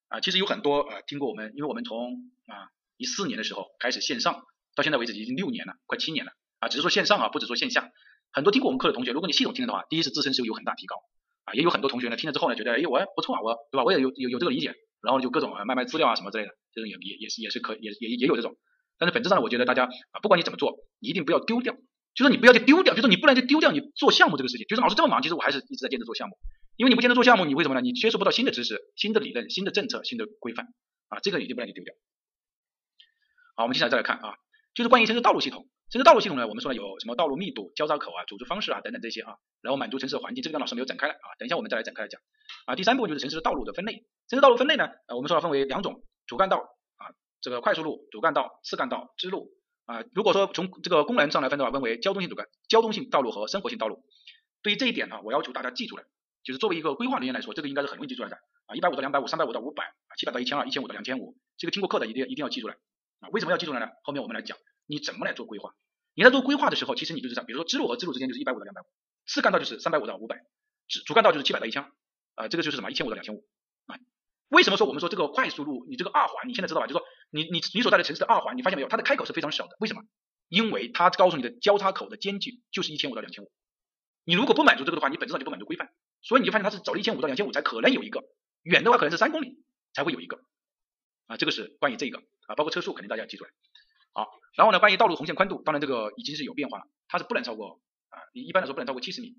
[0.09, 2.67] 啊，其实有很多啊听过我们，因为我们从啊
[2.97, 4.43] 一四年的时候开始线上，
[4.75, 6.33] 到现在为止已经六年了，快七年了。
[6.59, 7.89] 啊，只是说线上啊，不止说线下，
[8.33, 10.97] 很多听过我们课的同学，如果你系统听的话，第一是自身是有很大提高。
[11.45, 13.85] 啊，也有很多同学呢听了之后呢，觉得哎我不错啊，我对吧？
[13.85, 18.57] 我也有有有这个理解，然后就各种啊卖卖资料啊什么之类的，这种也也也是也是可也也也有这种。
[18.97, 21.73] 但是本质上，我觉得大家啊，不管你怎么做，你一定不要丢掉，
[22.17, 24.65] 就是你不要去丢掉，就是你不能就丢掉你做项目这个事情。
[24.65, 26.35] 就是老师这么忙，其实我还是一直在坚持做项目，
[26.75, 27.81] 因为你不坚持做项目，你为什么呢？
[27.81, 30.65] 你接触不到新的知识、新的理论、新的政策、新的规范
[31.09, 31.93] 啊，这个一定不能去丢掉。
[33.55, 34.33] 好，我们接下来再来看啊，
[34.73, 35.69] 就是关于城市道路系统。
[35.91, 42.19] 城市道路系统呢，我们说了有什么道路密度、交叉口啊、组织方式啊等等这些啊，然后满足城市的环境，这个跟老师没有展开了啊，等一下我们再来展开来讲
[42.65, 42.75] 啊。
[42.75, 46.57] 第三部分就是城市的道路的分类，城市道路分类呢，呃，我们说了分为两种，主干道
[46.97, 49.49] 啊，这个快速路、主干道、次干道、支路
[49.87, 50.03] 啊。
[50.13, 54.05] 如果说从这个功能上来分的话，分为交通性主干、交通性道路和生活性道路。
[54.61, 56.03] 对于这一点呢，我要求大家记住了，
[56.43, 58.35] 就是作为一个规划人员来说，这个应该是很容易记住来的
[58.67, 62.75] 啊，一百五到两百五、三百五到五百啊，七百到一千二、一千五到两千五，这个听过课的一定一定要记住了
[63.21, 63.29] 啊。
[63.31, 63.87] 为什么要记住了呢？
[64.03, 64.57] 后面我们来讲。
[64.89, 65.75] 你怎么来做规划？
[66.13, 68.85] 你在做规划的时候，其实你就是这样，比如说支路和支路之间就是一百五到两百五，
[69.25, 70.37] 次干道就是三百五到五百，
[70.87, 71.91] 主主干道就是七百到一千二，
[72.35, 73.45] 啊，这个就是什么一千五到两千五
[73.87, 73.99] 啊？
[74.47, 76.87] 为什么说我们说这个快速路，你这个二环，你现在知道吧？
[76.87, 80.03] 就说你你你所在的城市的二环，你发现没有，它的开口是非常小的，为什么？
[80.47, 83.51] 因为它告诉你的交叉口的间距就是一千五到两千五，
[84.23, 88.23] 你如果不满足这个的话，你本质上就不满足规范，所以你就发现它是走了一千五到两千五才可能有一个，
[88.63, 89.63] 远的话可能是三公里
[89.93, 90.39] 才会有一个，
[91.25, 93.49] 啊，这个是关于这个啊，包括车速肯定大家要记出来。
[94.13, 99.37] 好，然后呢，关于道路红线宽度，当然这个已经是有变化了，它是不能超过啊，你一般来说不能超过七十米。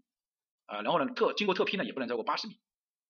[0.66, 2.60] 啊，然后呢特经过特批呢也不能超过八十米。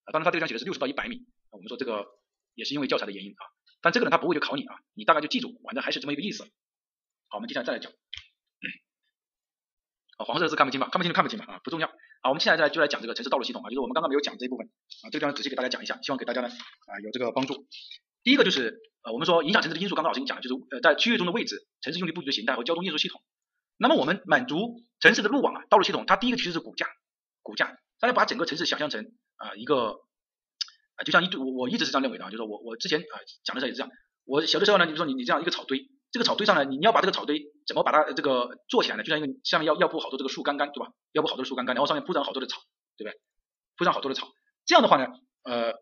[0.04, 2.06] 啊，当然它这个上写的是六十到一百米，我们说这个
[2.54, 3.42] 也是因为教材的原因啊，
[3.80, 6.44] 但这个呢它不会去考你啊，你大概就记住，反正还是这么一个意思。
[7.28, 7.92] 好，我们接下来再来讲，
[10.16, 10.88] 啊，黄色的字看不清吧？
[10.90, 11.88] 看不清就看不清吧啊，不重要。
[12.22, 14.66] 好，我们现在再来就来讲这个城市道路系统啊，就是我们刚刚没有讲这一部分
[15.02, 17.66] 啊，这个地方仔细给大家讲一下，希望给大家呢啊有这个帮助。
[18.24, 23.22] 第一个就是呃，我们说影响城市的因素，刚刚老师已经讲了，就是呃在区域中的位置、城市用地布局的形态和交通运输系统。
[23.76, 26.88] 那么我们满足城市的路网啊、道路系统，它第一个其实是骨架，
[27.42, 27.78] 骨架。
[28.00, 30.00] 大家把整个城市想象成啊一个
[30.98, 33.90] 啊，就像一我我一直是这样认为的啊，就是我我之前啊讲的时候也是这样。
[34.26, 39.02] 我小的时候呢，你比如说你你这样一个草堆，这个草堆上呢，你要把这个草堆怎么把它这个做起来呢？
[39.02, 40.90] 就像一个下面要要铺好多这个树干干，对吧？
[41.12, 42.58] 要铺好多树干干，然后上面铺上好多的草，
[42.98, 43.18] 对不对？
[43.76, 44.28] 铺上好多的草，
[44.66, 45.06] 这样的话呢，
[45.44, 45.72] 呃，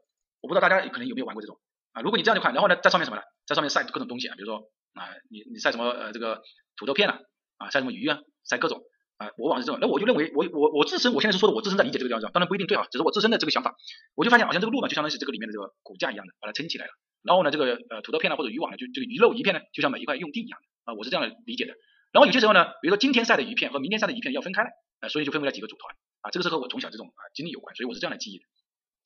[0.40, 1.58] 我不知道大家可能有没有玩过这种。
[1.92, 3.22] 啊，如果你这样就看，然后呢，在上面什么呢？
[3.46, 6.42] 在上面晒各种东西啊，比如说啊，你你晒什么呃这个
[6.76, 7.18] 土豆片啊，
[7.56, 8.82] 啊晒什么鱼啊，晒各种
[9.18, 9.78] 啊，我往是这种。
[9.80, 13.74] 那我就认为我我我自身，我现在是说的我自身在理解这个地方，当然不一定对啊，只是我自身的这个想法。
[14.14, 16.92] 我就发现好像这个路呢，就相当于是这个里面的这个骨架一样的，把它撑起来了。
[17.22, 21.74] 然后呢，这个呃土豆片呢或者渔网呢，就这个鱼肉鱼片呢，就像每一块用地一样的啊，我是这样的理解的。
[22.12, 28.44] 然后有些时候呢，比如说今天晒的鱼片和明天晒的鱼片要分开来啊，所以就分为了几个组团啊，这个是和我从小这种啊经历有关，所以我是这样来记忆的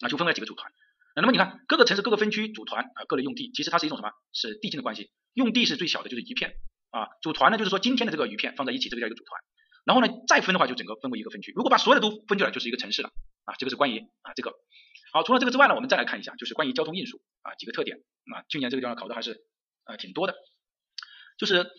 [0.01, 0.71] 啊，就分为了几个组团。
[1.17, 4.11] 那么你看各个城市各个分区组团啊，各类用地，其实它是一种什么？
[4.33, 5.11] 是递进的关系。
[5.35, 6.55] 用地是最小的，就是一片
[6.91, 7.09] 啊。
[7.23, 9.41] 组团呢，就是说今天的这个鱼片放在一起，这个叫一个组团。
[9.85, 11.53] 然后呢，再分的话，就整个分为一个分区。
[11.55, 13.11] 如果把所有的都分出来，就是一个城市了
[13.45, 13.55] 啊。
[13.59, 14.53] 这个是关于啊这个。
[15.13, 17.99] 好，除了这个之外呢，我们再来看一下，就是关于交通运输啊几个特点
[18.35, 18.45] 啊。
[18.49, 19.45] 去年这个地方考的还是
[19.85, 20.35] 呃挺多的，
[21.39, 21.71] 就是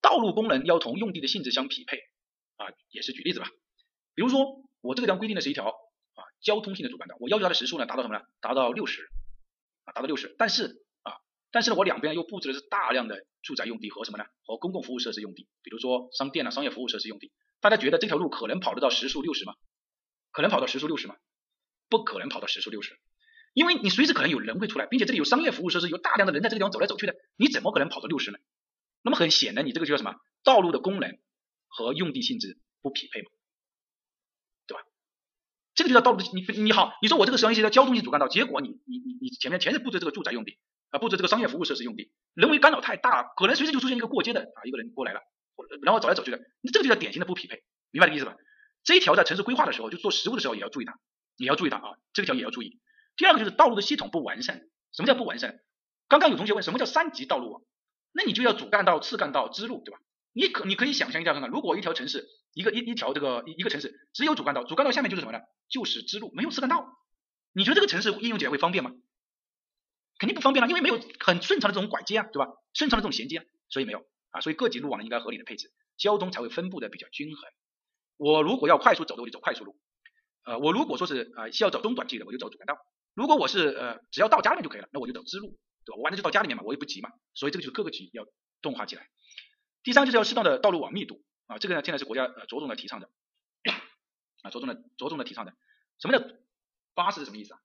[0.00, 1.98] 道路功能要同用地的性质相匹配
[2.56, 2.66] 啊。
[2.90, 3.48] 也是举例子吧，
[4.14, 5.74] 比如说我这个地方规定的是一条。
[6.16, 8.24] 啊，交通性的主干道，我要求它的时速呢达到什么呢？
[8.40, 9.02] 达到六十
[9.84, 10.34] 啊，达到六十。
[10.38, 10.82] 但是，
[11.56, 14.26] 但是呢，我两边又布置的是大量的住宅用地和什么呢？
[14.44, 17.32] 和公共服务设施用地，比如说商店啊、商业服务设施用地。
[17.62, 19.54] 大家觉得这条路可能跑得到时速六十吗？
[20.32, 21.16] 可能跑到时速六十吗？
[21.88, 22.98] 不可能跑到时速六十，
[23.54, 28.38] 因为你随时可能有人会出来，并且这里有商业服务设施，有大量的人在这个地方走来走去的，你怎么可能跑到六十呢？
[29.00, 30.14] 那么很显然，你这个就叫什么？
[30.44, 31.18] 道路的功能
[31.68, 33.30] 和用地性质不匹配嘛。
[34.66, 34.84] 对吧
[35.74, 40.58] 这个就叫道路的，你你好，你说我这个实际上叫交通性主干道，结果你你你你前面全是布置这个住宅用地
[40.90, 45.20] 啊，布置这个商业服务设施用地，人为干扰太大，可能随时就出现一个过街的啊一个人过来了，
[45.82, 48.36] 然后走来走去的，那这个就叫典型的不匹配，明白这个意思吧？
[48.84, 50.98] 这一条在城市规划的时候，就做实物的时候也要注意它，
[51.36, 52.80] 也要注意它啊，这个条也要注意。
[53.16, 54.60] 第二个就是道路的系统不完善，
[54.92, 55.58] 什么叫不完善？
[56.08, 57.62] 刚刚有同学问什么叫三级道路网，
[58.12, 59.98] 那你就要主干道、次干道、支路，对吧？
[60.32, 65.40] 你可你可以想象一下看看，如果一条城市一个一一条这个一一个城市只有主干道，主干道下面就是什么呢？
[65.68, 66.86] 就是支路，没有次干道。
[67.52, 68.92] 你觉得这个城市应用起来会方便吗？
[70.18, 72.50] 肯定不方便了，因为没有很顺畅的这种拐接啊，对吧？
[72.72, 74.40] 顺畅的这种衔接，所以没有啊。
[74.40, 77.50] 所以各级路网呢应该合理的配置，交通才会分布的比较均衡。
[78.16, 79.78] 我如果要快速走的，我就走快速路。
[80.44, 82.78] 呃，我如果说是啊需要走中短距离的，我就走主干道。
[83.14, 85.96] 如果我是呃只要到家里面就可以了，那我就走支路，对吧？
[85.96, 87.10] 我完全就到家里面嘛，我也不急嘛。
[87.34, 88.24] 所以这个就是各个级要
[88.62, 89.08] 动化起来。
[89.82, 93.10] 第三就是要适当的道路网密度啊，这个呢现在是国家呃着重的提倡的。
[94.42, 95.52] 啊，着重的着重的提倡的，
[95.98, 96.24] 什么叫
[96.94, 97.60] 巴适是什么意思啊？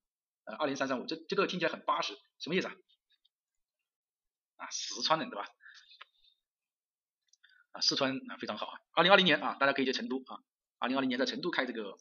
[0.51, 2.75] 呃，二零三三五，这这个听起来很巴适，什么意思啊？
[4.57, 5.47] 啊，四川人对吧？
[7.71, 8.79] 啊，四川啊非常好啊。
[8.93, 10.43] 二零二零年啊，大家可以去成都啊，
[10.77, 11.97] 二零二零年在成都开这个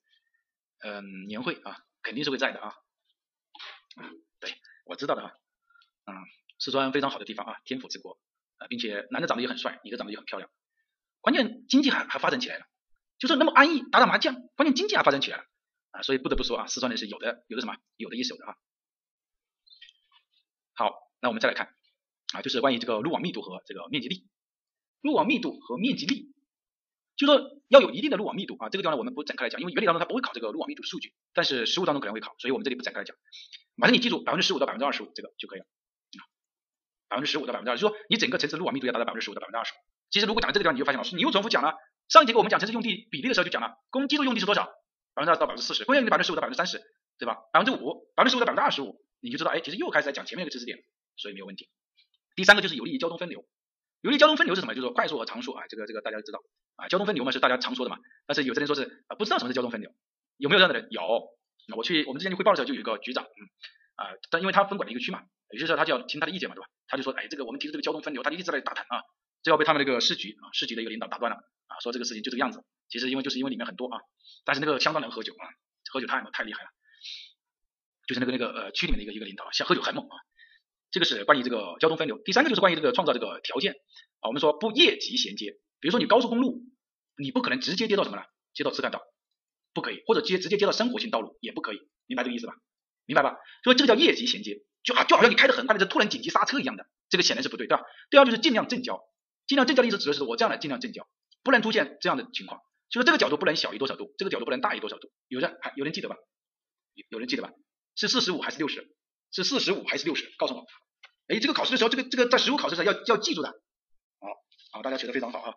[0.80, 2.74] 嗯年会啊，肯定是会在的啊。
[4.40, 4.52] 对，
[4.84, 5.32] 我知道的啊。
[6.06, 6.14] 嗯，
[6.58, 8.18] 四川非常好的地方啊，天府之国
[8.56, 10.50] 啊，并且男的长得也很帅，女的长得也很漂亮，
[11.20, 12.66] 关键经济还还发展起来了，
[13.18, 15.44] 就是那么安逸打打麻将，关键经济还发展起来了
[15.90, 18.56] 啊，所以不得不说啊，四川人是有的有的什么有的一手的啊。
[20.74, 21.74] 好，那我们再来看
[22.32, 24.26] 啊，就是关于这个路网密度和这个面积力，
[25.02, 26.32] 路网密度和面积力。
[27.16, 33.14] 就说要有一定的路网密度啊，这个地方呢我们不展开来讲，因为原理当中它不会考这个路网密度数据，但是实物当中可能会考，所以我们这里不展开来讲。
[33.76, 35.66] 反正你记住百分之十五到百分之二十五这个就可以了
[36.18, 36.24] 啊，
[37.08, 39.72] 百分之十五到百分之二十，就说你整个城市路网密度要达到百分之十五到百分之二十。
[40.08, 41.74] 其实如果讲到这个地方，你就发现老师你又重复讲了，
[42.08, 44.72] 上一节课我们讲城市用地比例的时候就讲了，公基础用地是多少？
[45.20, 46.80] 百分之二到百分之四十，工业用地百分之十五到百分之三十，
[47.18, 47.36] 对吧？
[47.52, 50.78] 百分之五，百分之十五到百分之二十五，你就知道哎，其实又开始在讲前面那个知识点，
[51.16, 51.68] 所以没有问题。
[52.34, 53.44] 第三个就是有利于交通分流，
[54.00, 54.74] 有利于交通分流是什么？
[54.74, 56.40] 就是说快速和长速啊，这个这个大家都知道。
[56.76, 59.92] 啊，交通分流嘛是大家常说的嘛，但是有的人说是啊不知道什么是交通分流，
[60.38, 60.88] 有没有这样的人？
[60.90, 61.02] 有，
[61.76, 63.40] 我去我们之前去汇报的时候就有一个局长，嗯
[63.96, 66.68] 啊，但因为他分管了一个区嘛，有些时候他就要听他的意见嘛，对吧？
[66.88, 69.02] 他就说，哎，这个我们提出这个交通分流，他就一直在打探啊，
[69.42, 71.36] 就要被他们那个市局啊市局的一个领导打断了
[71.66, 74.00] 啊，说这个事情就这个样子，其实因为就是因为里面很多啊，
[74.44, 75.44] 但是那个相当能喝酒啊，
[75.90, 76.70] 喝酒太太厉害了，
[78.06, 80.16] 就是那个那个呃区里面的一个一个领导，想喝酒很猛啊，
[80.90, 82.18] 这个是关于这个交通分流。
[82.24, 83.74] 第三个就是关于这个创造这个条件
[84.20, 86.62] 啊，我们说不业级衔接，比如说你高速公路。
[87.18, 88.22] 你不可能直接接到什么呢？
[88.54, 89.02] 接到次干道，
[89.74, 92.54] 不可以，或者接直接接到生活性道路也不可以，明白这个意思吧？
[93.04, 93.36] 明白吧？
[93.62, 97.84] 所以这个叫业级衔接，就啊就好像你开的很快的车突然紧急刹车一样的，这个显然是不对，对吧？
[98.08, 99.02] 第二就是尽量正交，
[99.50, 101.08] 尽量正交的意思指的是我这样的尽量正交，
[101.42, 106.14] 不能出现这样的情况，就是这个角度不能小于多少度，这个角度不能大于多少度，有人还有人记得吧？
[106.94, 107.50] 有有人记得吧？
[107.96, 108.94] 是四十五还是六十？
[109.32, 110.32] 是四十五还是六十？
[110.38, 110.64] 告诉我。
[111.26, 113.48] 哎，这个考试的时候，这个这个在实物考试时候要要记住的。
[114.20, 114.28] 好，
[114.70, 115.54] 好，大家学的非常好啊。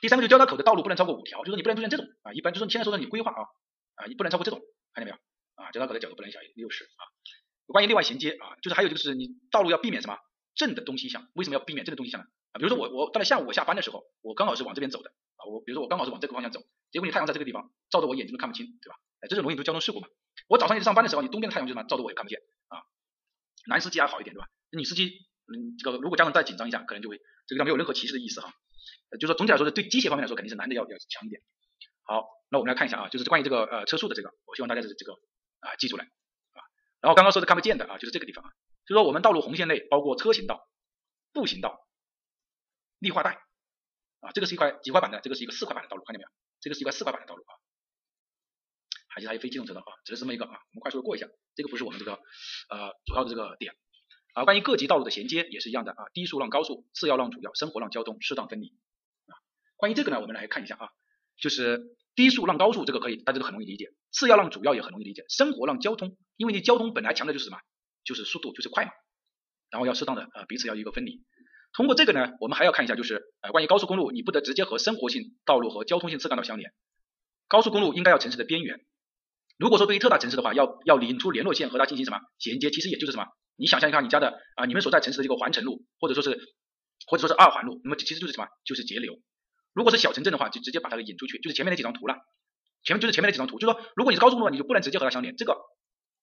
[0.00, 3.42] 第三个就交叉口的道路不能超过五条，就是说你不能出现这种啊，一般就是说你现在说的你规划啊
[3.96, 4.60] 啊，你不能超过这种，
[4.94, 5.16] 看见没有
[5.64, 5.72] 啊？
[5.72, 7.02] 交叉口的角度不能小于六十啊。
[7.66, 10.18] 关于内外衔接啊，就是还有就是你道路要避免什么
[10.54, 12.26] 正的东西向，为什么要避免正的东西向呢？
[12.52, 16.60] 啊，比如说我我到了下午我下班的时候，我刚好是往这边走的啊，我比如说我刚好是往这个方向走，
[16.90, 18.96] 结果你太阳在这个地方照的我眼睛都看不清，对吧？
[19.20, 20.08] 哎，这是容易出交通事故嘛。
[20.48, 22.82] 我早上一上班的时候，你东边的太阳就什么照的我也看不见啊。
[23.66, 24.48] 男司机还好一点，对吧？
[24.72, 25.10] 女司机
[25.52, 28.52] 嗯，这个如果家长再紧张一下，可能就会这个地方没有任何歧视的意思哈。
[29.12, 31.42] 就是说总体来说，对机械方面来说，肯定是男的要要强一点。
[32.04, 35.12] 好，那我们来看一下啊，就是关于这个呃车速的这个，我希望大家是这个
[35.60, 36.58] 啊记住来啊。
[37.00, 38.50] 然后刚刚说的看不见的啊，就是这个地方啊，
[38.86, 40.68] 就是说我们道路红线内包括车行道、
[41.32, 41.86] 步行道、
[43.00, 43.42] 绿化带
[44.20, 46.30] 啊，这个是一块几块板的，这个是一个四块板的道路，看见没有？
[46.60, 47.52] 这个是一块四块板的道路啊。
[49.12, 52.12] 还是还有非机动车道啊，只是这么一个啊，我们快速的过一下，这个不是我们这个
[52.68, 53.74] 呃主要的这个点
[54.34, 54.44] 啊。
[54.44, 58.68] 关于各级道路的衔接也是一样的啊，低速让高速，次要让主要，生活让交通，适当分离
[59.26, 59.34] 啊。
[59.76, 60.90] 关于这个呢，我们来看一下啊，
[61.38, 65.24] 就是低速让高速这个可以，大家都很容易理解；次要让主要也很容易理解。
[65.28, 67.58] 生活让交通，因为你交通本来强的就是什么，
[68.04, 68.92] 就是速度，就是快嘛。
[69.70, 71.24] 然后要适当的呃彼此要一个分离。
[71.72, 76.72] 通过这个呢，我们还要看一下，就是呃关于高速公路，你不得直接和生活性道路和交通性次干道相连。
[77.48, 78.80] 高速公路应该要城市的边缘。
[79.58, 83.26] 如果说对于特大城市的话，要要引出联络线和它进行什么衔接，其实也就是什么，
[83.56, 86.38] 你想象一下你家的啊，你们所在城市的这个环城路，或者说是
[87.06, 89.18] 或者说是二环路，那么其实就是什么，就是节流。
[89.72, 92.16] 如果是小城镇的话，就直接把它给引出去，就是前面那几张图了。
[92.82, 95.36] 前面就是前面那几张图，就是说，如果你是高速公路，你就不能直接和它相连。
[95.36, 95.56] 这个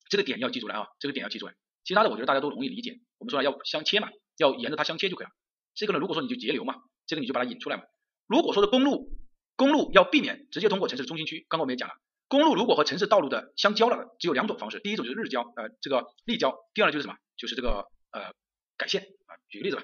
[0.10, 1.54] 这个点要记住来啊，这个点要记住来。
[1.84, 3.00] 其他的我觉得大家都容易理解。
[3.20, 5.32] 我们说要相切嘛，要沿着它相切就可以了。
[5.76, 7.84] 这个呢，如果说你就截流嘛，这个你就把它引出来嘛。
[8.26, 9.10] 如果说的公路，
[9.56, 11.46] 公路要避免直接通过城市的中心区。
[11.50, 11.96] 刚刚我们也讲了，
[12.28, 14.80] 公路如果和城市道路的相交了，只有两种方式。
[14.80, 16.56] 第一种就是日交，呃，这个立交。
[16.74, 17.18] 第二呢就是什么？
[17.38, 18.34] 就是这个呃
[18.78, 19.36] 改线啊。
[19.50, 19.84] 举个例子吧。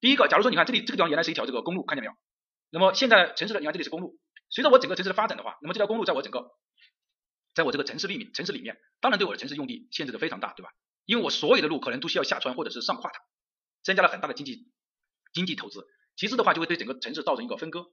[0.00, 2.12] 第一个，假如说你看这里这个地方原来是一条这个公路，看见没有？
[2.70, 4.18] 那么现在城市的，你看这里是公路，
[4.50, 6.50] 随着我整个城市的发展的话，那么这条公路在我整个，
[7.54, 10.70] 在我这个城市里面，城市里面，当然对我的城市用地限制的非常大，对吧？
[11.06, 13.18] 因为我所有的路可能都需要下穿或者是上跨它，
[13.88, 14.68] 增加了很大的经济
[15.32, 15.86] 经济投资。
[16.14, 17.86] 其次的话，就会对整个城市造成一个分割，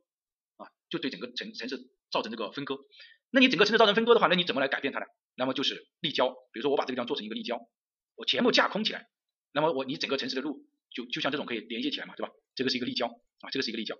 [0.57, 1.77] 啊，就对整个城城市
[2.11, 2.80] 造成这个分割。
[3.31, 5.05] 那你整个城市造成分割的话，那你怎么来改变它呢？
[5.35, 7.61] 那么就是立交，比如说我把这个地方做成一个立交，
[8.15, 9.07] 我全部架空起来，
[9.53, 12.34] 那么我你整个城市的路就就像这种可以连接起来嘛，对吧？
[12.55, 13.95] 这个是一个立交啊，这个是一个立交。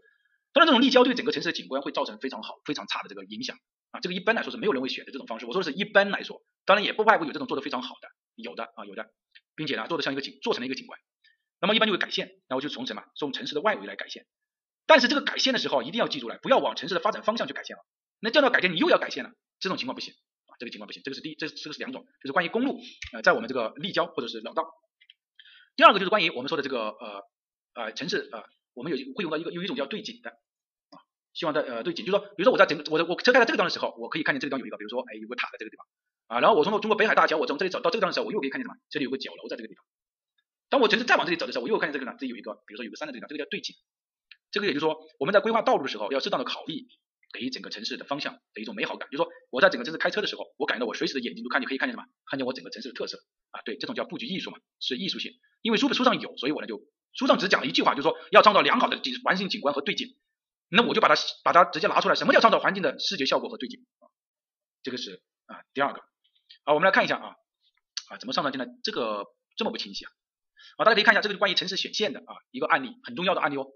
[0.52, 3.58] 当然，这种立交对整个城市的景观会造成非常好、非常差的这个影响
[3.92, 4.00] 啊。
[4.02, 5.46] 这个一般来说是没有人会选择这种方式。
[5.46, 9.12] 我说的是一般来说，当然也不外乎有这种做的非常好的，有的啊，有的，
[9.56, 10.98] 并且呢做的像一个景，做成了一个景观。
[11.66, 14.28] 那么一般就会改线，然后就从什么从城市的外围来改线。
[14.86, 17.84] 但是这个改线的时候一定要记住了，不要往城市的发展方向去改线了。
[18.20, 20.14] 那这样的改线你又要改线了，这种情况不行
[20.46, 21.02] 啊，这个情况不行。
[21.04, 22.80] 这个是第一，这这个是两种，就是关于公路
[23.14, 24.70] 呃在我们这个立交或者是老道。
[25.76, 27.24] 第二个就是关于我们说的这个呃
[27.74, 28.44] 呃城市呃
[28.76, 31.02] 我们有会用到一个有一种叫对景的啊。
[31.34, 35.88] 希望在呃对景，就是说，比如说我在整个我的我车开到这个地方的时候，我可以看见这个地方有一个，比如说哎有个塔在这个地方，
[36.28, 38.76] 啊，然后我通过中国北海大桥，我从这里走到这个地方的时候，我又可以看见什么？
[38.90, 39.84] 这里有个角楼在这个地方。
[40.70, 43.76] 当我城市再往这里走的时候，我又看见这个呢，这有一个，比如说有个山的这个地方，这个叫对景。
[44.52, 46.88] 这个也就是说，我们在规划道路的时候，要适当的考虑
[47.34, 49.10] 给整个城市的方向的一种美好感。
[49.10, 52.08] 就是说，我在整个城市开车的时候，我感觉到我随时的眼睛都看见可以看见什么？
[52.26, 53.18] 看见我整个城市的特色
[53.52, 55.34] 啊，对，这种叫布局艺术嘛，是艺术性。
[55.62, 56.82] 因为书本书上有，所以我呢就
[57.14, 60.16] 书上只讲了一句话，就是说要创造良好的景环境景观和对景。
[60.70, 64.10] 那我就把它把它直接拿出来，什么叫创造环境的视觉效果和对景啊？
[64.84, 66.02] 这个是啊第二个。
[66.64, 67.36] 好，我们来看一下啊
[68.10, 68.68] 啊怎么上传进来？
[68.84, 69.26] 这个
[69.58, 70.12] 这么不清晰啊？
[70.76, 73.68] 啊，大家可以看一下，这个是关于城市选线的啊一个案例，很重要的案例哦。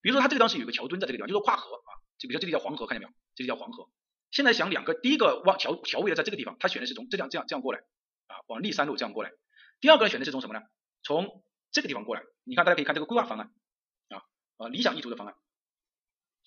[0.00, 3.14] 比如说它这个当时有个桥墩在这个地方，就是跨河啊，就比如说这个叫黄河，看见没有？
[3.34, 3.88] 这个叫黄河。
[4.30, 7.80] 现在想两个，第一个往桥桥位的在这个地方，他选的是从这样这样这样过来
[8.26, 9.30] 啊，往历山路这样过来。
[9.80, 10.60] 第二个选的是从什么呢？
[11.02, 12.22] 从这个地方过来。
[12.44, 13.50] 你看，大家可以看这个规划方案
[14.08, 14.22] 啊
[14.58, 15.36] 啊理想意图的方案。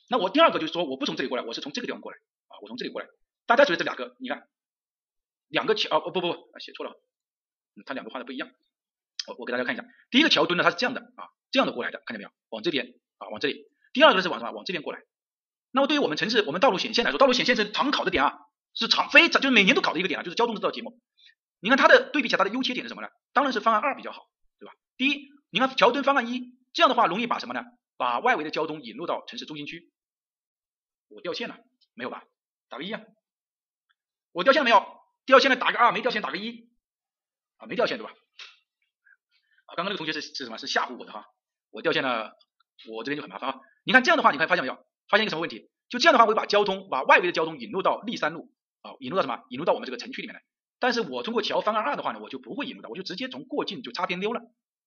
[0.10, 2.18] 那我第二个就是说，我不从这里过来，我是从这个地方过来
[2.48, 3.08] 啊，我从这里过来。
[3.46, 4.48] 大家觉得这两个，你看
[5.48, 6.94] 两个桥哦不不不，写错了，
[7.86, 8.52] 它两个画的不一样。
[9.28, 12.32] 我我给大家看一下，第一个桥墩呢，它是这样的啊，这样的过来的，看见没有？
[12.50, 12.94] 往这边。
[13.20, 14.52] 啊，往这里，第二个是往什么？
[14.52, 15.02] 往这边过来。
[15.72, 18.38] 那么对于我们城市，我们道路显线来说，道路显线是常考的点啊，
[18.76, 21.02] 是常非常就是每年都考的一个点啊，就是交通这道题目。
[21.60, 23.08] 你看它的对比起来，它的优缺点是什么呢？
[23.34, 24.28] 当然是方案二比较好，
[24.60, 24.74] 对吧？
[24.98, 27.64] 第一，你看桥墩方案一这样的话，容易把什么呢？
[27.98, 29.92] 把外围的交通引入到城市中心区。
[31.08, 31.58] 我掉线了，
[31.96, 32.24] 没有吧？
[32.70, 33.02] 打个一啊。
[34.32, 34.86] 我掉线了没有？
[35.26, 36.70] 掉线了打个二，没掉线打个一。
[37.58, 38.14] 啊，没掉线对吧？
[39.68, 40.58] 啊，刚刚那个同学是是什么？
[40.58, 41.26] 是吓唬我的哈。
[41.70, 42.34] 我掉线了。
[42.88, 43.60] 我这边就很麻烦啊！
[43.86, 44.76] 你看这样的话，你看发现没有？
[45.10, 45.68] 发现一个什么问题？
[45.90, 48.52] 就这样的话，我会把交通把外围的交通引入到立山路
[48.84, 49.42] 啊，引入到什么？
[49.50, 50.44] 引入到我们这个城区里面来。
[50.78, 54.42] 但是我通过桥方案二的话呢，我就不会引入到，我就直接从过境就擦边溜了，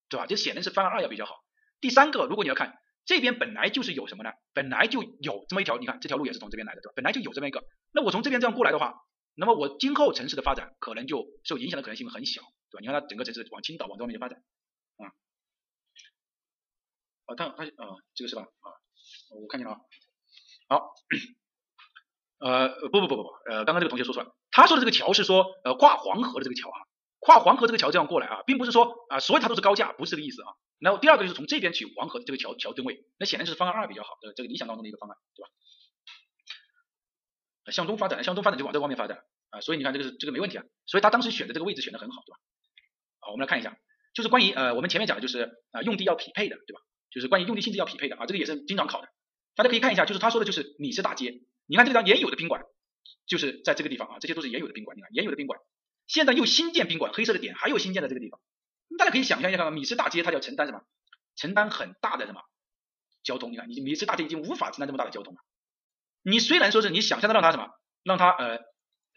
[0.08, 0.26] 对吧？
[0.26, 1.34] 这显然是方案二要比较好。
[1.80, 4.30] 第三个，如果你要看这边本来就是有什么呢？
[4.54, 6.92] 本来就有这么一条，你看这条路也是从这边来的，对吧？
[6.94, 8.94] 本来就有这么一个，那我从这边这样过来的话，
[9.34, 12.40] 那么我今后城市的发展可能就受影响的可能性很小，
[12.70, 12.80] 对吧？
[12.82, 14.40] 你看它整个城市往青岛往这方面去发展。
[17.30, 18.42] 啊，他他啊，这个是吧？
[18.42, 18.68] 啊，
[19.40, 19.80] 我看见了啊。
[20.68, 20.92] 好，
[22.38, 26.78] 呃，不不不不不，呃，刚刚这个同学说错了，他说的这个桥是说，呃，跨黄河的这个桥啊，
[27.20, 30.48] 跨黄河这个桥这样过来啊，并不是说啊，所有它都是高架，不是这个意思啊。
[30.80, 35.50] 然后第二个就是从这边取黄河的这个桥桥墩位，那显然就是方案二比较好，的，这个理想当中的一个方案，对吧？
[37.70, 42.38] 向东发展，向东发展就往这方面发展啊，所以你看这个是这个没问题啊，所以他当时选的这个位置选的很好，对吧？
[43.20, 43.76] 好，我们来看一下，
[44.14, 46.80] 就是关于呃我们前面讲的就是啊用地要匹配的，对吧？
[47.10, 49.08] 就是关于用地性质要匹配的啊，这个也是经常考的，
[49.54, 52.62] 大家可以看一下，就是他说的就是米市大街，你看这张原有的宾馆，
[53.26, 55.58] 就是在这个地方啊，这些都是原有的宾馆，你看原有的宾馆，
[56.06, 58.40] 现在又新建宾馆，黑色的点还有新建的这个地方，
[58.98, 60.82] 大家可以想象一下，看米市大街它要承担什么？
[61.36, 62.42] 承担很大的什么
[63.22, 63.52] 交通？
[63.52, 65.40] 你看，你米市大街已经无法承担这么大的交通了。
[66.22, 67.70] 你虽然说是你想象的让它什么，
[68.02, 68.58] 让它呃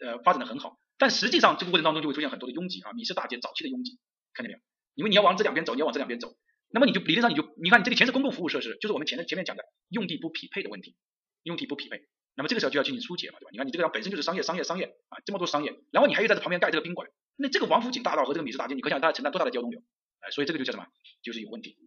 [0.00, 3.98] 呃发展的很好，但实际上这个过程当中就会出现很多的拥挤啊，米市大街早期的拥挤，
[4.32, 4.60] 看见没有？
[4.94, 6.34] 因为你要往这两边走，你要往这两边走。
[6.74, 10.96] 那么你就理论上你就你看你这里全是公共服务设施，就是我们前面前面讲的用地不匹配的问题，
[11.44, 12.08] 用地不匹配。
[12.34, 13.50] 那么这个时候就要进行疏解嘛，对吧？
[13.52, 19.80] 你看你这个地方本身就是商业商业商业啊，这么多商业，然后你还有在这旁边盖这个宾馆，那这个王府井大道和这个米市大街，你可想它承担多大的交通流？
[20.18, 20.86] 哎，所以这个就叫什么？
[21.22, 21.78] 就是有问题。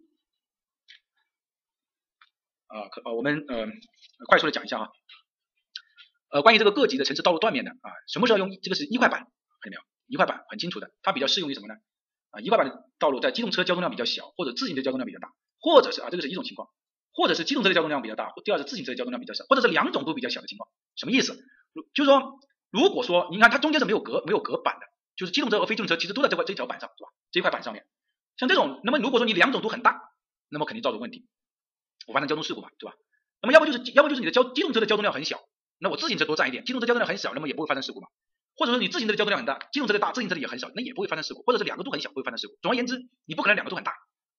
[2.68, 3.68] 啊，可呃我们呃
[4.30, 4.88] 快速的讲一下啊，
[6.31, 9.19] 呃关于这个各级的城市道路断面的啊，什么时候用这个是一块板，
[9.61, 9.81] 看见没有？
[10.07, 11.76] 一块板很清楚的，它比较适用于什么呢？
[12.41, 16.69] 一块板的道路在机动车交通量比较小，或者自行车交通量比较大，或者是啊，这个是一种情况，
[17.14, 20.69] 或者是机动车的交通量比较大，第二是自行车的交通量比较小，或者是两种都比较小的情况。
[20.95, 21.38] 什么意思？
[21.93, 22.39] 就是说，
[22.72, 27.09] 如果说你看它中间是没有隔没有隔板的，就是机动车和非机动车其实都在这块这条板上，是吧？
[27.31, 27.85] 这块板上面，
[28.38, 30.01] 像这种，那么如果说你两种都很大，
[30.49, 31.27] 那么肯定造成问题，
[32.07, 32.95] 我发生交通事故嘛，对吧？
[33.41, 35.39] 那么要不就是要不就是你的交机动车的交通量很小，
[35.77, 38.07] 那我自行车多占一点，机动车交通量很小，那么也不会发生事故嘛。
[38.57, 42.57] 或者说你自行车的交通量很大，机动车的大，自行车的也很小，那也不会发生事故，或者是两个都很小，不会发生事故。
[42.61, 43.93] 总而言之，你不可能两个都很大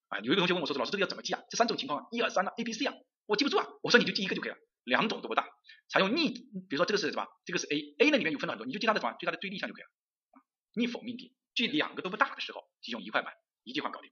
[0.08, 0.18] 啊。
[0.18, 1.40] 有一个同学问我说：“老师，这个要怎么记啊？
[1.48, 2.94] 这三种情况啊，一二三啊，A B C 啊，
[3.26, 5.48] 我记不住啊。”我说：“你就记一个就可以了，两种都不大，
[5.88, 7.26] 采用逆，比如说这个是什么？
[7.44, 9.16] 这个是 A，A 那里面有分了很多，你就记它的什么？
[9.20, 9.88] 记它的对立项就可以了
[10.32, 10.42] 啊。
[10.74, 13.32] 逆否命题，记两个都不大的时候，就用一块板，
[13.62, 14.10] 一句话搞定。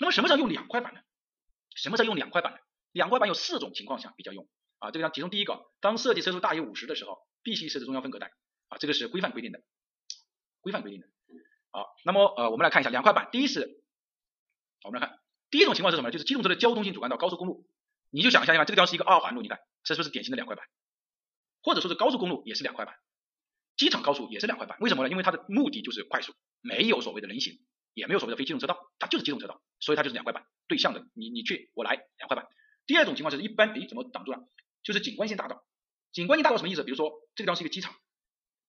[0.00, 1.00] 那么什么时候用两块板呢？
[1.76, 2.58] 什么时候用两块板呢？
[2.92, 4.48] 两块板有四种情况下比较用
[4.78, 4.90] 啊。
[4.90, 8.32] 这个其中第一个，当设计车速大于五十的时候，必须设置中央分隔带
[8.68, 9.60] 啊，这个是规范规定的。
[10.60, 11.06] 规范规定的，
[11.70, 13.28] 好，那么呃，我们来看一下两块板。
[13.30, 13.80] 第一是，
[14.84, 15.18] 我们来看
[15.50, 16.10] 第一种情况是什么？
[16.10, 17.66] 就是机动车的交通性主干道，高速公路，
[18.10, 20.66] 你就想象一下，这个地方是一个二环路，你看这是不是典型的两块板？
[21.62, 22.96] 或者说是高速公路也是两块板，
[23.76, 24.76] 机场高速也是两块板。
[24.80, 25.10] 为什么呢？
[25.10, 27.54] 因为它的目的就是快速，没有所谓的人行，
[27.94, 32.46] 也没有所谓的非机动车道，它就是机动车道，所以它就是两块板对向的，你你去我来两块板。
[32.86, 34.40] 第二种情况就是一般，诶，怎么挡住了？
[34.82, 35.64] 就是景观性大道。
[36.12, 36.82] 景观性大道什么意思？
[36.82, 37.94] 比如说这个地方是一个机场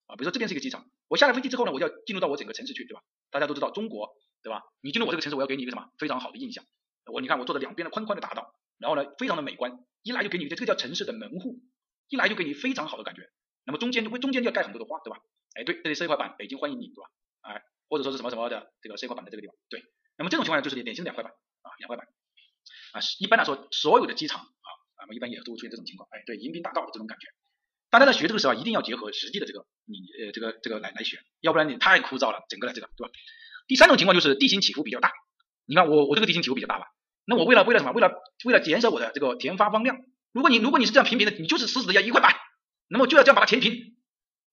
[0.10, 0.90] 啊，比如说这边是一个机场。
[1.08, 3.02] 我下了飞机之后呢，我就要进入到我整个城市去，对吧？
[3.30, 4.10] 大家都知道中国，
[4.42, 4.64] 对吧？
[4.82, 6.66] 你进入我这个城市，我要给你一个什么非常好的印象？
[7.06, 9.72] 我你看我做的两边的宽宽的大道，然后呢非常的美观，
[10.02, 11.62] 一来就给你这个叫城市的门户，
[12.08, 13.30] 一来就给你非常好的感觉。
[13.66, 15.20] 那么中间就会中间就要盖很多的花，对吧？
[15.54, 17.10] 哎，对，这里设一块板，北京欢迎你，对吧？
[17.42, 19.84] 哎，或者说是什么什么的这个设一块板的这个地方，对。
[20.18, 21.32] 那么这种情况下就是典型的两块板
[21.62, 22.06] 啊，两块板
[22.94, 24.68] 啊，一般来说所有的机场啊，
[25.00, 26.08] 那么，一般也都会出现这种情况。
[26.12, 27.28] 哎，对，迎宾大道的这种感觉。
[27.90, 33.12] 大家在学这个时候啊一定要结合实际的这个你呃这个这个来来学，要不然你太枯燥了，整个的这个对吧？
[33.68, 35.12] 第三种情况就是地形起伏比较大，
[35.66, 36.86] 你看我我这个地形起伏比较大吧？
[37.26, 37.92] 那我为了为了什么？
[37.92, 38.12] 为了
[38.46, 39.98] 为了减少我的这个填发方量，
[40.32, 42.36] 如果你如果你是这样平平的，你就是死死的要一块板，
[42.88, 43.96] 那么就要这样把它填平，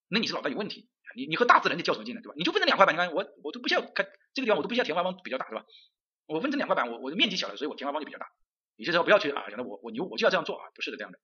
[0.08, 2.20] 那你是脑袋有问题，你你和大自然的较什么劲呢？
[2.22, 2.34] 对吧？
[2.36, 5.64] 你就分成两块板，你看我我都不需要看这个地方，我都不需要填发方比较大，对吧？
[6.26, 8.26] 我分成两块板，我我的面积小了，所以我填发方就比较大。
[8.76, 11.18] 有些时候不要去啊，想着我我牛我就要这样做啊，不是的这样的。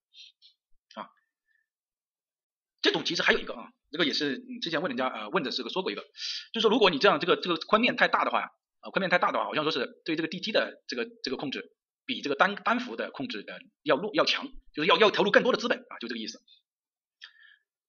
[2.83, 6.03] 这种其实还有一个啊，这个也是之前问人家呃问的是个说过一个，
[6.51, 8.51] 就是说如果你这样这个这个宽面太大的话
[8.81, 16.43] 啊宽面太大的话，好像说是对这个地基的这个这个控制比这个单单幅的控制的要弱要强，就是要要投入更多的资本啊，就这个意思。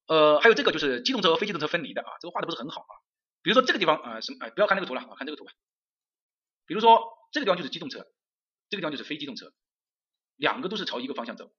[0.07, 2.95] 呃，还有这个就是机动车和非机动车分离的啊，这个画的不是很好啊。
[3.43, 5.53] 比如说这个地方啊什么哎不要看那个图了啊，看这个图吧。
[6.67, 7.01] 比如说
[7.33, 8.07] 这个地方就是机动车，
[8.71, 9.53] 这个地方就是非机动车，
[10.37, 11.53] 两个都是朝一个方向走，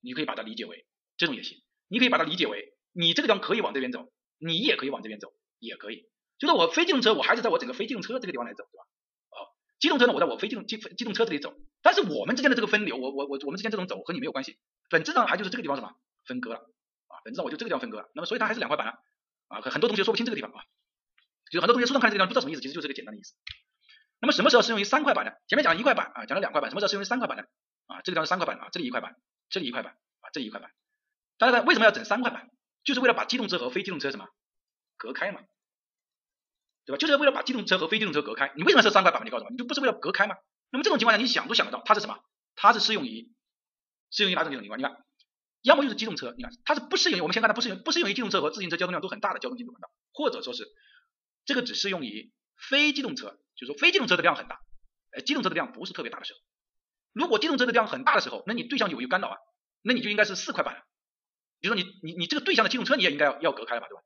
[0.00, 0.86] 你可以把它理解为
[1.16, 1.62] 这种也行。
[1.88, 6.08] 你可以把它理解为，你这个地方可以往这边走，你也可以往这边走，也可以。
[6.38, 8.84] 就是我非机动车，我还是在我整个非机动车这个地方来走，对吧？
[9.30, 9.36] 啊，
[9.78, 11.54] 机动车呢，我在我非机动机机动车这里走。
[11.82, 14.58] 但是我们之间的这个分流，我我我我们之间这种走和你没有关系，
[14.90, 15.94] 本质上还就是这个地方什么
[16.26, 16.58] 分割了
[17.06, 17.22] 啊？
[17.24, 18.10] 本质上我就这个地方分割了。
[18.14, 18.98] 那么所以它还是两块板啊，
[19.48, 20.64] 啊很多同学说不清这个地方啊，
[21.50, 23.34] 就很多同学书上看这个地方不知道什么意思，其实就是个简单的意思。
[24.20, 25.32] 那么什么时候适用于三块板呢？
[25.46, 27.44] 前面讲了一块板啊，讲了两块板，什么时候适用于三块板呢？
[27.86, 29.16] 啊，这个地方是三块板啊，这里一块板，
[29.48, 30.70] 这里一块板啊，这里一块板。
[31.38, 32.50] 大家为什么要整三块板？
[32.84, 34.28] 就是为了把机动车和非机动车什么
[34.96, 35.40] 隔开嘛，
[36.84, 36.98] 对吧？
[36.98, 38.52] 就是为了把机动车和非机动车隔开。
[38.54, 39.24] 你为什么设三块板？
[39.26, 40.36] 你告诉我，你就不是为了隔开吗？
[40.70, 42.18] 那么这种情况下，你想都想得到，它是什么？
[42.54, 43.32] 它是适用于
[44.10, 44.78] 适用于哪种几种情况？
[44.78, 45.04] 你看，
[45.62, 50.68] 要么就是机动车，你看它是不适用于我们先看它不适用不适用于机动车和自行车交通量都很大的交通进出管道，或者说是
[51.44, 54.60] 这个只适用于非机动车，就是说非机动车的量很大，
[55.12, 56.38] 呃，机动车的量不是特别大的时候。
[57.12, 59.36] 如果机动车的量很大的时候，那你对象有一个干扰啊，
[59.82, 60.84] 那你就应该是四块板。
[61.66, 64.02] 比如说你你你这个对象的机动车你也应该要要隔开了吧，对吧？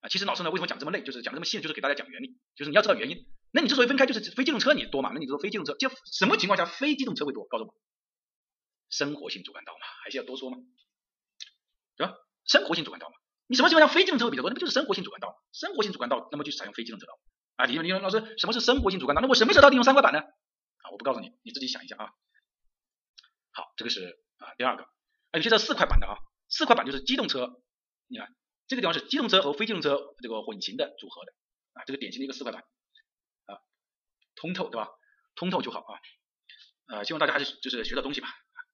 [0.00, 3.24] 啊，其实老师呢为什么讲这么累，就是讲这么细，就是给大家讲原理，就是你要知道原因。
[3.52, 5.12] 那你之所以分开，就是非机动车你多嘛？
[5.14, 7.46] 那你说非机动车就什么情况下非机动车会多？
[7.46, 7.74] 告诉我，
[8.90, 10.58] 生活性主干道嘛，还是要多说嘛，
[11.96, 12.14] 对吧？
[12.44, 13.14] 生活性主干道嘛，
[13.46, 14.50] 你什么情况下非机动车会比较多？
[14.50, 15.40] 那不就是生活性主干道？
[15.52, 17.20] 生活性主干道，那么就采用非机动车道
[17.54, 17.66] 啊。
[17.66, 19.22] 李李老师，什么是生活性主干道？
[19.22, 20.18] 那我什么时候到底用三块板呢？
[20.18, 22.10] 啊，我不告诉你，你自己想一下啊。
[23.52, 24.84] 好，这个是啊第二个。
[25.34, 26.16] 有些这四块板的啊，
[26.48, 27.60] 四块板就是机动车，
[28.06, 28.28] 你看
[28.66, 31.32] 这个地方是机动车和非机动车这个混行的组合的
[31.72, 32.62] 啊，这个典型的一个四块板
[33.46, 33.58] 啊，
[34.36, 34.88] 通透对吧？
[35.34, 35.98] 通透就好啊，
[36.86, 38.28] 呃，希望大家还是就是学到东西吧。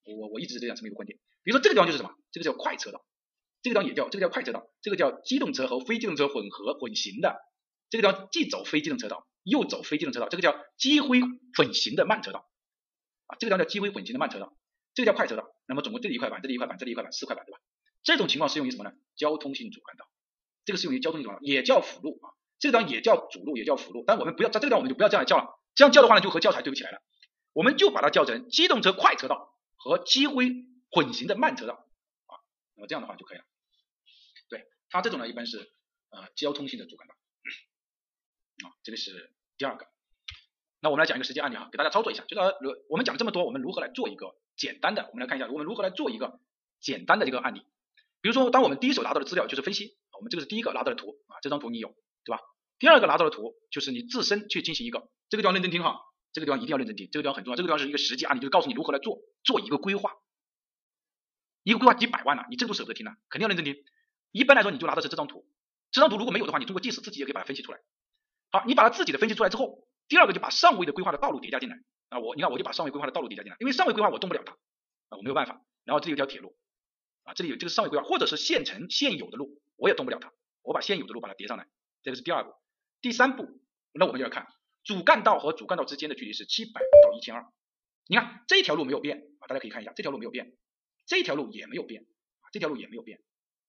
[0.05, 1.19] 我我一直是这样这么一个观点。
[1.43, 2.15] 比如说这个地方就是什么？
[2.31, 3.07] 这个叫快车道，
[3.62, 7.41] 这个地方也叫这个叫快车道，这个叫机动车和非机动车混合混行的，
[7.89, 11.23] 这个地方既走非机动车道又走非机动车道，这个叫机灰
[11.57, 12.51] 混行的慢车道
[13.28, 14.55] 啊，这个地方叫机灰混行的慢车道。
[14.93, 17.60] 这个叫快车道，那么总共这里一块板，这里一块板，这里一块板，四块板，对吧？
[18.02, 18.92] 这种情况适用于什么呢？
[19.14, 20.05] 交通性主干道，
[20.64, 27.01] 这个适用于交通性主干道，也叫辅路啊，这个地方也叫主路，也叫辅路，但我们不要在这个地方我们就不要这样叫了，这样叫的话呢就和教材对不起来了，
[27.52, 30.51] 我们就把它叫成机动车快车道和机灰
[30.90, 31.74] 混行的慢车道
[32.26, 32.34] 啊，
[32.74, 33.44] 那么这样的话就可以了。
[34.48, 35.72] 对，它这种呢一般是
[36.10, 37.14] 呃交通性的主干道
[38.66, 39.86] 啊，这个是第二个。
[40.82, 45.09] 那我们来讲一个实际案例啊，给大家操作一下，就是如我们讲这么多，我们如何来做一个简单的？
[45.11, 46.39] 我们来看一下，我们如何来做一个
[46.81, 47.62] 简单的这个案例。
[48.20, 51.89] 比如说，当我们第一手拿到的资料就是分析，我们这个是第一个拿到的图啊，这张图你有
[52.24, 52.43] 对吧？
[52.78, 56.03] 第二个拿到的图就是你自身去进行一个，这个地方认真听哈，
[56.35, 60.12] 这个地方一定要认真听，这个地方很重要，这个地方是一个实际案例，就是告诉你如何来做做一个规划。
[61.62, 63.82] 一个规划几百万呢，你这个都舍不得听呢，肯定要认真听。
[64.31, 65.47] 一般来说，你就拿的是这张图，
[65.91, 67.78] 这张图如果没有的话，你通过计时自己也可以把它分析出来。
[68.51, 69.87] 好，你把它自己的分析出来之后。
[70.09, 71.77] 第二个就把上位的规划的道路叠加进来
[72.11, 74.53] 啊，我你看我就把上位规划的道路叠加进来，因为上位规划我动不了它
[75.09, 75.65] 啊，我没有办法。
[75.85, 76.55] 然后这里有条铁路
[77.24, 80.32] 啊，这里有这个上位规划或者是现成现有的路，我也动不了它，
[80.62, 81.66] 我把现有的路把它叠上来，
[82.03, 82.53] 这个是第二步。
[83.01, 83.49] 第三步，
[83.93, 84.47] 那我们就要看
[84.85, 87.47] 主干道和主干道之间的距离是七百到一千二。
[88.07, 90.53] 你看这条路没有变啊，大家可以看一下这条路没有变，
[91.07, 92.03] 这条路也没有变
[92.41, 93.20] 啊，这条路也没有变。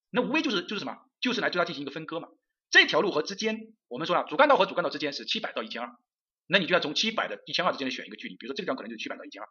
[0.09, 2.27] 那无非就是就是什么，就是来对它进行一个分割嘛。
[2.69, 5.95] 这条路和之间，我们说了主干道和主干道之间是七百到一千二。
[6.51, 9.47] 那你就要从七百的一千二之间选一个距离，比如说这个地方可能就是七百到一千二，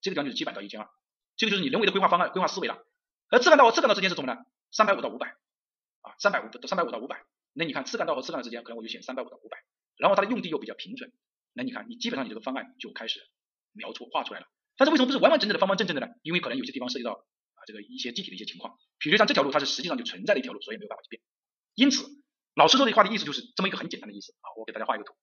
[0.00, 0.88] 这个地方就是七百到一千二，
[1.36, 2.84] 这个就是你人为的规划方案、规划思维了。
[3.28, 4.40] 而次干道和次干道之间是什么呢？
[4.72, 5.28] 三百五到五百
[6.02, 9.58] 啊，三百五三百五到五百，那你看次干道和次干道之间，可能我就选三百五到五百，
[9.96, 11.12] 然后它的用地又比较平准，
[11.52, 13.20] 那你看你基本上你这个方案就开始
[13.70, 14.46] 描出画出来了。
[14.76, 16.12] 但是为什么不是完完整整的方方正正的呢？
[16.22, 21.22] 因为可能有些地方涉及到啊这个一些具体的一些情况，比如像这条路它是实际上就存在的一条路，所以没有办法去变。
[21.76, 22.04] 因此，
[22.54, 24.50] 老师说这话的意思就是这么一个很简单的意思啊。
[24.58, 25.14] 我给大家画一个图，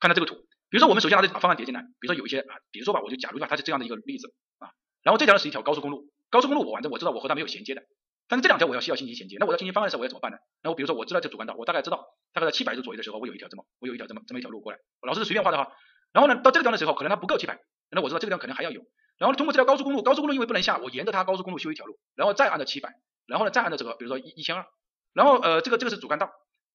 [0.00, 0.34] 看到这个图，
[0.70, 4.72] 比如说我们首先拿这把方案叠进来，比如说有一些啊，比如说吧，我就假如吧，它是这样的一个例子啊，
[5.02, 7.82] 然后这条呢是一条高速公路，高速公路我反正我知道我和它没有衔接的，
[8.28, 10.38] 但是这两条我要需要进行衔接，那我要进行方案的时候我要怎么办呢？
[10.62, 15.72] 那我比如说我知道这主干道，我大概知道大概在七百度左右的时候，我有一条这么我有一条这么这么一条路过来，老师是随便画的哈。
[16.12, 17.60] 然后呢，到这个地方的时候，可能它不够七百，
[17.90, 18.82] 那我知道这个地方可能还要有。
[19.18, 22.94] 然后通过这条高速公路，高速公路因为不能下，我沿着它高速公路修一条路，然后再按照七百，
[23.26, 24.66] 然后呢再按照这个，比如说一一千二，
[25.12, 26.30] 然后呃这个这个是主干道，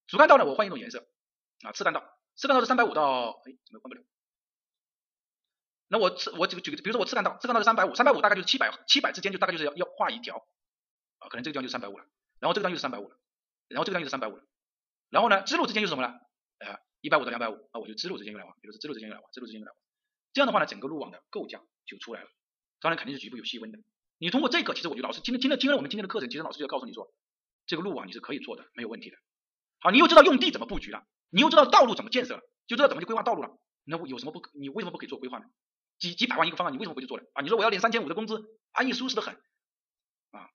[0.07, 1.07] 主干道呢我换一种颜色
[1.64, 2.03] 啊次干道，
[2.35, 4.03] 次干道是三百五到哎怎么换不了？
[5.87, 10.37] 那我次我举个举个，比如说我次干道，次干道是三百五，三百五大概就是七百七百之间就大概就是要要画一条
[11.19, 12.05] 啊，可能这个地方就是三百五了，
[12.39, 13.15] 然后这个地方就是三百五了，
[13.67, 14.43] 然后这个地方就是三百五了，
[15.09, 16.13] 然后呢支路之间就是什么呢？
[16.59, 19.77] 呃一百五到两百五啊，我就支路之间用来画，比如说支路之间用来画，支路之间用来画，
[20.33, 22.29] 这样的话呢整个路网的构架就出来了。
[22.81, 23.79] 当然肯定是局部有细分的。
[24.17, 27.13] 你通过这个，其实我觉得老师今天听了听了我们今天的课程，其实老师就要告诉你说，
[27.67, 29.17] 这个路网你是可以做的，没有问题的。
[29.79, 31.05] 好，你又知道用地怎么布局了，
[31.35, 33.49] 你又知道道路怎么建设了，就知道怎么去规划道路了。
[33.83, 34.51] 那有什么不可？
[34.57, 35.45] 你为什么不可以做规划呢？
[35.99, 37.25] 几几百万一个方案，你为什么不去做呢？
[37.33, 38.41] 啊，你说我要领三千五的工资，
[38.71, 39.35] 安逸舒适的很
[40.31, 40.47] 啊，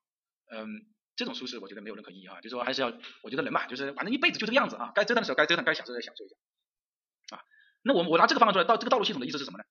[0.50, 0.86] 嗯，
[1.16, 2.40] 这种舒适我觉得没有任何意义啊。
[2.40, 2.90] 就是说还是要，
[3.22, 7.42] 我觉得人嘛，就是反正一辈子就这个样子啊，该折腾的时候该折腾，该享受的享受一下啊。
[7.82, 9.64] 那我我拿这个方案出来，到这个道路系统的意思是什么呢？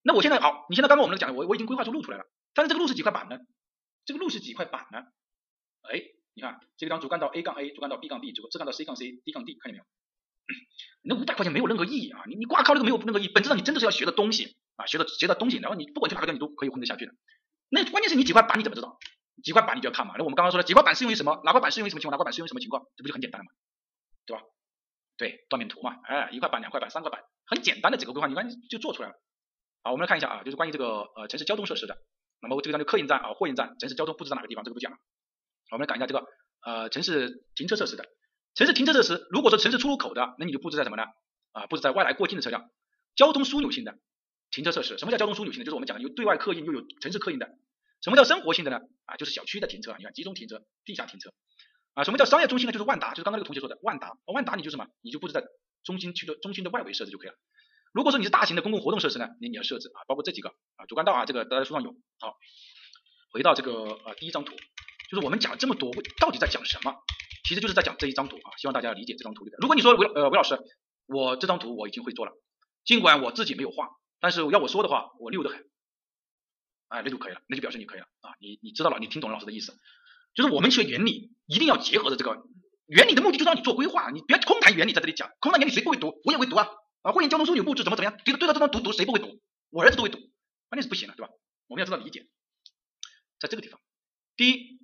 [0.00, 3.36] 那我现在好，你现在刚刚我们讲的，我我已经规划出路出来了，但是这个路是几块板呢？
[4.06, 5.04] 这个路是几块板呢？
[5.82, 6.02] 哎，
[6.34, 9.84] 你看这个地方主干道 A 杠 A，主干道 B 杠 B，主干道 C 杠 C，D 杠 D，看见没有？
[11.04, 12.22] 那五百块钱没有任何意义啊！
[12.26, 17.12] 你你挂靠这个没有任何意义，本质上你真的是要学的东西啊，学的学的东西，然后你不管去哪个地方你都可以混得下去的。
[17.68, 18.98] 那关键是你几块板你怎么知道？
[19.42, 20.14] 几块板你就要看嘛。
[20.18, 21.40] 那我们刚刚说的几块板适用于什么？
[21.44, 22.12] 哪块板适用于什么情况？
[22.12, 22.82] 哪块板适用于什么情况？
[22.96, 23.50] 这不就很简单了嘛，
[24.26, 24.42] 对吧？
[25.16, 29.14] 对，断面图嘛，哎，一块板、两块板、三块板，很简单的几个规划，你看就做出来了。
[29.82, 31.96] 好，我们来看一下啊，就是关于这个呃城市交通设施的。
[32.40, 34.98] 那么这个地方就客运站啊、货运站、城市交通布置在哪个地方，这个不讲了。
[35.72, 36.24] 我们来讲一下这个
[36.64, 38.04] 呃城市停车设施的。
[38.58, 41.04] 城市停车设施，如果说城市出入口的，那你就布置在什么呢？
[41.52, 42.68] 啊，布置在外来过境的车辆，
[43.14, 44.00] 交通枢纽性的
[44.50, 44.98] 停车设施。
[44.98, 45.64] 什么叫交通枢纽性的？
[45.64, 47.48] 就是我们讲的有对外客运又有城市客运的。
[48.02, 48.80] 什么叫生活性的呢？
[49.04, 51.32] 啊，就是小区的停车，你看集中停车、地下停车。
[51.94, 52.72] 啊，什么叫商业中心呢？
[52.72, 54.18] 就是万达，就是刚刚那个同学说的万达。
[54.26, 54.88] 万达你就什么？
[55.02, 55.44] 你就布置在
[55.84, 57.36] 中心区的中心的外围设置就可以了。
[57.92, 61.92] 如果说你是大型的公共活动设施呢，你你要设置啊，包括这几个啊，主干道啊，这个大家书上有。
[62.18, 62.34] 好，
[63.30, 64.56] 回到这个呃第一张图，
[65.08, 65.90] 就是我们讲了这么多，
[66.20, 66.94] 到底在讲什么？
[67.48, 69.56] 其实就是在讲这一张图啊，希望大家理解这张图里的。
[69.60, 70.58] 如果你说韦呃韦老师，
[71.06, 72.32] 我这张图我已经会做了，
[72.84, 73.88] 尽管我自己没有画，
[74.20, 75.66] 但是要我说的话，我溜得很，
[76.88, 79.78] 哎，那就可以了，那就表示你可以了啊，你你知道了，你听懂了老师的意思，
[80.34, 82.42] 就是我们学原理一定要结合着这个
[82.86, 86.20] 原理的目的，就是让你做规划，你别空谈原理在这里讲，空谈原理谁不会读？
[86.24, 86.68] 我也会读啊。
[87.02, 88.18] 啊，会议交通枢纽布置怎么怎么样？
[88.24, 89.40] 对着对着这张图读，谁不会读？
[89.70, 90.18] 我儿子都会读，
[90.68, 91.32] 关键是不行了，对吧？
[91.68, 92.26] 我们要知道理解，
[93.38, 93.80] 在这个地方。
[94.36, 94.80] 第一，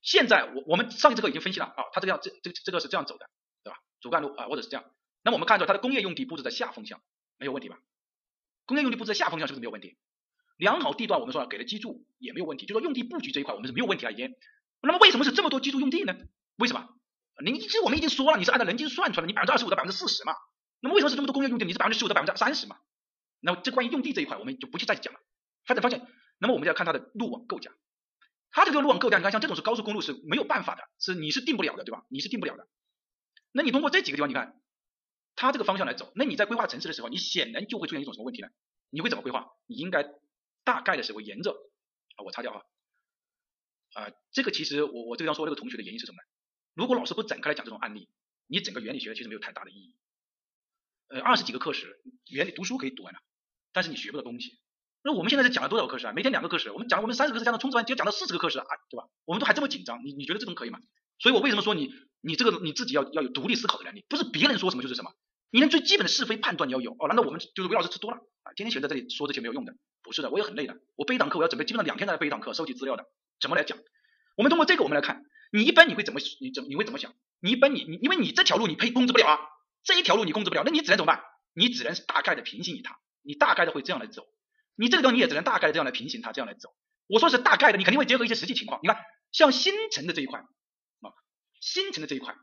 [0.00, 3.28] 现在我我们上一节课已经分析了啊，它这个样这这这个是这样走的，
[3.64, 3.78] 对吧？
[4.00, 4.84] 主干路啊，或者是这样。
[5.22, 7.00] 那么我们看出它的工业用地布置在下风向，
[7.36, 7.78] 没有问题吧？
[8.66, 9.96] 工业用地布置在下风向是不是没有问题？
[10.56, 14.34] 良好地段我们说了给了基柱也没有问题，就说用地布局这一块我们是没有问题了已经。
[14.80, 16.16] 那么为什么是这么多基柱用地呢？
[16.56, 16.88] 为什么？
[17.44, 20.34] 您其实我们已经说了，你是按照人均算出来的，你百分之二十五到百分之四十嘛。
[20.80, 21.64] 那么为什么是这么多工业用地？
[21.64, 22.76] 你是百分之十五到百分之三十嘛？
[23.40, 25.20] 那这关于用地这一块，我们就不去再讲了。
[25.64, 26.00] 发展方向，
[26.38, 27.70] 那么我们就要看它的路网构架。
[28.50, 32.04] 它这个路网构架，你看像这种是高速公路是没有办法的，是你是定不了的，对吧？
[32.08, 32.68] 你是定不了的。
[33.52, 34.60] 那你通过这几个地方，你看
[35.36, 38.48] 它这个方向来走，那你在规划城市的时候，你显然就会出现一种什么问题呢？
[38.90, 39.52] 你会怎么规划？
[39.66, 40.04] 你应该
[40.64, 41.52] 大概的时候沿着
[42.16, 42.62] 啊，我擦掉啊
[43.94, 46.22] 啊，这个其实我我这张说这个同学的原因是什么呢？
[46.74, 48.08] 如果老师不展开来讲这种案例，
[48.46, 49.94] 你整个原理学其实没有太大的意义。
[51.08, 53.20] 呃，二十几个课时，原理读书可以读完了，
[53.72, 54.58] 但是你学不到东西。
[55.02, 56.12] 那我们现在是讲了多少个课时啊？
[56.12, 59.04] 每天两个课时，我们讲了我们三十个课时加上冲刺班，就讲到四十个课时啊，对吧？
[59.24, 60.80] 我们都还这么紧张，你你觉得这种可以吗？
[61.18, 65.12] 所以我为什么说你你这个你自己要要有独立思考的能力，不是别人说什么就是什么，
[65.50, 67.08] 你连最基本的是非判断你要有哦。
[67.08, 68.52] 难道我们就是魏老师吃多了啊？
[68.56, 69.74] 天天闲在这里说这些没有用的？
[70.02, 70.76] 不是的，我也很累的。
[70.96, 73.04] 我背一堂课，我要准备基本上两天来背一堂课，收集资料的。
[73.40, 73.78] 怎么来讲？
[74.36, 77.12] 我们通过这个，我们来看，你一般你会怎么你怎你会怎么想？
[77.40, 79.38] 你一般你你因为你这条路你配控制不了啊，
[79.84, 81.22] 这一条路你控制不了，那你只能怎么办？
[81.54, 84.26] 你只能是大概的平行于它，你大概的会这样来走，
[84.78, 86.72] 你这个地方你也只能大概的这样来平行它，这样来走。
[87.08, 88.80] 我说是大概的，你肯定会结合一些实际情况。
[88.82, 88.96] 你看，
[89.32, 91.10] 像新城的这一块啊，
[91.60, 92.36] 新城的这一块，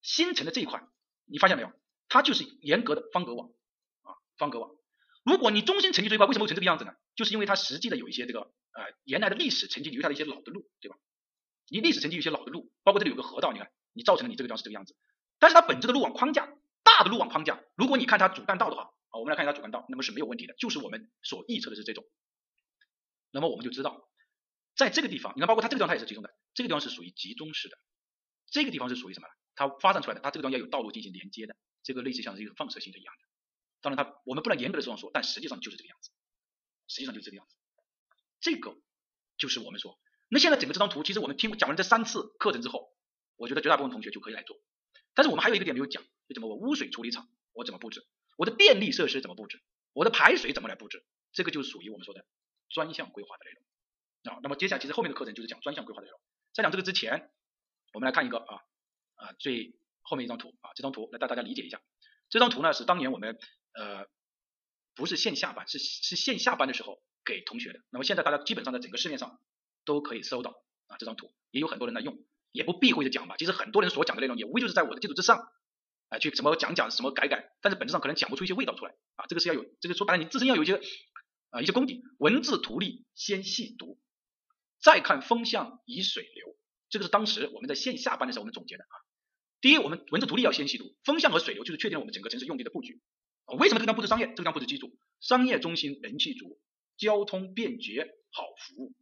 [0.00, 0.82] 新城的这一块，
[1.26, 1.70] 你发现没有？
[2.08, 3.48] 它就是严格的方格网
[4.02, 4.70] 啊，方格网。
[5.24, 6.92] 如果你中心城区这一块为什么会成这个样子呢？
[7.16, 10.96] 就是因为它实际的有一些这个呃原来的历史曾经留下的一些老的路，对吧？
[11.68, 14.96] 你历史曾经有一些老的路，包括这里有个河道，你看你造成了你这个地方是这个样子。
[15.38, 16.48] 但是它本质的路网框架，
[16.82, 22.04] 大的路网框架，如果你看它主干道的话，啊，我们来看一下主干道，那么是没有问题的，就是我们所预测的是这种。
[23.30, 24.10] 那么我们就知道，
[24.74, 27.78] 在这个地方，你看包括它这个地方它也是集中的，这个地方是属于集中式的，
[28.50, 29.28] 这个地方是属于什么？
[29.54, 31.54] 它发展出来的，它这个地方要有道路进行连接的，
[31.84, 33.20] 这个类似像是一个放射性的一样的。
[33.80, 36.10] 当然它我们不能严格的这样说，但实际上就是这个样子，
[36.88, 37.54] 实际上就是这个样子。
[38.40, 38.76] 这个
[39.38, 39.96] 就是我们说，
[40.28, 42.92] 那现在整个这张图，其实我们听讲完这三次课程之后，
[43.36, 44.56] 我觉得绝大部分同学就可以来做。
[45.14, 48.04] 但是我们还有一个点没有讲，就怎么我污水处理厂我怎么布置，
[48.36, 49.62] 我的电力设施怎么布置，
[49.92, 52.24] 我的排水怎么来布置，这个就属于我们说的
[52.68, 54.40] 专项规划的内容啊。
[54.42, 56.20] 那么接下来其实后面的课程就是讲专项规划的内容。
[56.52, 57.30] 在讲这个之前，
[57.92, 58.62] 我们来看一个啊
[59.16, 61.80] 啊最后面一张图啊，这张图来带大家理解一下。
[62.28, 63.38] 这张图呢是当年我们
[63.74, 64.06] 呃
[64.94, 67.80] 不是线下班，是是线下班的时候给同学的。
[67.90, 69.40] 那么现在大家基本上在整个市面上
[69.84, 70.50] 都可以搜到
[70.86, 72.24] 啊这张图，也有很多人来用。
[72.52, 75.50] 也不避讳的讲吧，其实很多人所讲的内容也无非就是在我的基础之上，
[76.18, 80.80] 去什么讲讲什么改改，但是本质上可能讲不出一些味道出来啊，这个是要有，这个说白了你自身要有一些
[81.50, 83.98] 啊一些功底，文字图例先细读，
[84.82, 86.56] 再看风向以水流，
[86.88, 88.94] 这个是当时我们在线下班的时候我们总结的啊。
[89.60, 93.00] 第一，我们文字图例要先细读，风向和水流就是确定我们整个城市用地的布局。
[93.58, 94.96] 为什么这个地方布置商业，这个地方布置基础？
[95.20, 96.60] 商业中心人气足，
[96.96, 98.94] 交通便捷好服务。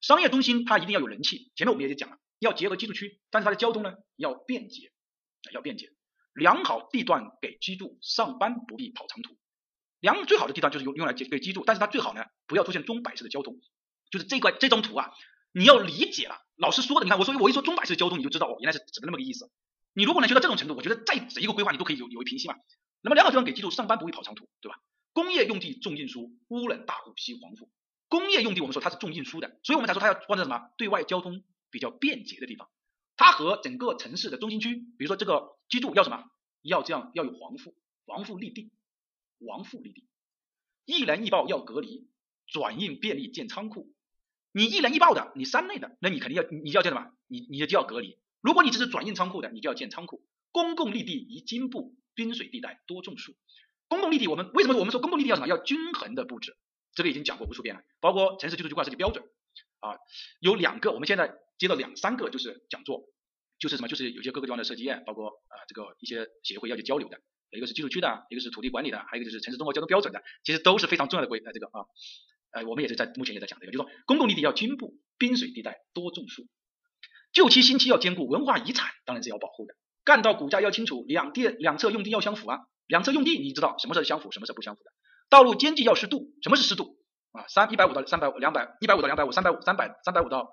[0.00, 2.18] 商业中心它一定要有人气，前面我们也讲了。
[2.38, 4.92] 要结合居住区，但是它的交通呢要便捷，
[5.52, 5.90] 要便捷。
[6.38, 9.36] 良好地段给居住，上班不必跑长途。
[10.00, 13.60] 良最好的地段就是用用来给居住，但是它最好呢不要出现钟摆式的交通。
[14.10, 15.10] 就是这块这张图啊，
[15.52, 16.36] 你要理解了。
[16.56, 19.50] 老师说的，你看我说我一说钟摆式的交通，你就知道哦，原来是指的那么个意思。
[19.92, 22.54] 你如果能学到这种程度，我觉得再怎一个规划你都可以有有一平息嘛。
[23.02, 24.78] 那么良好地段给居住，上班不必跑长途，对吧？
[25.12, 27.70] 工业用地重运输，污染大户惜黄富。
[28.08, 31.42] 工业用地我们说它是重运输的，所以我们才说它要放在什么对外交通。
[31.70, 32.66] 比较便捷的地方，
[33.18, 36.24] 它和整个城市的中心区，比如说这个居住要什么？
[36.62, 38.72] 要这样要有防护，防护立地，
[39.46, 40.06] 防护立地，
[40.84, 42.08] 易燃易爆要隔离，
[42.46, 43.92] 转运便利建仓库。
[44.52, 47.12] 你易燃易爆的，你山内的，那你肯定要你要建什么？
[47.26, 48.18] 你你就要隔离。
[48.40, 50.24] 如果你只是转运仓库的，你就要建仓库。
[50.50, 53.34] 公共绿地宜经布，滨水地带多种树。
[53.88, 55.48] 公共绿地，我们为什么我们说公共绿地要什么？
[55.48, 56.56] 要均衡的布置。
[56.92, 59.24] 这个已经讲过无数遍了，包括城市居住区规划设计标准
[59.80, 59.96] 啊，
[60.40, 61.36] 有两个，我们现在。
[61.58, 63.02] 接到两三个就是讲座，
[63.58, 67.20] 就是什么，就是有些各个地方的设计院，包括啊这个一些协会要去交流的，
[67.50, 71.84] 一个是居住区的，一个是土地管理的，还有一个就是城市综合交通标准的，其实都是非常重要的规呃这个啊，
[72.52, 76.46] 呃我们也是在目前也在讲这个，就是说公共绿地要均布，滨水地带多种树，
[77.32, 79.74] 旧期新期要兼顾，文化遗产当然是要保护的，
[80.04, 84.92] 干道骨架要清楚，两地两侧用地要相符啊，两侧用地你知道什么是相符，什么是不相符的，
[85.28, 86.98] 道路间距要适度，什么是适度
[87.32, 87.46] 啊？
[87.48, 90.52] 三一百五到三百五两百一百五到两百五三百五三百三百五到。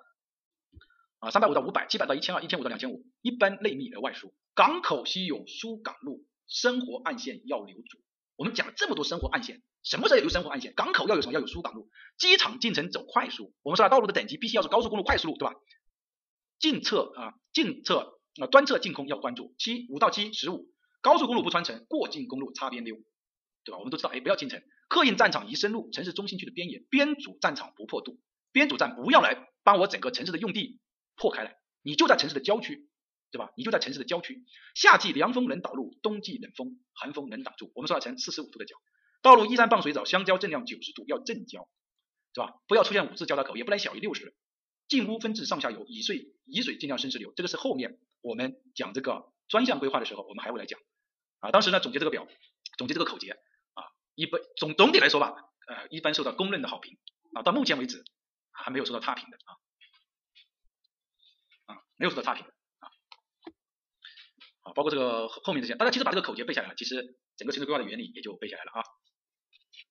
[1.26, 4.31] 啊，三百五到五百，七百到一千二，一千五到两千五，一般内密而外疏。
[4.53, 7.97] 港口需有疏港路，生活暗线要留足。
[8.35, 10.76] 我们讲了这么多生活暗线，什么时候有生活暗线？
[10.76, 11.34] 港口要有什么？
[11.34, 11.89] 要有疏港路。
[12.19, 13.56] 机场进城走快速。
[13.64, 15.56] 我们说了，道路的等级必须要是高速公路、快速路，对吧？
[16.60, 19.56] 近侧啊，近侧啊，端侧净空要关注。
[19.57, 20.68] 七五到七十五，
[21.02, 22.97] 高速公路不穿城，过境公路擦边溜，
[23.64, 23.80] 对吧？
[23.80, 24.61] 我们都知道，哎，不要进城。
[24.89, 28.19] 客运战场宜深入，城市中心区的边沿边阻战场不破度，
[28.52, 30.80] 边阻战不要来帮我整个城市的用地。
[31.16, 32.88] 破开来，你就在城市的郊区，
[33.32, 33.52] 对吧？
[33.56, 34.44] 你就在城市的郊区，
[34.74, 37.72] 夏季凉风能导入，冬季冷风寒风能挡住。
[37.76, 38.76] 我们说要成四十五度的角，
[39.22, 41.68] 道路依山傍水找相交正量九十度，要正交，
[42.34, 42.54] 是吧？
[42.68, 44.36] 不要出现五字交叉口，也不能小于六十。
[44.88, 47.34] 进屋分至上下游，以水以水尽量深时流。
[47.36, 50.80] 这个是后面我们讲这个专项规划的时候，我们还会来讲。
[51.40, 52.28] 啊，当时呢总结这个表，
[52.78, 53.32] 总结这个口诀
[53.74, 53.84] 啊，
[54.14, 55.34] 一般总总体来说吧，
[55.68, 57.00] 呃，一般受到公认的好评
[57.34, 58.04] 啊，到目前为止
[58.52, 59.58] 还没有受到差评的啊。
[61.98, 62.90] 没有受到差评啊，
[64.62, 68.84] 好，包括这个后面这些，大家其实把这个口诀背下来了，其实整个城市规划的原理也就背下来了啊。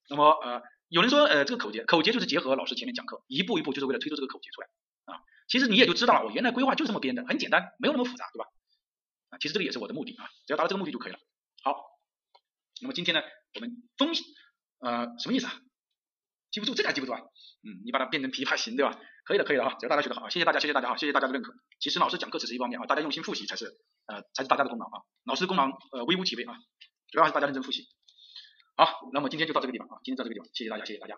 [0.09, 4.67] 那么呃，有人说呃，这个口诀，口诀就是结合老师前面讲课，一步一步就是为了推出这个口诀出来
[5.05, 5.21] 啊。
[5.47, 8.45] 其实你也就知道了，我原来规划就是这么编的，很简单，没有那么复杂，对吧？
[9.29, 11.19] 啊，其实这个也是我的目的啊，只要达到这个目的就可以了。
[11.63, 11.83] 好，
[12.81, 13.21] 那么今天呢，
[13.55, 14.09] 我们分
[14.79, 15.53] 呃什么意思啊？
[16.51, 17.19] 记不住这个还记不住啊？
[17.63, 18.99] 嗯，你把它变成琵琶行，对吧？
[19.25, 21.51] 可以的，可以的啊，只要大家学的好啊，谢谢大家，谢谢大家啊，谢谢大家的认可。
[21.79, 23.65] 其实老师讲课只是一方面啊，大家用心复习才是
[24.05, 25.01] 呃才是大家的功劳啊。
[25.25, 26.53] 老师功劳呃微乎其微啊，
[27.11, 27.87] 主要还是大家认真复习。
[28.77, 31.15] 好，那么今天就到这个地方啊，今天到这个地方，谢谢大家，谢谢大家。